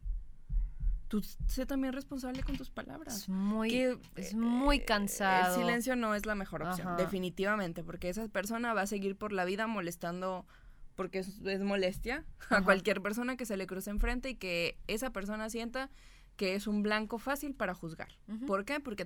tú 1.08 1.22
sé 1.22 1.66
también 1.66 1.94
responsable 1.94 2.42
con 2.42 2.58
tus 2.58 2.72
palabras. 2.72 3.16
es 3.24 3.30
muy 3.30 3.70
Que, 3.70 3.98
es 4.16 4.34
muy 4.34 4.78
eh, 4.78 4.86
cansado. 4.86 5.56
El 5.56 5.62
silencio 5.62 5.96
no 5.96 6.16
es 6.16 6.26
la 6.26 6.34
mejor 6.36 6.64
opción, 6.64 6.88
Ajá. 6.88 6.98
definitivamente, 6.98 7.84
porque 7.84 8.10
esa 8.10 8.28
persona 8.30 8.74
va 8.74 8.82
a 8.82 8.88
seguir 8.88 9.16
por 9.16 9.32
la 9.32 9.46
vida 9.46 9.68
molestando, 9.68 10.48
porque 10.96 11.20
es, 11.20 11.40
es 11.46 11.62
molestia 11.62 12.26
a 12.50 12.64
cualquier 12.64 13.02
persona 13.02 13.38
que 13.38 13.46
se 13.46 13.58
le 13.58 13.68
cruce 13.68 13.92
enfrente 13.92 14.30
y 14.32 14.36
que 14.36 14.80
esa 14.88 15.12
persona 15.12 15.50
sienta 15.50 15.92
que 16.36 16.56
es 16.56 16.66
un 16.66 16.82
blanco 16.82 17.20
fácil 17.20 17.54
para 17.54 17.76
juzgar. 17.76 18.10
¿Por 18.48 18.66
qué? 18.66 18.80
Porque 18.80 19.06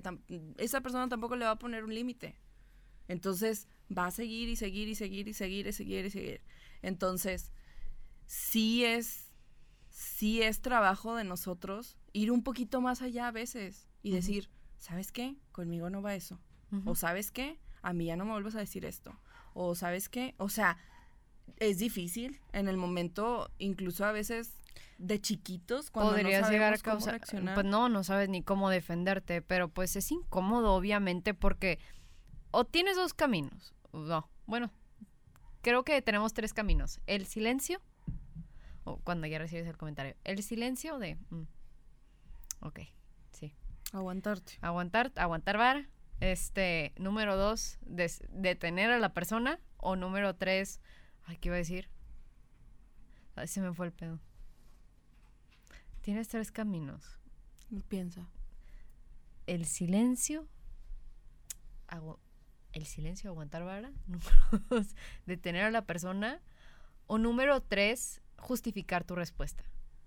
esa 0.56 0.80
persona 0.80 1.08
tampoco 1.08 1.36
le 1.36 1.44
va 1.44 1.50
a 1.50 1.58
poner 1.58 1.84
un 1.84 1.94
límite. 1.94 2.36
Entonces 3.08 3.68
va 3.96 4.06
a 4.06 4.10
seguir 4.10 4.48
y 4.48 4.56
seguir 4.56 4.88
y 4.88 4.94
seguir 4.94 5.28
y 5.28 5.34
seguir 5.34 5.66
y 5.66 5.72
seguir 5.72 6.04
y 6.06 6.10
seguir. 6.10 6.40
Entonces, 6.82 7.52
sí 8.26 8.84
es, 8.84 9.30
sí 9.90 10.42
es 10.42 10.60
trabajo 10.60 11.16
de 11.16 11.24
nosotros 11.24 11.96
ir 12.12 12.30
un 12.30 12.42
poquito 12.42 12.80
más 12.80 13.02
allá 13.02 13.28
a 13.28 13.32
veces 13.32 13.88
y 14.02 14.12
decir, 14.12 14.50
¿sabes 14.78 15.12
qué? 15.12 15.36
Conmigo 15.52 15.90
no 15.90 16.02
va 16.02 16.14
eso. 16.14 16.40
O 16.84 16.94
¿sabes 16.94 17.30
qué? 17.30 17.58
A 17.82 17.92
mí 17.92 18.06
ya 18.06 18.16
no 18.16 18.24
me 18.24 18.32
vuelvas 18.32 18.56
a 18.56 18.58
decir 18.58 18.84
esto. 18.84 19.18
O 19.54 19.74
¿sabes 19.74 20.08
qué? 20.08 20.34
O 20.36 20.48
sea, 20.48 20.76
es 21.58 21.78
difícil 21.78 22.40
en 22.52 22.68
el 22.68 22.76
momento, 22.76 23.50
incluso 23.58 24.04
a 24.04 24.12
veces 24.12 24.56
de 24.98 25.20
chiquitos, 25.20 25.90
cuando 25.90 26.12
podrías 26.12 26.42
no 26.42 26.50
llegar 26.50 26.74
a 26.74 26.78
causar 26.78 27.14
reaccionar. 27.14 27.54
pues 27.54 27.66
no 27.66 27.88
no 27.88 28.02
sabes 28.02 28.28
ni 28.28 28.42
cómo 28.42 28.70
defenderte 28.70 29.42
pero 29.42 29.68
pues 29.68 29.96
es 29.96 30.10
incómodo 30.10 30.74
obviamente 30.74 31.34
porque 31.34 31.78
o 32.50 32.64
tienes 32.64 32.96
dos 32.96 33.14
caminos 33.14 33.74
no 33.96 34.28
bueno 34.46 34.70
creo 35.62 35.84
que 35.84 36.00
tenemos 36.02 36.32
tres 36.32 36.52
caminos. 36.54 37.00
El 37.06 37.26
silencio 37.26 37.80
o 38.84 38.98
cuando 38.98 39.26
ya 39.26 39.38
recibes 39.38 39.66
el 39.66 39.76
comentario 39.76 40.14
el 40.24 40.42
silencio 40.42 40.98
de 40.98 41.16
mm, 41.30 41.42
ok 42.60 42.80
sí. 43.32 43.52
Aguantarte. 43.92 44.58
aguantar 44.60 45.12
aguantar 45.16 45.56
vara 45.58 45.88
este 46.20 46.92
número 46.96 47.36
dos 47.36 47.78
des- 47.82 48.22
detener 48.30 48.90
a 48.90 48.98
la 48.98 49.12
persona 49.12 49.58
o 49.78 49.96
número 49.96 50.34
tres 50.36 50.80
ay 51.24 51.36
qué 51.38 51.48
iba 51.48 51.56
a 51.56 51.58
decir 51.58 51.88
Ay, 53.38 53.48
se 53.48 53.60
me 53.60 53.74
fue 53.74 53.84
el 53.84 53.92
pedo. 53.92 54.18
Tienes 56.00 56.28
tres 56.28 56.50
caminos. 56.50 57.18
Piensa. 57.88 58.26
el 59.46 59.66
silencio 59.66 60.46
agu- 61.88 62.18
el 62.76 62.86
silencio 62.86 63.30
aguantar 63.30 63.64
vara 63.64 63.90
número 64.06 64.64
dos 64.68 64.94
detener 65.24 65.64
a 65.64 65.70
la 65.70 65.82
persona 65.82 66.40
o 67.06 67.18
número 67.18 67.60
tres 67.62 68.20
justificar 68.38 69.04
tu 69.04 69.14
respuesta 69.14 69.64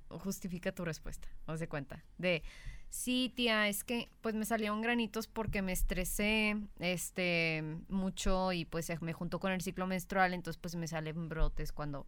o 0.10 0.19
justifica 0.19 0.71
tu 0.71 0.86
respuesta 0.86 1.27
haz 1.47 1.60
de 1.60 1.67
cuenta 1.67 2.03
de 2.17 2.43
sí 2.89 3.34
tía 3.36 3.67
es 3.67 3.84
que 3.84 4.10
pues 4.21 4.36
me 4.36 4.45
salieron 4.45 4.82
granitos 4.82 5.27
porque 5.27 5.62
me 5.62 5.71
estresé 5.71 6.58
este 6.79 7.63
mucho 7.88 8.53
y 8.53 8.65
pues 8.65 8.89
me 9.01 9.13
juntó 9.13 9.39
con 9.39 9.51
el 9.51 9.62
ciclo 9.62 9.88
menstrual 9.88 10.34
entonces 10.34 10.60
pues 10.60 10.75
me 10.75 10.88
salen 10.88 11.27
brotes 11.27 11.71
cuando 11.71 12.05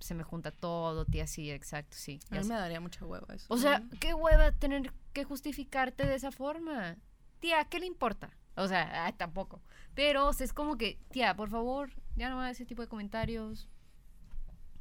se 0.00 0.14
me 0.14 0.22
junta 0.22 0.50
todo 0.50 1.04
tía 1.04 1.26
sí 1.26 1.50
exacto 1.50 1.96
sí 1.96 2.20
A 2.30 2.40
mí 2.40 2.48
me 2.48 2.54
daría 2.54 2.80
mucha 2.80 3.04
hueva 3.04 3.32
eso. 3.32 3.46
O 3.48 3.56
sea, 3.56 3.82
qué 4.00 4.12
hueva 4.12 4.50
tener 4.50 4.92
que 5.12 5.22
justificarte 5.22 6.04
de 6.04 6.16
esa 6.16 6.32
forma. 6.32 6.96
Tía, 7.38 7.64
¿qué 7.66 7.78
le 7.78 7.86
importa? 7.86 8.36
O 8.56 8.68
sea, 8.68 9.04
ay, 9.06 9.12
tampoco. 9.14 9.60
Pero 9.94 10.28
o 10.28 10.32
sea, 10.32 10.44
es 10.44 10.52
como 10.52 10.76
que, 10.76 10.98
tía, 11.10 11.34
por 11.34 11.48
favor, 11.50 11.90
ya 12.16 12.28
no 12.30 12.40
hagas 12.40 12.56
ese 12.56 12.66
tipo 12.66 12.82
de 12.82 12.88
comentarios. 12.88 13.68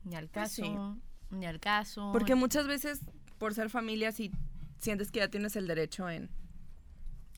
Ni 0.04 0.16
al 0.16 0.28
Pues 0.30 0.50
caso. 0.56 0.64
sí. 0.64 1.36
Ni 1.36 1.46
al 1.46 1.60
caso. 1.60 2.12
Porque 2.12 2.36
muchas 2.36 2.68
veces, 2.68 3.02
por 3.40 3.54
ser 3.54 3.70
familia, 3.70 4.12
si 4.12 4.32
sientes 4.80 5.12
que 5.12 5.20
ya 5.20 5.30
tienes 5.30 5.56
el 5.56 5.66
derecho 5.68 6.10
en, 6.10 6.30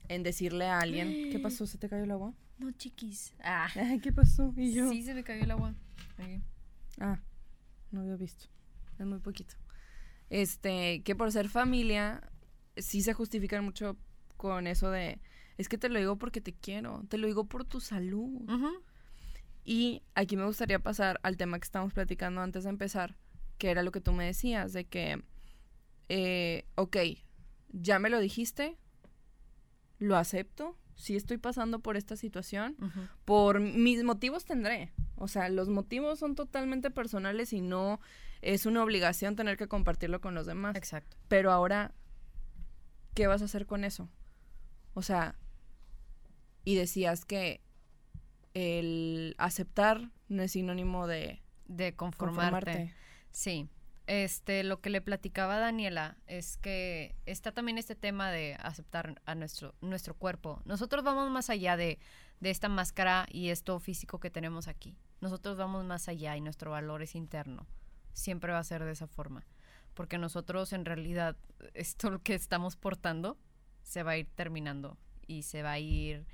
en 0.08 0.22
decirle 0.22 0.66
a 0.66 0.80
alguien, 0.80 1.30
¿qué 1.30 1.38
pasó? 1.38 1.66
¿Se 1.66 1.78
te 1.78 1.88
cayó 1.88 2.04
el 2.04 2.10
agua? 2.10 2.34
No, 2.58 2.70
chiquis. 2.72 3.34
Ah. 3.42 3.68
¿qué 4.02 4.12
pasó? 4.12 4.52
Y 4.56 4.72
yo, 4.74 4.90
Sí, 4.90 5.02
se 5.02 5.14
me 5.14 5.22
cayó 5.24 5.44
el 5.44 5.50
agua. 5.50 5.74
Ah, 7.00 7.20
no 7.90 8.00
había 8.00 8.16
visto. 8.16 8.46
Es 8.98 9.06
muy 9.06 9.18
poquito. 9.20 9.54
Este, 10.28 11.02
que 11.02 11.14
por 11.14 11.30
ser 11.32 11.48
familia, 11.48 12.20
sí 12.76 13.02
se 13.02 13.12
justifican 13.12 13.64
mucho 13.64 13.96
con 14.36 14.66
eso 14.66 14.90
de, 14.90 15.20
es 15.58 15.68
que 15.68 15.78
te 15.78 15.88
lo 15.88 15.98
digo 15.98 16.16
porque 16.16 16.40
te 16.40 16.52
quiero, 16.52 17.02
te 17.08 17.18
lo 17.18 17.26
digo 17.26 17.44
por 17.44 17.64
tu 17.64 17.80
salud. 17.80 18.42
Y 19.64 20.02
aquí 20.14 20.36
me 20.36 20.44
gustaría 20.44 20.78
pasar 20.78 21.18
al 21.22 21.36
tema 21.36 21.58
que 21.58 21.64
estábamos 21.64 21.92
platicando 21.92 22.40
antes 22.40 22.64
de 22.64 22.70
empezar, 22.70 23.16
que 23.58 23.70
era 23.70 23.82
lo 23.82 23.90
que 23.90 24.00
tú 24.00 24.12
me 24.12 24.24
decías, 24.24 24.72
de 24.72 24.84
que, 24.84 25.22
eh, 26.08 26.66
ok, 26.76 26.96
ya 27.70 27.98
me 27.98 28.10
lo 28.10 28.20
dijiste, 28.20 28.76
lo 29.98 30.16
acepto, 30.16 30.78
sí 30.94 31.16
estoy 31.16 31.38
pasando 31.38 31.80
por 31.80 31.96
esta 31.96 32.16
situación, 32.16 32.76
por 33.24 33.60
mis 33.60 34.04
motivos 34.04 34.44
tendré. 34.44 34.92
O 35.16 35.28
sea, 35.28 35.48
los 35.48 35.68
motivos 35.68 36.18
son 36.18 36.34
totalmente 36.34 36.90
personales 36.90 37.52
y 37.52 37.60
no 37.60 38.00
es 38.42 38.66
una 38.66 38.82
obligación 38.82 39.34
tener 39.34 39.56
que 39.56 39.66
compartirlo 39.66 40.20
con 40.20 40.34
los 40.34 40.46
demás. 40.46 40.76
Exacto. 40.76 41.16
Pero 41.28 41.50
ahora, 41.50 41.92
¿qué 43.14 43.26
vas 43.26 43.42
a 43.42 43.46
hacer 43.46 43.66
con 43.66 43.84
eso? 43.84 44.10
O 44.94 45.02
sea, 45.02 45.34
y 46.66 46.74
decías 46.74 47.24
que 47.24 47.62
el 48.52 49.36
aceptar 49.38 50.10
no 50.28 50.42
es 50.42 50.52
sinónimo 50.52 51.06
de 51.06 51.40
De 51.68 51.94
conformarte. 51.94 52.50
conformarte. 52.50 52.94
Sí. 53.30 53.68
Este, 54.08 54.64
lo 54.64 54.80
que 54.80 54.90
le 54.90 55.00
platicaba 55.00 55.56
a 55.56 55.60
Daniela 55.60 56.16
es 56.26 56.56
que 56.58 57.14
está 57.24 57.52
también 57.52 57.78
este 57.78 57.94
tema 57.94 58.30
de 58.32 58.56
aceptar 58.60 59.20
a 59.26 59.34
nuestro, 59.36 59.74
nuestro 59.80 60.14
cuerpo. 60.14 60.60
Nosotros 60.64 61.04
vamos 61.04 61.30
más 61.30 61.50
allá 61.50 61.76
de, 61.76 62.00
de 62.40 62.50
esta 62.50 62.68
máscara 62.68 63.26
y 63.30 63.50
esto 63.50 63.78
físico 63.78 64.18
que 64.18 64.30
tenemos 64.30 64.66
aquí. 64.68 64.96
nosotros 65.20 65.56
vamos 65.56 65.84
más 65.84 66.08
allá 66.08 66.36
y 66.36 66.40
nuestro 66.40 66.72
valor 66.72 67.00
es 67.00 67.14
interno. 67.14 67.68
Siempre 68.12 68.52
va 68.52 68.58
a 68.58 68.64
ser 68.64 68.84
de 68.84 68.90
esa 68.92 69.06
forma. 69.06 69.46
Porque 69.94 70.18
nosotros 70.18 70.72
en 70.72 70.84
realidad 70.84 71.36
esto 71.74 72.10
lo 72.10 72.22
que 72.22 72.34
estamos 72.34 72.74
portando 72.74 73.38
se 73.82 74.02
va 74.02 74.12
a 74.12 74.16
ir 74.16 74.26
terminando 74.34 74.98
y 75.28 75.42
se 75.42 75.62
va 75.62 75.72
a 75.72 75.78
ir 75.78 76.26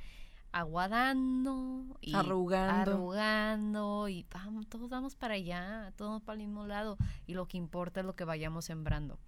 aguadando 0.53 1.99
y 2.01 2.15
Arrugando. 2.15 2.93
arrugando 2.93 4.09
y 4.09 4.27
vamos, 4.31 4.69
todos 4.69 4.89
vamos 4.89 5.17
para 5.17 5.35
allá, 5.35 5.93
todos 5.97 6.23
para 6.23 6.41
el 6.41 6.47
mismo 6.47 6.67
lado 6.67 6.99
y 7.27 7.35
lo 7.35 7.47
que 7.49 7.57
importa 7.57 8.01
es 8.01 8.07
lo 8.07 8.15
que 8.15 8.25
vayamos 8.25 8.67
sembrando. 8.67 9.19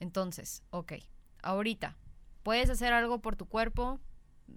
Entonces, 0.00 0.62
ok, 0.70 0.94
ahorita 1.42 1.96
puedes 2.42 2.70
hacer 2.70 2.92
algo 2.92 3.20
por 3.20 3.36
tu 3.36 3.46
cuerpo, 3.46 4.00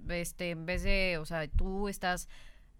este, 0.10 0.52
en 0.52 0.66
vez 0.66 0.84
de, 0.84 1.18
o 1.20 1.26
sea, 1.26 1.48
tú 1.48 1.90
estás, 1.90 2.30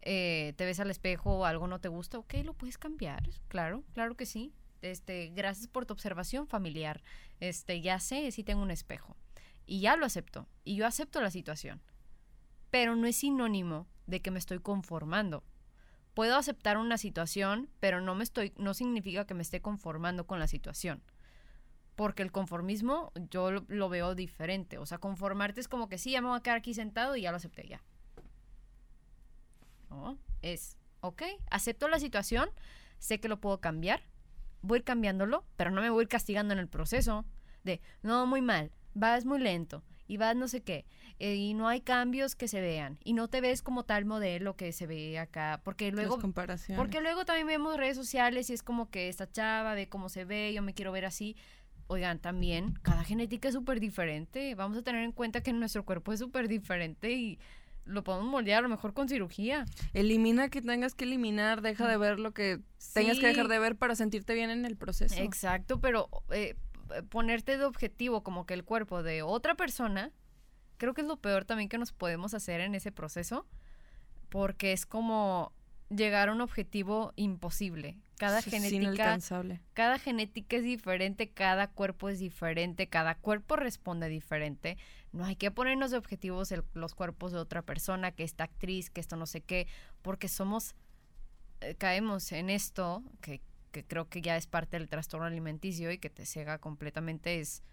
eh, 0.02 0.54
te 0.58 0.66
ves 0.66 0.80
al 0.80 0.92
espejo, 0.92 1.46
algo 1.46 1.68
no 1.68 1.80
te 1.80 1.88
gusta, 1.90 2.20
ok, 2.20 2.36
lo 2.44 2.54
puedes 2.54 2.78
cambiar, 2.78 3.30
claro, 3.48 3.84
claro 3.94 4.16
que 4.16 4.26
sí. 4.26 4.54
Este, 4.82 5.28
gracias 5.36 5.68
por 5.68 5.86
tu 5.86 5.94
observación 5.94 6.48
familiar. 6.48 7.04
Este, 7.42 7.82
ya 7.82 8.00
sé 8.00 8.32
si 8.32 8.46
tengo 8.46 8.62
un 8.62 8.72
espejo 8.72 9.18
y 9.66 9.82
ya 9.82 9.98
lo 9.98 10.06
acepto 10.06 10.48
y 10.64 10.76
yo 10.78 10.88
acepto 10.88 11.22
la 11.22 11.32
situación. 11.32 11.82
Pero 12.70 12.96
no 12.96 13.08
es 13.08 13.18
sinónimo 13.18 13.88
de 14.08 14.22
que 14.22 14.32
me 14.32 14.40
estoy 14.40 14.60
conformando. 14.60 15.44
Puedo 16.14 16.36
aceptar 16.36 16.78
una 16.78 16.98
situación, 16.98 17.70
pero 17.80 18.02
no 18.02 18.16
me 18.16 18.24
estoy 18.24 18.54
no 18.58 18.74
significa 18.74 19.26
que 19.26 19.34
me 19.34 19.42
esté 19.42 19.62
conformando 19.62 20.28
con 20.28 20.40
la 20.40 20.48
situación. 20.48 21.02
Porque 21.96 22.24
el 22.24 22.32
conformismo 22.32 23.12
yo 23.30 23.52
lo, 23.52 23.90
veo 23.90 24.16
diferente. 24.16 24.78
O 24.78 24.86
sea, 24.86 24.98
conformarte 24.98 25.62
es 25.62 25.68
como 25.68 25.90
que 25.90 25.98
sí, 25.98 26.12
ya 26.12 26.22
me 26.22 26.30
voy 26.30 26.38
a 26.38 26.44
quedar 26.44 26.58
aquí 26.58 26.74
sentado 26.74 27.16
y 27.16 27.22
ya 27.22 27.32
lo 27.32 27.38
acepté 27.38 27.68
ya. 27.68 27.82
No, 29.90 30.18
es, 30.42 30.78
ok, 31.02 31.24
acepto 31.50 31.88
la 31.88 32.00
situación, 32.00 32.50
sé 33.00 33.20
que 33.20 33.28
lo 33.28 33.42
puedo 33.42 33.60
cambiar, 33.60 34.02
voy 34.62 34.78
a 34.78 34.80
ir 34.80 34.84
cambiándolo, 34.84 35.46
pero 35.56 35.72
no 35.72 35.82
me 35.82 35.90
voy 35.90 36.02
a 36.02 36.04
ir 36.04 36.10
castigando 36.10 36.54
en 36.54 36.60
el 36.60 36.68
proceso 36.68 37.26
de, 37.64 37.82
no, 38.02 38.26
muy 38.26 38.42
mal, 38.42 38.72
vas 38.94 39.26
muy 39.26 39.40
lento 39.40 39.84
y 40.08 40.18
vas 40.18 40.36
no 40.36 40.48
sé 40.48 40.62
qué, 40.62 40.86
eh, 41.20 41.36
y 41.36 41.54
no 41.54 41.68
hay 41.68 41.82
cambios 41.82 42.36
que 42.36 42.48
se 42.48 42.62
vean, 42.62 42.98
y 43.04 43.14
no 43.14 43.28
te 43.28 43.42
ves 43.42 43.62
como 43.62 43.84
tal 43.84 44.06
modelo 44.06 44.56
que 44.56 44.72
se 44.72 44.88
ve 44.88 45.20
acá, 45.20 45.62
porque 45.64 45.92
luego... 45.92 46.18
Porque 46.76 47.02
luego 47.02 47.26
también 47.26 47.48
vemos 47.48 47.78
redes 47.78 47.98
sociales 47.98 48.50
y 48.50 48.54
es 48.54 48.64
como 48.64 48.90
que 48.90 49.10
esta 49.10 49.30
chava 49.30 49.74
ve 49.74 49.90
cómo 49.90 50.10
se 50.10 50.26
ve, 50.26 50.54
yo 50.54 50.62
me 50.62 50.74
quiero 50.74 50.92
ver 50.92 51.06
así. 51.06 51.36
Oigan, 51.88 52.20
también 52.20 52.74
cada 52.84 53.04
genética 53.04 53.48
es 53.48 53.56
súper 53.56 53.80
diferente. 53.80 54.54
Vamos 54.54 54.78
a 54.78 54.82
tener 54.84 55.04
en 55.04 55.12
cuenta 55.12 55.42
que 55.42 55.52
nuestro 55.54 55.86
cuerpo 55.86 56.14
es 56.14 56.20
súper 56.20 56.48
diferente 56.48 57.12
y 57.12 57.40
lo 57.86 58.04
podemos 58.04 58.28
moldear 58.28 58.60
a 58.60 58.62
lo 58.62 58.70
mejor 58.70 58.94
con 58.94 59.10
cirugía. 59.10 59.66
Elimina 59.94 60.50
que 60.50 60.62
tengas 60.62 60.94
que 60.94 61.06
eliminar, 61.06 61.62
deja 61.62 61.88
de 61.88 61.98
ver 61.98 62.20
lo 62.20 62.32
que 62.32 62.60
tengas 62.94 63.20
que 63.20 63.28
dejar 63.28 63.48
de 63.48 63.60
ver 63.60 63.76
para 63.76 63.96
sentirte 63.96 64.36
bien 64.36 64.52
en 64.52 64.66
el 64.66 64.78
proceso. 64.78 65.16
Exacto, 65.20 65.82
pero 65.82 66.10
eh, 66.32 66.56
ponerte 67.10 67.58
de 67.58 67.66
objetivo 67.66 68.24
como 68.24 68.46
que 68.46 68.54
el 68.54 68.64
cuerpo 68.64 69.04
de 69.04 69.24
otra 69.24 69.56
persona, 69.56 70.12
creo 70.80 70.96
que 70.96 71.02
es 71.02 71.08
lo 71.08 71.18
peor 71.18 71.46
también 71.46 71.70
que 71.70 71.78
nos 71.78 71.92
podemos 71.92 72.34
hacer 72.34 72.62
en 72.62 72.74
ese 72.74 72.92
proceso, 72.92 73.46
porque 74.30 74.72
es 74.74 74.86
como 74.86 75.52
llegar 75.90 76.30
a 76.30 76.32
un 76.32 76.42
objetivo 76.42 77.14
imposible. 77.16 77.98
Cada 78.18 78.40
Es 78.40 78.46
genética 78.46 79.14
cada 79.74 79.98
genética 79.98 80.58
es 80.58 80.64
diferente, 80.64 81.30
cada 81.30 81.68
cuerpo 81.68 82.10
es 82.10 82.20
diferente, 82.20 82.88
cada 82.88 83.16
cuerpo 83.16 83.56
responde 83.56 84.10
diferente. 84.10 84.78
No 85.14 85.26
hay 85.26 85.36
que 85.36 85.52
ponernos 85.52 85.92
de 85.92 85.98
objetivos 85.98 86.52
el- 86.52 86.64
los 86.74 86.96
cuerpos 86.96 87.32
de 87.32 87.40
otra 87.40 87.62
persona, 87.62 88.12
que 88.12 88.24
esta 88.24 88.44
actriz, 88.44 88.90
que 88.90 89.00
esto 89.02 89.16
no 89.16 89.26
sé 89.26 89.42
qué, 89.42 89.68
porque 90.02 90.28
somos, 90.28 90.76
eh, 91.62 91.76
caemos 91.76 92.32
en 92.34 92.50
esto, 92.50 93.04
que, 93.22 93.42
que 93.72 93.84
creo 93.86 94.10
que 94.10 94.22
ya 94.22 94.36
es 94.38 94.48
parte 94.48 94.78
del 94.78 94.90
trastorno 94.90 95.26
alimenticio 95.28 95.92
y 95.92 95.98
que 95.98 96.10
te 96.10 96.26
cega 96.26 96.58
completamente, 96.60 97.40
es, 97.40 97.64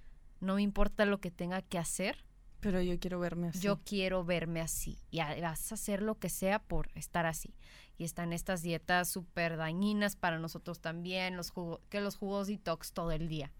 no 0.41 0.55
me 0.57 0.63
importa 0.63 1.05
lo 1.07 1.19
que 1.19 1.31
tenga 1.31 1.61
que 1.63 1.79
hacer, 1.79 2.25
Pero 2.67 2.83
yo 2.83 2.99
quiero 2.99 3.21
verme 3.21 3.49
así. 3.49 3.61
yo 3.61 3.79
quiero 3.85 4.25
verme 4.25 4.61
así 4.61 4.99
y 5.11 5.19
vas 5.19 5.71
a 5.71 5.75
hacer 5.77 6.03
lo 6.03 6.17
que 6.19 6.29
sea 6.29 6.59
por 6.59 6.89
estar 6.97 7.25
así. 7.27 7.55
Y 7.97 8.03
están 8.05 8.33
estas 8.33 8.61
dietas 8.63 9.09
súper 9.09 9.57
dañinas 9.57 10.17
para 10.17 10.39
nosotros 10.41 10.81
también, 10.81 11.37
los 11.37 11.51
jugos, 11.51 11.79
que 11.89 12.01
los 12.01 12.17
jugos 12.17 12.49
detox 12.49 12.93
todo 12.93 13.13
el 13.13 13.29
día. 13.29 13.53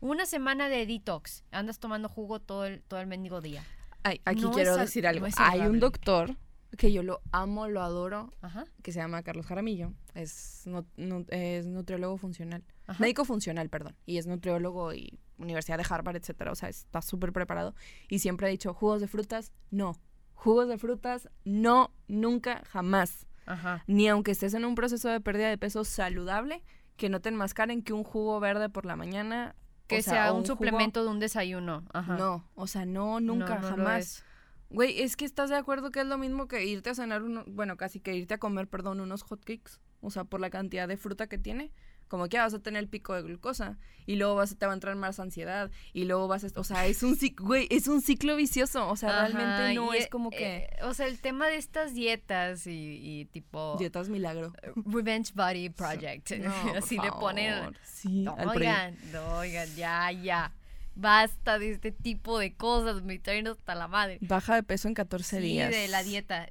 Una 0.00 0.24
semana 0.24 0.70
de 0.70 0.86
detox, 0.86 1.44
andas 1.50 1.78
tomando 1.78 2.08
jugo 2.08 2.40
todo 2.40 2.64
el, 2.64 2.80
todo 2.82 2.98
el 3.00 3.06
mendigo 3.06 3.42
día. 3.42 3.62
Ay, 4.02 4.22
aquí 4.24 4.40
No 4.40 4.52
quiero 4.52 4.74
decir 4.78 5.06
algo. 5.06 5.26
no 5.28 5.34
Hay 5.36 5.60
un 5.60 5.78
doctor 5.78 6.36
que 6.78 6.90
yo 6.92 7.02
lo 7.02 7.20
amo, 7.32 7.68
lo 7.68 7.82
adoro, 7.82 8.32
Ajá, 8.40 8.64
que 8.82 8.92
se 8.92 9.00
llama 9.00 9.22
Carlos 9.22 9.44
Jaramillo. 9.44 9.92
Es, 10.14 10.62
nu- 10.66 11.26
es 11.28 11.66
nutriólogo 11.66 12.16
funcional. 12.16 12.64
ajá. 12.86 12.98
Médico 13.02 13.26
funcional, 13.26 13.68
perdón. 13.68 13.94
Y 14.06 14.16
es 14.16 14.26
nutriólogo 14.26 14.94
y 14.94 15.18
Universidad 15.40 15.78
de 15.78 15.86
Harvard, 15.88 16.16
etcétera. 16.16 16.52
O 16.52 16.54
sea, 16.54 16.68
está 16.68 17.02
súper 17.02 17.32
preparado. 17.32 17.74
Y 18.08 18.20
siempre 18.20 18.46
ha 18.46 18.50
dicho, 18.50 18.72
jugos 18.74 19.00
de 19.00 19.08
frutas, 19.08 19.52
no. 19.70 19.96
Jugos 20.34 20.68
de 20.68 20.78
frutas, 20.78 21.28
no, 21.44 21.92
nunca, 22.08 22.62
jamás. 22.68 23.26
Ajá. 23.46 23.82
Ni 23.86 24.08
aunque 24.08 24.30
estés 24.30 24.54
en 24.54 24.64
un 24.64 24.74
proceso 24.74 25.08
de 25.08 25.20
pérdida 25.20 25.48
de 25.48 25.58
peso 25.58 25.84
saludable, 25.84 26.62
que 26.96 27.08
no 27.08 27.20
te 27.20 27.30
enmascaren 27.30 27.82
que 27.82 27.92
un 27.92 28.04
jugo 28.04 28.38
verde 28.40 28.68
por 28.68 28.86
la 28.86 28.96
mañana. 28.96 29.54
Que 29.86 29.98
o 29.98 30.02
sea, 30.02 30.32
un, 30.32 30.42
jugo- 30.42 30.54
suplemento 30.54 31.02
de 31.02 31.10
un 31.10 31.18
desayuno. 31.18 31.84
Ajá. 31.92 32.16
No, 32.16 32.44
o 32.54 32.66
sea, 32.66 32.84
no, 32.86 33.18
nunca, 33.20 33.56
No, 33.56 33.60
no 33.62 33.70
lo 33.70 33.76
jamás. 33.76 34.24
Güey, 34.68 35.02
es 35.02 35.16
que 35.16 35.24
estás 35.24 35.50
de 35.50 35.56
acuerdo 35.56 35.90
que 35.90 36.00
es 36.00 36.06
lo 36.06 36.16
mismo 36.16 36.46
que 36.46 36.64
irte 36.64 36.90
a 36.90 36.94
cenar, 36.94 37.22
uno, 37.24 37.42
bueno, 37.48 37.76
casi 37.76 37.98
que 37.98 38.14
irte 38.14 38.34
a 38.34 38.38
comer, 38.38 38.68
perdón, 38.68 39.00
unos 39.00 39.22
hotcakes. 39.24 39.80
O 40.00 40.10
sea, 40.10 40.22
por 40.24 40.40
la 40.40 40.48
cantidad 40.48 40.86
de 40.86 40.96
fruta 40.96 41.26
que 41.26 41.38
tiene. 41.38 41.72
Como 42.10 42.28
que 42.28 42.38
vas 42.38 42.52
a 42.52 42.58
tener 42.58 42.80
el 42.82 42.88
pico 42.88 43.14
de 43.14 43.22
glucosa. 43.22 43.78
Y 44.04 44.16
luego 44.16 44.34
vas, 44.34 44.56
te 44.58 44.66
va 44.66 44.72
a 44.72 44.74
entrar 44.74 44.96
más 44.96 45.20
ansiedad. 45.20 45.70
Y 45.92 46.06
luego 46.06 46.26
vas 46.26 46.42
a... 46.42 46.48
O 46.56 46.64
sea, 46.64 46.84
es 46.86 47.04
un 47.04 47.14
ciclo, 47.14 47.46
güey, 47.46 47.68
es 47.70 47.86
un 47.86 48.00
ciclo 48.02 48.34
vicioso. 48.34 48.88
O 48.88 48.96
sea, 48.96 49.10
Ajá, 49.10 49.28
realmente 49.28 49.74
no 49.76 49.94
es 49.94 50.08
como 50.08 50.30
que... 50.30 50.56
eh, 50.56 50.70
o 50.82 50.92
sea, 50.92 51.06
el 51.06 51.20
tema 51.20 51.46
de 51.46 51.54
estas 51.54 51.94
dietas 51.94 52.66
y, 52.66 52.98
y 53.00 53.24
tipo... 53.26 53.76
Dietas 53.78 54.08
milagro. 54.08 54.52
Revenge 54.74 55.32
Body 55.34 55.68
Project. 55.70 56.32
No, 56.40 56.52
Así 56.76 56.98
le 56.98 57.12
ponen 57.12 57.76
Sí, 57.84 58.22
No, 58.22 58.34
oigan, 58.34 58.96
no, 59.12 59.36
oigan, 59.38 59.68
ya, 59.76 60.10
ya. 60.10 60.52
Basta 60.96 61.60
de 61.60 61.70
este 61.70 61.92
tipo 61.92 62.40
de 62.40 62.54
cosas, 62.56 63.02
me 63.04 63.20
traen 63.20 63.46
hasta 63.46 63.76
la 63.76 63.86
madre. 63.86 64.18
Baja 64.20 64.56
de 64.56 64.64
peso 64.64 64.88
en 64.88 64.94
14 64.94 65.36
Sí, 65.36 65.42
días. 65.42 65.70
de 65.70 65.86
la 65.86 66.02
dieta. 66.02 66.48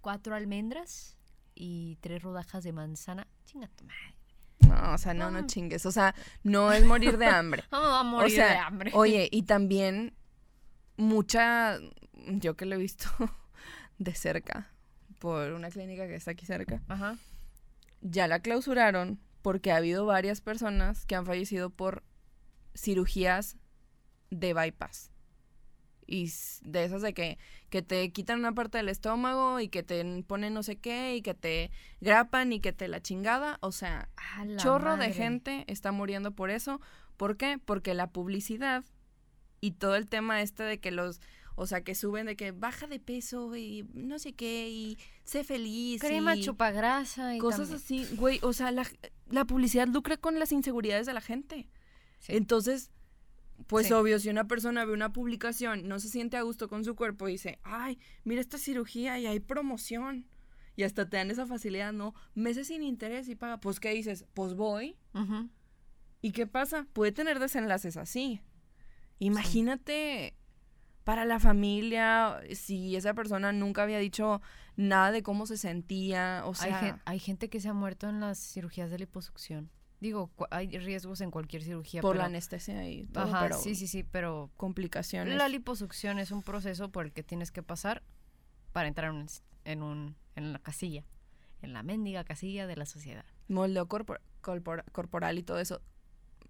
Cuatro 0.00 0.34
almendras 0.34 1.18
y 1.54 1.96
tres 2.00 2.22
rodajas 2.22 2.64
de 2.64 2.72
manzana. 2.72 3.26
Chinga 3.44 3.68
tu 3.68 3.84
madre. 3.84 4.11
No, 4.80 4.94
o 4.94 4.98
sea, 4.98 5.14
no, 5.14 5.30
no 5.30 5.42
Mm. 5.42 5.46
chingues. 5.46 5.86
O 5.86 5.92
sea, 5.92 6.14
no 6.42 6.72
es 6.72 6.84
morir 6.84 7.18
de 7.18 7.26
hambre. 7.26 7.64
A 7.70 8.02
morir 8.02 8.32
o 8.32 8.34
sea, 8.36 8.50
de 8.50 8.56
hambre. 8.58 8.90
Oye, 8.94 9.28
y 9.30 9.42
también 9.42 10.14
mucha, 10.96 11.78
yo 12.14 12.56
que 12.56 12.66
lo 12.66 12.74
he 12.74 12.78
visto 12.78 13.08
de 13.98 14.14
cerca, 14.14 14.70
por 15.18 15.52
una 15.52 15.70
clínica 15.70 16.06
que 16.06 16.14
está 16.16 16.32
aquí 16.32 16.46
cerca, 16.46 16.82
Ajá. 16.88 17.16
ya 18.00 18.26
la 18.26 18.40
clausuraron 18.40 19.20
porque 19.42 19.70
ha 19.72 19.76
habido 19.76 20.06
varias 20.06 20.40
personas 20.40 21.04
que 21.06 21.14
han 21.16 21.26
fallecido 21.26 21.70
por 21.70 22.02
cirugías 22.74 23.56
de 24.30 24.54
bypass. 24.54 25.10
Y 26.12 26.30
de 26.62 26.84
esas 26.84 27.00
de 27.00 27.14
que, 27.14 27.38
que 27.70 27.80
te 27.80 28.10
quitan 28.12 28.38
una 28.40 28.52
parte 28.52 28.76
del 28.76 28.90
estómago 28.90 29.60
y 29.60 29.68
que 29.68 29.82
te 29.82 30.04
ponen 30.24 30.52
no 30.52 30.62
sé 30.62 30.76
qué 30.76 31.16
y 31.16 31.22
que 31.22 31.32
te 31.32 31.70
grapan 32.02 32.52
y 32.52 32.60
que 32.60 32.74
te 32.74 32.86
la 32.86 33.00
chingada. 33.00 33.56
O 33.62 33.72
sea, 33.72 34.10
chorro 34.58 34.96
madre. 34.96 35.08
de 35.08 35.14
gente 35.14 35.64
está 35.68 35.90
muriendo 35.90 36.32
por 36.32 36.50
eso. 36.50 36.82
¿Por 37.16 37.38
qué? 37.38 37.58
Porque 37.64 37.94
la 37.94 38.10
publicidad 38.10 38.84
y 39.62 39.70
todo 39.70 39.96
el 39.96 40.06
tema 40.06 40.42
este 40.42 40.64
de 40.64 40.80
que 40.80 40.90
los, 40.90 41.22
o 41.54 41.66
sea, 41.66 41.82
que 41.82 41.94
suben 41.94 42.26
de 42.26 42.36
que 42.36 42.52
baja 42.52 42.86
de 42.86 43.00
peso 43.00 43.56
y 43.56 43.88
no 43.94 44.18
sé 44.18 44.34
qué 44.34 44.68
y 44.68 44.98
sé 45.24 45.44
feliz. 45.44 46.02
Crema 46.02 46.36
y 46.36 46.42
chupagrasa 46.42 47.36
y 47.36 47.38
cosas 47.38 47.70
también- 47.70 48.04
así, 48.04 48.16
güey, 48.16 48.38
o 48.42 48.52
sea, 48.52 48.70
la, 48.70 48.86
la 49.30 49.46
publicidad 49.46 49.88
lucra 49.88 50.18
con 50.18 50.38
las 50.38 50.52
inseguridades 50.52 51.06
de 51.06 51.14
la 51.14 51.22
gente. 51.22 51.70
Sí. 52.18 52.34
Entonces, 52.36 52.90
pues 53.66 53.86
Sí. 53.88 53.92
obvio, 53.92 54.18
si 54.18 54.28
una 54.28 54.46
persona 54.48 54.84
ve 54.84 54.92
una 54.92 55.12
publicación, 55.12 55.86
no 55.88 55.98
se 56.00 56.08
siente 56.08 56.36
a 56.36 56.42
gusto 56.42 56.68
con 56.68 56.84
su 56.84 56.94
cuerpo 56.96 57.26
dice, 57.26 57.58
ay, 57.62 57.98
mira 58.24 58.40
esta 58.40 58.58
cirugía 58.58 59.18
y 59.18 59.26
hay 59.26 59.40
promoción. 59.40 60.26
Y 60.74 60.84
hasta 60.84 61.08
te 61.08 61.18
dan 61.18 61.30
esa 61.30 61.46
facilidad, 61.46 61.92
¿no? 61.92 62.14
Meses 62.34 62.68
sin 62.68 62.82
interés 62.82 63.28
y 63.28 63.34
paga. 63.36 63.58
Pues, 63.60 63.78
¿qué 63.78 63.90
dices? 63.90 64.24
Pues 64.32 64.54
voy. 64.54 64.96
¿Y 66.22 66.32
qué 66.32 66.46
pasa? 66.46 66.86
Puede 66.94 67.12
tener 67.12 67.38
desenlaces 67.40 67.96
así. 67.98 68.40
Imagínate 69.18 70.34
para 71.04 71.24
la 71.24 71.40
familia, 71.40 72.40
si 72.54 72.96
esa 72.96 73.12
persona 73.14 73.52
nunca 73.52 73.82
había 73.82 73.98
dicho 73.98 74.40
nada 74.76 75.10
de 75.10 75.22
cómo 75.22 75.46
se 75.46 75.56
sentía, 75.56 76.42
o 76.44 76.50
hay, 76.50 76.54
sea, 76.54 76.78
gen- 76.78 77.00
hay 77.04 77.18
gente 77.18 77.48
que 77.48 77.60
se 77.60 77.68
ha 77.68 77.72
muerto 77.74 78.08
en 78.08 78.20
las 78.20 78.38
cirugías 78.38 78.90
de 78.90 78.98
liposucción. 78.98 79.70
Digo, 80.02 80.32
hay 80.50 80.66
riesgos 80.78 81.20
en 81.20 81.30
cualquier 81.30 81.62
cirugía. 81.62 82.00
por 82.02 82.16
la 82.16 82.22
pero- 82.22 82.26
anestesia 82.26 82.88
y 82.90 83.04
todo, 83.06 83.22
Ajá, 83.24 83.40
pero 83.42 83.56
sí, 83.58 83.76
sí, 83.76 83.86
sí, 83.86 84.02
pero 84.02 84.50
complicaciones. 84.56 85.36
La 85.36 85.48
liposucción 85.48 86.18
es 86.18 86.32
un 86.32 86.42
proceso 86.42 86.90
por 86.90 87.04
el 87.06 87.12
que 87.12 87.22
tienes 87.22 87.52
que 87.52 87.62
pasar 87.62 88.02
para 88.72 88.88
entrar 88.88 89.10
en 89.10 89.16
un, 89.16 89.26
en, 89.64 89.82
un- 89.82 90.16
en 90.34 90.52
la 90.52 90.58
casilla. 90.58 91.04
en 91.60 91.72
la 91.72 91.84
mendiga 91.84 92.24
casilla 92.24 92.66
de 92.66 92.74
la 92.74 92.84
sociedad. 92.86 93.24
Moldeo 93.46 93.86
corpor- 93.86 94.20
corpor- 94.42 94.82
corporal 94.90 95.38
y 95.38 95.44
todo 95.44 95.60
eso. 95.60 95.80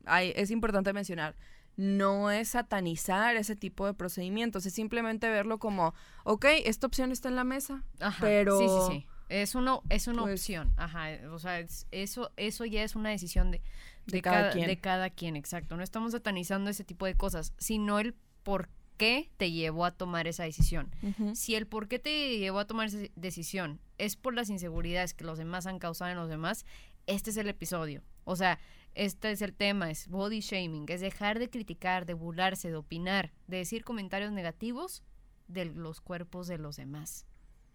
Hay- 0.07 0.33
es 0.35 0.51
importante 0.51 0.95
mencionar, 0.95 1.37
no 1.77 2.31
es 2.31 2.49
satanizar 2.49 3.37
ese 3.37 3.55
tipo 3.55 3.85
de 3.85 3.93
procedimientos, 3.93 4.65
es 4.65 4.73
simplemente 4.73 5.29
verlo 5.29 5.59
como, 5.59 5.93
ok, 6.25 6.47
esta 6.65 6.87
opción 6.87 7.13
está 7.13 7.29
en 7.29 7.37
la 7.37 7.45
mesa, 7.45 7.85
Ajá, 8.01 8.25
Pero, 8.25 8.59
Sí, 8.59 8.67
sí, 8.67 9.01
sí. 9.03 9.07
Es 9.29 9.55
una, 9.55 9.79
es 9.89 10.07
una 10.09 10.23
pues- 10.23 10.41
opción. 10.41 10.73
Ajá. 10.77 11.09
O 11.31 11.39
sea, 11.39 11.59
es- 11.61 11.87
eso, 11.91 12.31
eso 12.37 12.65
ya 12.65 12.83
es 12.85 12.97
una 12.97 13.11
decisión 13.11 13.51
de, 13.51 13.59
De 14.07 14.13
de, 14.17 14.23
cada 14.23 14.37
cada, 14.41 14.53
quien. 14.53 14.67
de 14.67 14.79
cada 14.81 15.11
quien, 15.11 15.37
exacto. 15.37 15.77
No 15.77 15.83
estamos 15.83 16.13
satanizando 16.13 16.71
ese 16.71 16.85
tipo 16.85 17.07
de 17.07 17.15
cosas, 17.15 17.53
sino 17.59 17.99
el 17.99 18.15
por 18.43 18.69
qué 18.99 19.31
te 19.37 19.51
llevó 19.51 19.85
a 19.85 19.91
tomar 19.93 20.27
esa 20.27 20.45
decisión. 20.45 20.91
Si 21.35 21.55
el 21.55 21.67
por 21.67 21.89
qué 21.89 21.99
te 21.99 22.39
llevó 22.39 22.59
a 22.61 22.67
tomar 22.67 22.87
esa 22.89 22.99
decisión 23.17 23.81
es 23.99 24.17
por 24.17 24.35
las 24.35 24.51
inseguridades 24.51 25.15
que 25.15 25.25
los 25.25 25.39
demás 25.39 25.67
han 25.67 25.79
causado 25.79 26.11
en 26.11 26.17
los 26.19 26.29
demás, 26.29 26.67
este 27.07 27.31
es 27.31 27.37
el 27.37 27.49
episodio. 27.49 28.03
O 28.25 28.37
sea, 28.37 28.59
este 28.95 29.31
es 29.33 29.41
el 29.43 29.55
tema, 29.55 29.91
es 29.91 30.07
body 30.09 30.41
shaming, 30.41 30.85
es 30.89 31.01
dejar 31.01 31.39
de 31.39 31.49
criticar, 31.51 32.05
de 32.07 32.15
burlarse, 32.15 32.69
de 32.71 32.77
opinar, 32.77 33.33
de 33.49 33.57
decir 33.57 33.83
comentarios 33.85 34.31
negativos 34.33 35.03
de 35.49 35.65
los 35.65 36.01
cuerpos 36.01 36.47
de 36.47 36.59
los 36.59 36.77
demás. 36.77 37.27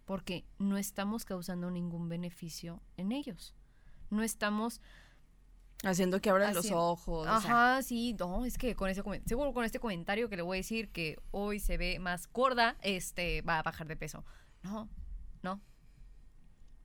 Porque 0.07 0.45
no 0.57 0.77
estamos 0.77 1.25
causando 1.25 1.69
ningún 1.69 2.07
beneficio 2.07 2.81
en 2.95 3.11
ellos. 3.11 3.53
No 4.09 4.23
estamos 4.23 4.79
haciendo 5.83 6.21
que 6.21 6.29
abran 6.29 6.53
los 6.53 6.71
ojos. 6.71 7.27
o 7.27 7.41
sea, 7.41 7.73
Ajá, 7.75 7.83
sí, 7.83 8.15
no, 8.17 8.45
es 8.45 8.57
que 8.57 8.73
con 8.73 8.89
ese 8.89 9.03
seguro 9.25 9.53
con 9.53 9.65
este 9.65 9.79
comentario 9.79 10.29
que 10.29 10.37
le 10.37 10.43
voy 10.43 10.57
a 10.57 10.59
decir 10.59 10.89
que 10.93 11.19
hoy 11.31 11.59
se 11.59 11.77
ve 11.77 11.99
más 11.99 12.31
gorda, 12.31 12.77
este 12.83 13.41
va 13.41 13.59
a 13.59 13.63
bajar 13.63 13.85
de 13.85 13.97
peso. 13.97 14.23
No, 14.63 14.87
no. 15.43 15.59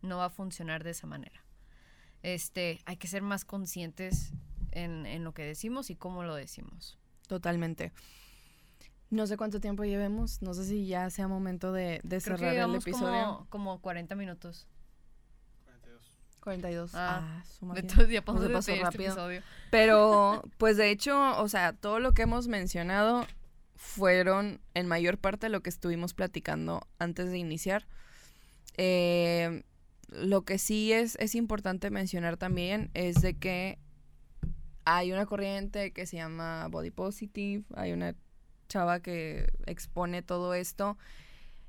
No 0.02 0.16
va 0.18 0.24
a 0.24 0.30
funcionar 0.30 0.82
de 0.82 0.90
esa 0.90 1.06
manera. 1.06 1.44
Este, 2.24 2.80
hay 2.86 2.96
que 2.96 3.06
ser 3.06 3.22
más 3.22 3.44
conscientes 3.44 4.32
en, 4.72 5.06
en 5.06 5.22
lo 5.22 5.32
que 5.32 5.44
decimos 5.44 5.90
y 5.90 5.94
cómo 5.94 6.24
lo 6.24 6.34
decimos. 6.34 6.98
totalmente. 7.28 7.92
No 9.12 9.26
sé 9.26 9.36
cuánto 9.36 9.60
tiempo 9.60 9.84
llevemos, 9.84 10.40
no 10.40 10.54
sé 10.54 10.64
si 10.64 10.86
ya 10.86 11.10
sea 11.10 11.28
momento 11.28 11.70
de, 11.72 12.00
de 12.02 12.18
Creo 12.22 12.36
que 12.38 12.44
cerrar 12.44 12.70
el 12.70 12.74
episodio. 12.76 13.22
como, 13.22 13.46
como 13.50 13.80
40 13.82 14.14
minutos. 14.14 14.66
42. 15.66 16.02
42. 16.40 16.94
Ah, 16.94 17.42
Ah. 17.62 17.72
Entonces 17.76 18.08
ya 18.08 18.24
pasó 18.24 18.42
este 18.58 18.80
rápido. 18.80 19.04
episodio. 19.12 19.42
Pero, 19.70 20.42
pues 20.56 20.78
de 20.78 20.90
hecho, 20.90 21.38
o 21.38 21.46
sea, 21.48 21.74
todo 21.74 22.00
lo 22.00 22.12
que 22.14 22.22
hemos 22.22 22.48
mencionado 22.48 23.26
fueron 23.76 24.60
en 24.72 24.86
mayor 24.86 25.18
parte 25.18 25.50
lo 25.50 25.60
que 25.62 25.68
estuvimos 25.68 26.14
platicando 26.14 26.80
antes 26.98 27.30
de 27.30 27.36
iniciar. 27.36 27.86
Eh, 28.78 29.62
lo 30.08 30.42
que 30.46 30.56
sí 30.56 30.92
es, 30.92 31.16
es 31.20 31.34
importante 31.34 31.90
mencionar 31.90 32.38
también 32.38 32.90
es 32.94 33.20
de 33.20 33.34
que 33.34 33.78
hay 34.86 35.12
una 35.12 35.26
corriente 35.26 35.92
que 35.92 36.06
se 36.06 36.16
llama 36.16 36.66
Body 36.68 36.90
Positive, 36.90 37.64
hay 37.74 37.92
una 37.92 38.14
chava 38.72 39.00
que 39.00 39.46
expone 39.66 40.22
todo 40.22 40.54
esto. 40.54 40.96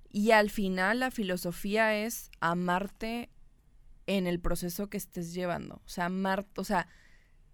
Y 0.10 0.32
al 0.32 0.50
final 0.50 1.00
la 1.00 1.12
filosofía 1.12 1.96
es 1.96 2.30
amarte 2.40 3.30
en 4.06 4.28
el 4.28 4.40
proceso 4.40 4.90
que 4.90 4.98
estés 4.98 5.34
llevando, 5.34 5.82
o 5.86 5.90
sea, 5.90 6.06
amar, 6.06 6.46
o 6.56 6.64
sea, 6.64 6.88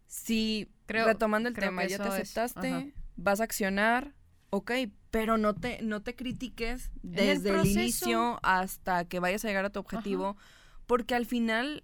si 0.08 0.68
Creo- 0.88 1.06
retomando 1.06 1.48
el 1.48 1.56
creo 1.56 1.70
tema, 1.70 1.86
ya 1.86 1.98
te 1.98 2.08
es, 2.08 2.10
aceptaste, 2.10 2.94
vas 3.16 3.40
a 3.40 3.44
accionar, 3.44 4.16
ok, 4.50 4.72
pero 5.12 5.38
no 5.38 5.54
te, 5.54 5.82
no 5.84 6.02
te 6.02 6.16
critiques 6.16 6.92
desde 7.04 7.50
el, 7.50 7.66
inicio 7.66 8.40
hasta 8.42 9.06
que 9.06 9.20
vayas 9.20 9.46
a 9.46 9.48
llegar 9.48 9.66
a 9.66 9.70
tu 9.70 9.80
objetivo, 9.80 10.38
porque 10.88 11.14
al 11.16 11.28
final 11.28 11.84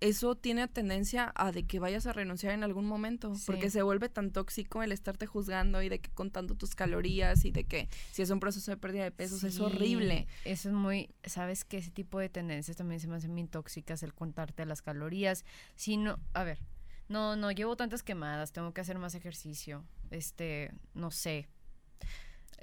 eso 0.00 0.34
tiene 0.34 0.68
tendencia 0.68 1.32
a 1.34 1.52
de 1.52 1.66
que 1.66 1.78
vayas 1.78 2.06
a 2.06 2.12
renunciar 2.12 2.52
en 2.52 2.64
algún 2.64 2.84
momento, 2.84 3.32
porque 3.46 3.70
se 3.70 3.82
vuelve 3.82 4.08
tan 4.08 4.30
tóxico 4.30 4.82
el 4.82 4.92
estarte 4.92 5.26
juzgando 5.26 5.80
y 5.82 5.88
de 5.88 6.00
que 6.00 6.10
contando 6.10 6.54
tus 6.54 6.74
calorías 6.74 7.44
y 7.44 7.50
de 7.50 7.64
que 7.64 7.88
si 8.12 8.22
es 8.22 8.30
un 8.30 8.40
proceso 8.40 8.70
de 8.70 8.76
pérdida 8.76 9.04
de 9.04 9.10
peso, 9.10 9.46
es 9.46 9.58
horrible. 9.60 10.26
Eso 10.44 10.68
es 10.68 10.74
muy, 10.74 11.08
sabes 11.24 11.64
que 11.64 11.78
ese 11.78 11.90
tipo 11.90 12.18
de 12.18 12.28
tendencias 12.28 12.76
también 12.76 13.00
se 13.00 13.08
me 13.08 13.16
hacen 13.16 13.34
bien 13.34 13.48
tóxicas, 13.48 14.02
el 14.02 14.12
contarte 14.12 14.66
las 14.66 14.82
calorías. 14.82 15.44
Si 15.76 15.96
no, 15.96 16.18
a 16.34 16.44
ver, 16.44 16.60
no, 17.08 17.36
no 17.36 17.50
llevo 17.50 17.76
tantas 17.76 18.02
quemadas, 18.02 18.52
tengo 18.52 18.74
que 18.74 18.82
hacer 18.82 18.98
más 18.98 19.14
ejercicio. 19.14 19.84
Este, 20.10 20.72
no 20.94 21.10
sé. 21.10 21.48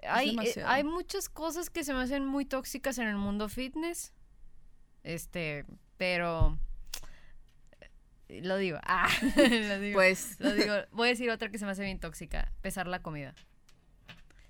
Hay, 0.07 0.38
eh, 0.38 0.63
hay 0.65 0.84
muchas 0.84 1.29
cosas 1.29 1.69
que 1.69 1.84
se 1.84 1.93
me 1.93 2.01
hacen 2.01 2.25
muy 2.25 2.45
tóxicas 2.45 2.97
en 2.97 3.07
el 3.07 3.15
mundo 3.15 3.49
fitness. 3.49 4.13
Este, 5.03 5.65
pero 5.97 6.57
lo 8.30 8.57
digo. 8.57 8.80
Ah, 8.84 9.09
lo 9.36 9.80
digo. 9.80 9.95
Pues 9.95 10.39
Lo 10.39 10.53
digo, 10.53 10.74
voy 10.91 11.07
a 11.07 11.11
decir 11.11 11.30
otra 11.30 11.49
que 11.49 11.57
se 11.57 11.65
me 11.65 11.71
hace 11.71 11.84
bien 11.84 11.99
tóxica, 11.99 12.51
pesar 12.61 12.88
la 12.88 13.01
comida. 13.01 13.34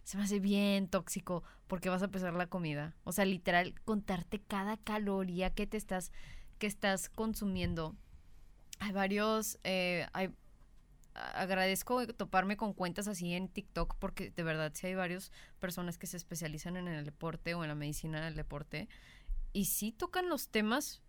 Se 0.03 0.17
me 0.17 0.23
hace 0.23 0.39
bien 0.39 0.87
tóxico 0.87 1.43
porque 1.67 1.89
vas 1.89 2.03
a 2.03 2.09
pesar 2.09 2.33
la 2.33 2.47
comida. 2.47 2.95
O 3.03 3.11
sea, 3.11 3.25
literal, 3.25 3.73
contarte 3.85 4.39
cada 4.39 4.77
caloría 4.77 5.49
que 5.51 5.65
te 5.65 5.77
estás, 5.77 6.11
que 6.59 6.67
estás 6.67 7.09
consumiendo. 7.09 7.95
Hay 8.79 8.91
varios, 8.91 9.59
eh, 9.63 10.07
hay, 10.13 10.33
agradezco 11.13 12.05
toparme 12.07 12.57
con 12.57 12.73
cuentas 12.73 13.07
así 13.07 13.33
en 13.33 13.47
TikTok 13.47 13.95
porque 13.99 14.31
de 14.31 14.43
verdad 14.43 14.71
sí 14.73 14.87
hay 14.87 14.95
varias 14.95 15.31
personas 15.59 15.97
que 15.97 16.07
se 16.07 16.17
especializan 16.17 16.75
en 16.75 16.87
el 16.87 17.05
deporte 17.05 17.53
o 17.53 17.63
en 17.63 17.69
la 17.69 17.75
medicina 17.75 18.25
del 18.25 18.35
deporte 18.35 18.89
y 19.53 19.65
sí 19.65 19.91
tocan 19.91 20.27
los 20.29 20.49
temas 20.49 21.01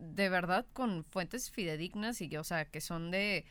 de 0.00 0.28
verdad 0.28 0.66
con 0.72 1.04
fuentes 1.04 1.50
fidedignas 1.50 2.20
y 2.20 2.36
o 2.36 2.44
sea 2.44 2.64
que 2.64 2.80
son 2.80 3.10
de 3.10 3.44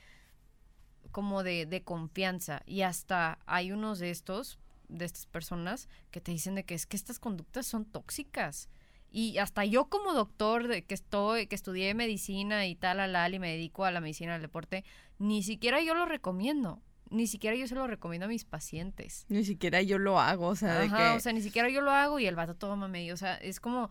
como 1.11 1.43
de, 1.43 1.65
de 1.65 1.83
confianza 1.83 2.61
y 2.65 2.81
hasta 2.81 3.39
hay 3.45 3.71
unos 3.71 3.99
de 3.99 4.09
estos 4.09 4.59
de 4.89 5.05
estas 5.05 5.27
personas 5.27 5.87
que 6.11 6.21
te 6.21 6.31
dicen 6.31 6.55
de 6.55 6.65
que 6.65 6.75
es 6.75 6.85
que 6.85 6.97
estas 6.97 7.19
conductas 7.19 7.67
son 7.67 7.85
tóxicas 7.85 8.69
y 9.11 9.37
hasta 9.37 9.65
yo 9.65 9.85
como 9.85 10.13
doctor 10.13 10.67
de 10.67 10.83
que 10.83 10.95
estoy 10.95 11.47
que 11.47 11.55
estudié 11.55 11.93
medicina 11.93 12.67
y 12.67 12.75
tal 12.75 12.99
al 12.99 13.33
y 13.33 13.39
me 13.39 13.51
dedico 13.51 13.85
a 13.85 13.91
la 13.91 14.01
medicina 14.01 14.33
del 14.33 14.41
deporte 14.41 14.83
ni 15.19 15.43
siquiera 15.43 15.81
yo 15.81 15.93
lo 15.93 16.05
recomiendo 16.05 16.81
ni 17.09 17.27
siquiera 17.27 17.55
yo 17.55 17.67
se 17.67 17.75
lo 17.75 17.87
recomiendo 17.87 18.25
a 18.25 18.29
mis 18.29 18.45
pacientes 18.45 19.25
ni 19.29 19.43
siquiera 19.43 19.81
yo 19.81 19.97
lo 19.97 20.19
hago, 20.19 20.47
o 20.47 20.55
sea, 20.55 20.79
de 20.79 20.89
que 20.89 21.09
o 21.15 21.19
sea, 21.19 21.33
ni 21.33 21.41
siquiera 21.41 21.69
yo 21.69 21.81
lo 21.81 21.91
hago 21.91 22.19
y 22.19 22.27
el 22.27 22.35
vato 22.35 22.55
todo 22.55 22.75
mame. 22.75 23.11
O 23.13 23.17
sea, 23.17 23.35
es 23.35 23.59
como. 23.59 23.89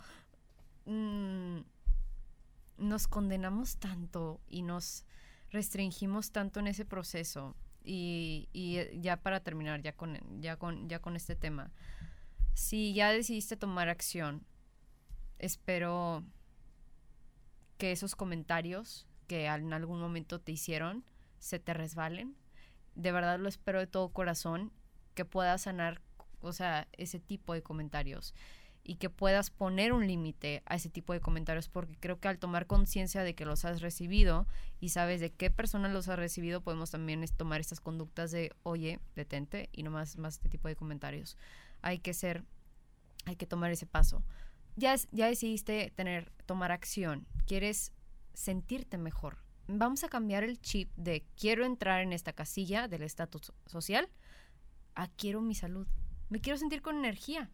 mm, 0.85 1.59
nos 2.79 3.07
condenamos 3.07 3.77
tanto 3.77 4.41
y 4.47 4.61
nos 4.61 5.05
restringimos 5.51 6.31
tanto 6.31 6.59
en 6.59 6.67
ese 6.67 6.85
proceso. 6.85 7.55
Y, 7.83 8.49
y, 8.51 8.77
eh, 8.77 8.97
ya 8.99 9.17
para 9.17 9.39
terminar, 9.39 9.81
ya 9.81 9.93
con, 9.93 10.19
ya, 10.41 10.57
con, 10.57 10.89
ya 10.89 10.99
con 10.99 11.15
este 11.15 11.35
tema. 11.35 11.71
Si 12.53 12.93
ya 12.93 13.11
decidiste 13.11 13.55
tomar 13.55 13.89
acción, 13.89 14.45
espero 15.37 16.25
que 17.77 17.91
esos 17.91 18.15
comentarios 18.15 19.07
que 19.27 19.45
en 19.45 19.73
algún 19.73 19.99
momento 20.01 20.41
te 20.41 20.51
hicieron 20.51 21.05
se 21.39 21.59
te 21.59 21.73
resbalen. 21.73 22.35
De 22.95 23.11
verdad 23.11 23.39
lo 23.39 23.47
espero 23.47 23.79
de 23.79 23.87
todo 23.87 24.09
corazón 24.09 24.73
que 25.13 25.23
puedas 25.23 25.61
sanar, 25.61 26.01
o 26.41 26.51
sea, 26.51 26.87
ese 26.93 27.19
tipo 27.19 27.53
de 27.53 27.63
comentarios 27.63 28.33
y 28.89 28.95
que 28.95 29.11
puedas 29.11 29.51
poner 29.51 29.93
un 29.93 30.07
límite 30.07 30.63
a 30.65 30.73
ese 30.73 30.89
tipo 30.89 31.13
de 31.13 31.19
comentarios 31.19 31.69
porque 31.69 31.95
creo 31.99 32.19
que 32.19 32.27
al 32.27 32.39
tomar 32.39 32.65
conciencia 32.65 33.21
de 33.21 33.35
que 33.35 33.45
los 33.45 33.63
has 33.63 33.81
recibido 33.81 34.47
y 34.79 34.89
sabes 34.89 35.21
de 35.21 35.29
qué 35.31 35.51
persona 35.51 35.89
los 35.89 36.07
has 36.07 36.17
recibido, 36.17 36.61
podemos 36.61 36.89
también 36.89 37.23
tomar 37.37 37.61
estas 37.61 37.81
conductas 37.81 38.31
de, 38.31 38.51
oye, 38.63 38.99
detente 39.15 39.69
y 39.73 39.83
no 39.83 39.91
más, 39.91 40.17
este 40.17 40.49
tipo 40.49 40.67
de 40.67 40.75
comentarios. 40.75 41.37
Hay 41.83 41.99
que 41.99 42.15
ser, 42.15 42.43
hay 43.25 43.35
que 43.35 43.45
tomar 43.45 43.69
ese 43.69 43.85
paso. 43.85 44.23
Ya, 44.75 44.95
ya 45.11 45.27
decidiste 45.27 45.93
tener, 45.95 46.31
tomar 46.47 46.71
acción, 46.71 47.27
quieres 47.45 47.93
sentirte 48.33 48.97
mejor. 48.97 49.37
Vamos 49.67 50.03
a 50.03 50.09
cambiar 50.09 50.43
el 50.43 50.59
chip 50.59 50.89
de 50.95 51.27
quiero 51.39 51.63
entrar 51.63 52.01
en 52.01 52.11
esta 52.11 52.33
casilla 52.33 52.87
del 52.87 53.03
estatus 53.03 53.53
social 53.67 54.09
a 54.95 55.07
quiero 55.09 55.41
mi 55.41 55.53
salud. 55.53 55.85
Me 56.29 56.41
quiero 56.41 56.57
sentir 56.57 56.81
con 56.81 56.97
energía. 56.97 57.51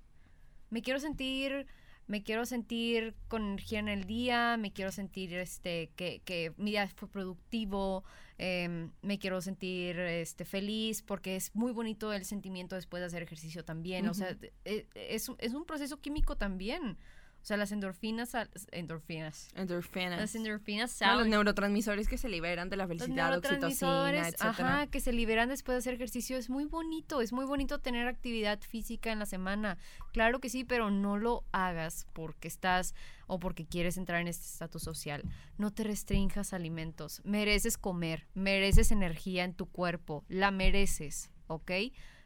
Me 0.70 0.82
quiero 0.82 1.00
sentir, 1.00 1.68
me 2.08 2.24
quiero 2.24 2.46
sentir 2.46 3.16
con 3.28 3.44
energía 3.44 3.80
en 3.80 3.88
el 3.88 4.04
día, 4.06 4.58
me 4.58 4.72
quiero 4.72 4.92
sentir 4.92 5.34
este 5.34 5.92
que, 5.96 6.22
que 6.26 6.54
mi 6.58 6.72
día 6.72 6.88
fue 6.88 7.08
productivo, 7.10 8.04
em, 8.38 8.92
me 9.02 9.18
quiero 9.18 9.42
sentir 9.42 10.00
este 10.00 10.46
feliz, 10.46 11.02
porque 11.02 11.36
es 11.36 11.56
muy 11.56 11.72
bonito 11.72 12.14
el 12.14 12.26
sentimiento 12.26 12.76
después 12.76 13.02
de 13.02 13.08
hacer 13.08 13.24
ejercicio 13.24 13.64
también. 13.66 14.08
O 14.08 14.14
sea, 14.14 14.38
e- 14.66 14.88
es, 14.96 15.32
es 15.38 15.54
un 15.54 15.66
proceso 15.66 16.00
químico 16.02 16.36
también. 16.38 16.98
O 17.46 17.48
sea, 17.48 17.58
las 17.58 17.72
endorfinas, 17.72 18.36
endorfinas. 18.72 19.50
Endorfinas. 19.54 20.20
Las 20.20 20.34
endorfinas 20.34 21.00
No, 21.00 21.08
los 21.10 21.16
salen. 21.18 21.30
neurotransmisores 21.30 22.08
que 22.08 22.18
se 22.18 22.28
liberan 22.28 22.72
de 22.72 22.76
la 22.76 22.88
Los 22.88 22.98
felicidad, 22.98 23.38
oxitocina, 23.38 24.28
etcétera. 24.30 24.50
ajá, 24.50 24.88
que 24.88 25.00
se 25.00 25.14
liberan 25.14 25.50
después 25.50 25.76
de 25.76 25.78
hacer 25.78 25.94
ejercicio. 25.94 26.38
Es 26.38 26.50
muy 26.50 26.66
bonito, 26.66 27.22
es 27.22 27.32
muy 27.34 27.46
bonito 27.46 27.78
tener 27.78 28.08
actividad 28.08 28.60
física 28.62 29.12
en 29.12 29.20
la 29.20 29.28
semana. 29.28 29.78
Claro 30.12 30.40
que 30.40 30.50
sí, 30.50 30.64
pero 30.64 30.90
no 30.90 31.18
lo 31.20 31.44
hagas 31.52 32.08
porque 32.14 32.48
estás 32.48 32.96
o 33.28 33.38
porque 33.38 33.68
quieres 33.68 33.98
entrar 33.98 34.22
en 34.22 34.28
este 34.28 34.46
estatus 34.48 34.82
social. 34.82 35.22
No 35.60 35.70
te 35.72 35.84
restrinjas 35.84 36.52
alimentos. 36.52 37.22
Mereces 37.26 37.78
comer, 37.78 38.26
mereces 38.34 38.92
energía 38.92 39.44
en 39.44 39.54
tu 39.54 39.68
cuerpo. 39.68 40.26
La 40.30 40.50
mereces, 40.50 41.30
¿ok? 41.46 41.72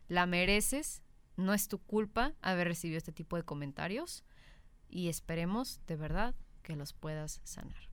La 0.08 0.26
mereces. 0.28 1.04
No 1.36 1.54
es 1.54 1.68
tu 1.68 1.78
culpa 1.80 2.36
haber 2.42 2.70
recibido 2.70 2.98
este 2.98 3.12
tipo 3.12 3.36
de 3.36 3.44
comentarios 3.44 4.24
y 4.90 5.10
esperemos 5.10 5.82
de 5.88 5.96
verdad 5.96 6.36
que 6.64 6.76
los 6.76 6.94
puedas 6.94 7.42
sanar. 7.44 7.90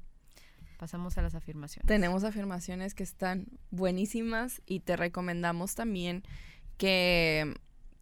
Pasamos 0.78 1.16
a 1.16 1.22
las 1.22 1.34
afirmaciones. 1.34 1.86
Tenemos 1.86 2.24
afirmaciones 2.24 2.94
que 2.94 3.03
están 3.03 3.47
buenísimas 3.70 4.61
y 4.66 4.80
te 4.80 4.97
recomendamos 4.97 5.74
también 5.74 6.22
que, 6.76 7.55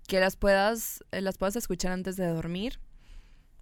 que 0.08 0.18
las 0.18 0.36
puedas 0.36 1.04
eh, 1.12 1.20
las 1.20 1.38
puedas 1.38 1.54
escuchar 1.56 1.92
antes 1.92 2.16
de 2.16 2.26
dormir 2.26 2.80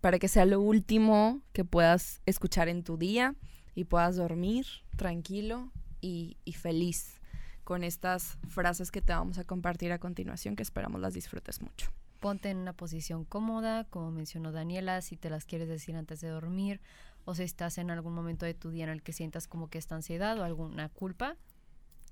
para 0.01 0.19
que 0.19 0.29
sea 0.29 0.47
lo 0.47 0.61
último 0.61 1.43
que 1.53 1.65
puedas 1.65 2.23
escuchar 2.27 2.69
en 2.69 2.83
tu 2.83 2.97
día 2.97 3.37
y 3.75 3.85
puedas 3.85 4.17
dormir 4.17 4.67
tranquilo 4.97 5.71
y, 6.01 6.37
feliz 6.55 7.21
con 7.65 7.85
estas 7.85 8.37
frases 8.49 8.91
que 8.91 9.01
te 9.01 9.13
vamos 9.13 9.39
a 9.39 9.45
compartir 9.45 9.93
a 9.93 9.99
continuación 9.99 10.57
que 10.57 10.65
esperamos 10.65 11.01
las 11.01 11.15
disfrutes 11.15 11.63
mucho. 11.63 11.93
Ponte 12.23 12.51
en 12.51 12.59
una 12.59 12.73
posición 12.73 13.25
cómoda, 13.25 13.83
como 13.83 14.13
mencionó 14.13 14.53
Daniela, 14.53 15.03
si 15.03 15.17
te 15.17 15.29
las 15.29 15.45
quieres 15.45 15.69
decir 15.69 15.97
antes 15.97 16.21
de 16.21 16.29
dormir 16.29 16.81
o 17.25 17.35
si 17.35 17.43
estás 17.43 17.79
en 17.79 17.91
algún 17.91 18.15
momento 18.15 18.47
de 18.47 18.55
tu 18.55 18.71
día 18.71 18.85
en 18.85 18.91
el 18.91 19.03
que 19.03 19.13
sientas 19.13 19.49
como 19.49 19.69
que 19.69 19.79
esta 19.79 19.97
ansiedad 19.97 20.39
o 20.39 20.45
alguna 20.45 20.89
culpa, 20.89 21.37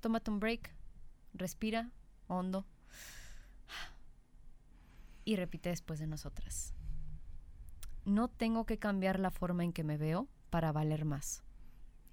tómate 0.01 0.29
un 0.29 0.41
break, 0.41 0.75
respira 1.33 1.91
hondo 2.27 2.65
y 5.23 5.37
repite 5.37 5.69
después 5.69 5.97
de 6.01 6.07
nosotras. 6.07 6.73
No 8.03 8.27
tengo 8.27 8.65
que 8.65 8.79
cambiar 8.79 9.17
la 9.17 9.31
forma 9.31 9.63
en 9.63 9.71
que 9.71 9.85
me 9.85 9.95
veo 9.95 10.27
para 10.49 10.73
valer 10.73 11.05
más. 11.05 11.41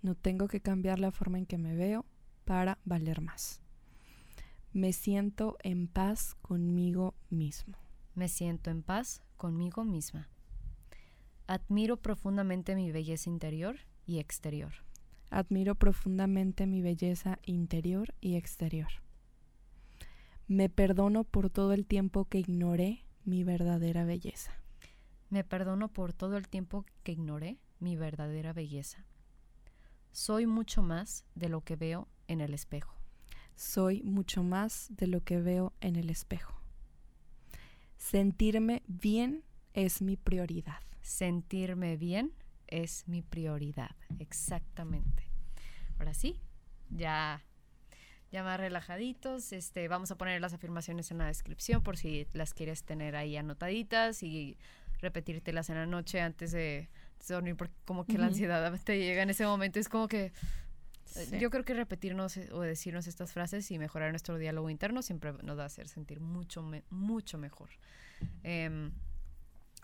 No 0.03 0.14
tengo 0.14 0.46
que 0.46 0.61
cambiar 0.61 1.01
la 1.01 1.11
forma 1.11 1.38
en 1.38 1.46
que 1.46 1.59
me 1.59 1.74
veo 1.74 2.07
para 2.44 2.78
valer 2.84 3.22
más. 3.22 3.61
Me 4.72 4.92
siento 4.92 5.59
en 5.64 5.88
paz 5.88 6.36
conmigo 6.42 7.16
mismo. 7.28 7.88
Me 8.18 8.26
siento 8.26 8.70
en 8.70 8.82
paz 8.82 9.22
conmigo 9.36 9.84
misma. 9.84 10.28
Admiro 11.46 11.98
profundamente 11.98 12.74
mi 12.74 12.90
belleza 12.90 13.30
interior 13.30 13.76
y 14.06 14.18
exterior. 14.18 14.72
Admiro 15.30 15.76
profundamente 15.76 16.66
mi 16.66 16.82
belleza 16.82 17.38
interior 17.44 18.12
y 18.20 18.34
exterior. 18.34 18.88
Me 20.48 20.68
perdono 20.68 21.22
por 21.22 21.48
todo 21.48 21.72
el 21.72 21.86
tiempo 21.86 22.24
que 22.24 22.40
ignoré 22.40 23.04
mi 23.24 23.44
verdadera 23.44 24.04
belleza. 24.04 24.50
Me 25.30 25.44
perdono 25.44 25.86
por 25.86 26.12
todo 26.12 26.36
el 26.36 26.48
tiempo 26.48 26.86
que 27.04 27.12
ignoré 27.12 27.60
mi 27.78 27.94
verdadera 27.94 28.52
belleza. 28.52 29.06
Soy 30.10 30.44
mucho 30.44 30.82
más 30.82 31.24
de 31.36 31.48
lo 31.48 31.60
que 31.60 31.76
veo 31.76 32.08
en 32.26 32.40
el 32.40 32.52
espejo. 32.52 32.96
Soy 33.54 34.02
mucho 34.02 34.42
más 34.42 34.88
de 34.90 35.06
lo 35.06 35.22
que 35.22 35.40
veo 35.40 35.72
en 35.80 35.94
el 35.94 36.10
espejo. 36.10 36.57
Sentirme 37.99 38.82
bien 38.86 39.44
es 39.74 40.01
mi 40.01 40.16
prioridad. 40.16 40.80
Sentirme 41.03 41.96
bien 41.96 42.32
es 42.66 43.07
mi 43.09 43.22
prioridad. 43.22 43.94
Exactamente. 44.18 45.30
Ahora 45.99 46.14
sí, 46.14 46.40
ya, 46.90 47.44
ya 48.30 48.44
más 48.44 48.59
relajaditos. 48.59 49.53
Este, 49.53 49.88
vamos 49.88 50.11
a 50.11 50.16
poner 50.16 50.40
las 50.40 50.53
afirmaciones 50.53 51.11
en 51.11 51.18
la 51.18 51.26
descripción 51.26 51.82
por 51.82 51.96
si 51.96 52.26
las 52.32 52.55
quieres 52.55 52.84
tener 52.84 53.16
ahí 53.16 53.36
anotaditas 53.36 54.22
y 54.22 54.57
repetírtelas 55.01 55.68
en 55.70 55.76
la 55.76 55.86
noche 55.86 56.20
antes 56.20 56.53
de, 56.53 56.88
de 57.26 57.34
dormir, 57.34 57.57
porque 57.57 57.74
como 57.84 58.05
que 58.05 58.16
la 58.16 58.26
ansiedad 58.26 58.72
te 58.84 58.99
llega 58.99 59.22
en 59.22 59.30
ese 59.30 59.44
momento. 59.44 59.80
Es 59.80 59.88
como 59.88 60.09
que 60.09 60.32
Sí. 61.09 61.38
Yo 61.38 61.50
creo 61.50 61.64
que 61.64 61.74
repetirnos 61.74 62.36
eh, 62.36 62.48
o 62.52 62.61
decirnos 62.61 63.06
estas 63.06 63.32
frases 63.32 63.70
y 63.70 63.78
mejorar 63.78 64.11
nuestro 64.11 64.38
diálogo 64.38 64.70
interno 64.70 65.02
siempre 65.02 65.32
nos 65.42 65.59
va 65.59 65.64
a 65.64 65.66
hacer 65.66 65.88
sentir 65.88 66.20
mucho, 66.20 66.62
me- 66.62 66.84
mucho 66.90 67.38
mejor. 67.38 67.70
Em, 68.42 68.92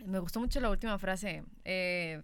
me 0.04 0.18
gustó 0.18 0.40
mucho 0.40 0.60
la 0.60 0.70
última 0.70 0.98
frase. 0.98 1.42
eh, 1.64 2.22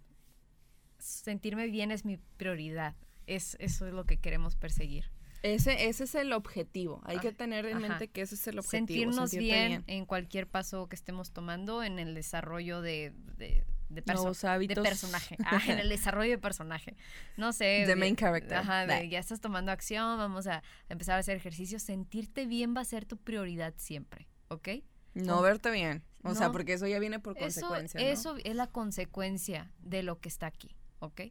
sentirme 0.98 1.66
bien 1.68 1.90
es 1.90 2.04
mi 2.04 2.18
prioridad. 2.36 2.94
Es, 3.26 3.56
eso 3.60 3.86
es 3.86 3.92
lo 3.94 4.04
que 4.04 4.18
queremos 4.18 4.54
perseguir. 4.56 5.06
Ese, 5.42 5.86
ese 5.88 6.04
es 6.04 6.14
el 6.14 6.32
objetivo. 6.34 7.00
Hay 7.04 7.16
Ah, 7.16 7.20
que 7.20 7.32
tener 7.32 7.64
en 7.64 7.78
ajá. 7.78 7.88
mente 7.88 8.08
que 8.08 8.20
ese 8.22 8.34
es 8.34 8.46
el 8.48 8.58
objetivo. 8.58 8.86
Sentirnos 8.86 9.30
sentirte 9.30 9.68
bien, 9.68 9.84
en 9.86 10.04
cualquier 10.04 10.46
paso 10.46 10.88
que 10.88 10.96
estemos 10.96 11.30
tomando 11.32 11.82
en 11.82 11.98
el 11.98 12.14
desarrollo 12.14 12.82
de, 12.82 13.14
de, 13.38 13.64
de 13.90 14.02
Nuevos 14.06 14.40
de 14.40 14.74
personaje. 14.76 15.36
Ah, 15.44 15.60
en 15.66 15.78
el 15.80 15.88
desarrollo 15.88 16.30
de 16.30 16.38
personaje. 16.38 16.96
No 17.36 17.52
sé. 17.52 17.82
The 17.84 17.86
de- 17.88 17.96
main 17.96 18.16
character. 18.16 18.58
Ajá, 18.58 18.86
de 18.86 19.08
ya 19.08 19.18
estás 19.18 19.40
tomando 19.40 19.72
acción, 19.72 20.16
vamos 20.16 20.46
a 20.46 20.62
empezar 20.88 21.16
a 21.16 21.18
hacer 21.18 21.36
ejercicio. 21.36 21.78
Sentirte 21.78 22.46
bien 22.46 22.74
va 22.74 22.80
a 22.82 22.84
ser 22.84 23.04
tu 23.04 23.16
prioridad 23.16 23.74
siempre, 23.76 24.28
¿ok? 24.48 24.68
No 25.14 25.42
verte 25.42 25.70
bien. 25.70 26.04
O 26.22 26.34
sea, 26.34 26.52
porque 26.52 26.74
eso 26.74 26.86
ya 26.86 26.98
viene 26.98 27.18
por 27.18 27.36
Eso, 27.36 27.44
consecuencia. 27.44 28.00
¿no? 28.00 28.06
eso 28.06 28.36
es 28.44 28.54
la 28.54 28.68
consecuencia 28.68 29.72
de 29.80 30.02
lo 30.02 30.20
que 30.20 30.28
está 30.28 30.46
aquí, 30.46 30.76
¿ok? 31.00 31.22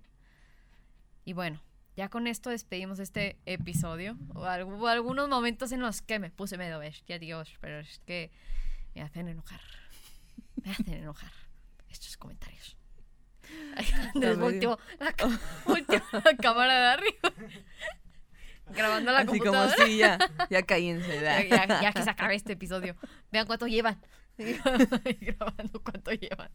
Y 1.23 1.33
bueno, 1.33 1.61
ya 1.95 2.09
con 2.09 2.27
esto 2.27 2.49
despedimos 2.49 2.99
este 2.99 3.39
episodio. 3.45 4.17
O 4.33 4.45
algunos 4.45 5.29
momentos 5.29 5.71
en 5.71 5.79
los 5.79 6.01
que 6.01 6.19
me 6.19 6.29
puse 6.31 6.57
medio 6.57 6.79
bestia, 6.79 7.19
Dios, 7.19 7.55
pero 7.61 7.79
es 7.79 7.99
que 8.05 8.31
me 8.95 9.01
hacen 9.01 9.27
enojar. 9.27 9.61
Me 10.63 10.71
hacen 10.71 10.93
enojar 10.93 11.31
estos 11.89 12.17
comentarios. 12.17 12.77
Medio- 14.15 14.37
volteó 14.37 14.79
la, 14.99 15.15
volteó 15.65 16.01
la 16.23 16.35
cámara 16.37 16.73
de 16.79 16.87
arriba. 16.89 17.33
Grabando 18.71 19.11
la 19.11 19.19
Así 19.19 19.27
como 19.27 19.39
computadora. 19.39 19.85
si 19.85 19.97
ya, 19.97 20.19
ya 20.49 20.61
cállense. 20.61 21.21
Ya, 21.21 21.41
ya- 21.43 21.81
ya 21.81 21.91
que 21.91 22.03
se 22.03 22.09
acabe 22.09 22.35
este 22.35 22.53
episodio. 22.53 22.95
Vean 23.31 23.47
cuánto 23.47 23.65
llevan. 23.65 23.99
Grabando 25.21 25.83
cuánto 25.83 26.11
llevan. 26.11 26.51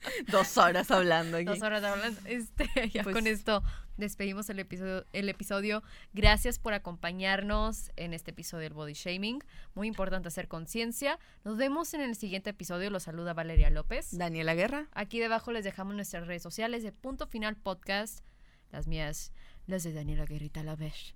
Dos 0.30 0.56
horas 0.58 0.90
hablando 0.90 1.36
aquí. 1.36 1.46
Dos 1.46 1.62
horas 1.62 1.82
hablando. 1.84 2.20
Este, 2.24 2.68
ya 2.92 3.02
Pues- 3.02 3.14
con 3.14 3.26
esto 3.26 3.62
despedimos 3.96 4.48
el 4.48 4.60
episodio, 4.60 5.04
el 5.12 5.28
episodio. 5.28 5.82
Gracias 6.12 6.58
por 6.58 6.72
acompañarnos 6.72 7.90
en 7.96 8.14
este 8.14 8.30
episodio 8.30 8.62
del 8.62 8.74
Body 8.74 8.92
Shaming. 8.94 9.40
Muy 9.74 9.88
importante 9.88 10.28
hacer 10.28 10.46
conciencia. 10.48 11.18
Nos 11.44 11.56
vemos 11.56 11.94
en 11.94 12.00
el 12.00 12.14
siguiente 12.14 12.50
episodio. 12.50 12.90
Los 12.90 13.02
saluda 13.04 13.34
Valeria 13.34 13.70
López. 13.70 14.16
Daniela 14.16 14.54
Guerra. 14.54 14.88
Aquí 14.92 15.18
debajo 15.18 15.50
les 15.52 15.64
dejamos 15.64 15.94
nuestras 15.96 16.26
redes 16.26 16.42
sociales 16.42 16.82
de 16.82 16.92
Punto 16.92 17.26
Final 17.26 17.56
Podcast. 17.56 18.24
Las 18.70 18.86
mías, 18.86 19.32
las 19.66 19.82
de 19.82 19.92
Daniela 19.92 20.26
Guerrita 20.26 20.62
Lavesh. 20.62 21.14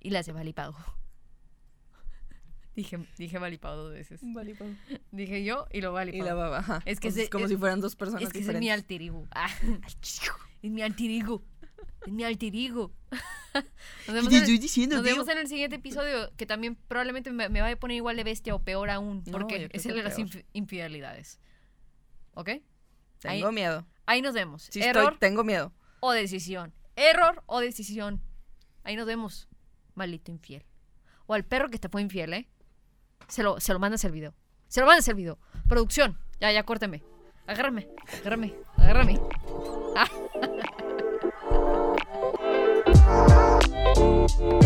Y 0.00 0.10
las 0.10 0.26
de 0.26 0.32
Valipao. 0.32 0.74
Dije, 2.74 2.98
dije 3.18 3.38
Valipao 3.38 3.76
dos 3.76 3.92
veces. 3.92 4.20
Dije 5.10 5.44
yo 5.44 5.66
y 5.70 5.80
lo 5.82 5.92
Valipao. 5.92 6.20
Y 6.20 6.24
la 6.24 6.34
baba. 6.34 6.58
ajá. 6.58 6.82
Es 6.86 7.00
que 7.00 7.08
es 7.08 7.28
como 7.30 7.44
es- 7.44 7.50
si 7.50 7.56
fueran 7.56 7.80
dos 7.80 7.96
personas 7.96 8.22
Es 8.22 8.30
que 8.32 8.38
ese 8.38 8.52
es 8.52 8.58
mi 8.58 8.66
diferentes. 8.70 8.82
alter 8.84 9.02
ego. 9.02 9.26
Ah. 9.34 9.50
Es 10.62 10.70
mi 10.70 10.82
alter 10.82 11.10
ego. 11.10 11.42
Es 12.06 12.12
mi 12.12 12.24
alter 12.24 12.54
ego. 12.56 12.92
Nos 14.06 14.14
vemos, 14.14 14.28
¿Qué 14.28 14.30
te 14.30 14.36
en, 14.36 14.42
estoy 14.44 14.58
diciendo, 14.58 14.96
nos 14.96 15.04
vemos 15.04 15.28
en 15.28 15.36
el 15.36 15.46
siguiente 15.46 15.76
episodio, 15.76 16.32
que 16.38 16.46
también 16.46 16.74
probablemente 16.88 17.30
me, 17.30 17.50
me 17.50 17.60
vaya 17.60 17.74
a 17.74 17.78
poner 17.78 17.98
igual 17.98 18.16
de 18.16 18.24
bestia 18.24 18.54
o 18.54 18.62
peor 18.62 18.88
aún, 18.88 19.22
porque 19.30 19.68
es 19.72 19.84
el 19.84 19.94
de 19.96 20.02
las 20.02 20.16
infidelidades. 20.54 21.38
¿Ok? 22.32 22.48
Tengo 23.18 23.48
Ahí- 23.48 23.54
miedo. 23.54 23.86
Ahí 24.06 24.22
nos 24.22 24.32
vemos. 24.32 24.68
Sí 24.70 24.80
Error 24.82 25.12
estoy, 25.12 25.18
tengo 25.18 25.44
miedo. 25.44 25.70
o 26.00 26.12
decisión. 26.12 26.72
Error 26.96 27.42
o 27.46 27.60
decisión. 27.60 28.22
Ahí 28.84 28.96
nos 28.96 29.06
vemos. 29.06 29.48
Maldito 29.94 30.30
infiel. 30.32 30.64
O 31.26 31.34
al 31.34 31.44
perro 31.44 31.68
que 31.68 31.78
te 31.78 31.90
fue 31.90 32.00
infiel, 32.00 32.32
¿eh? 32.32 32.48
Se 33.32 33.42
lo, 33.42 33.58
se 33.60 33.72
lo 33.72 33.78
mandas 33.78 34.04
el 34.04 34.12
video. 34.12 34.34
Se 34.68 34.80
lo 34.80 34.86
mandas 34.86 35.08
el 35.08 35.14
video. 35.14 35.38
Producción, 35.66 36.18
ya, 36.38 36.52
ya, 36.52 36.64
córteme. 36.64 37.02
Agárrame, 37.46 37.88
agárrame, 38.20 38.54
agárrame. 38.76 39.20
Ah. 39.96 40.06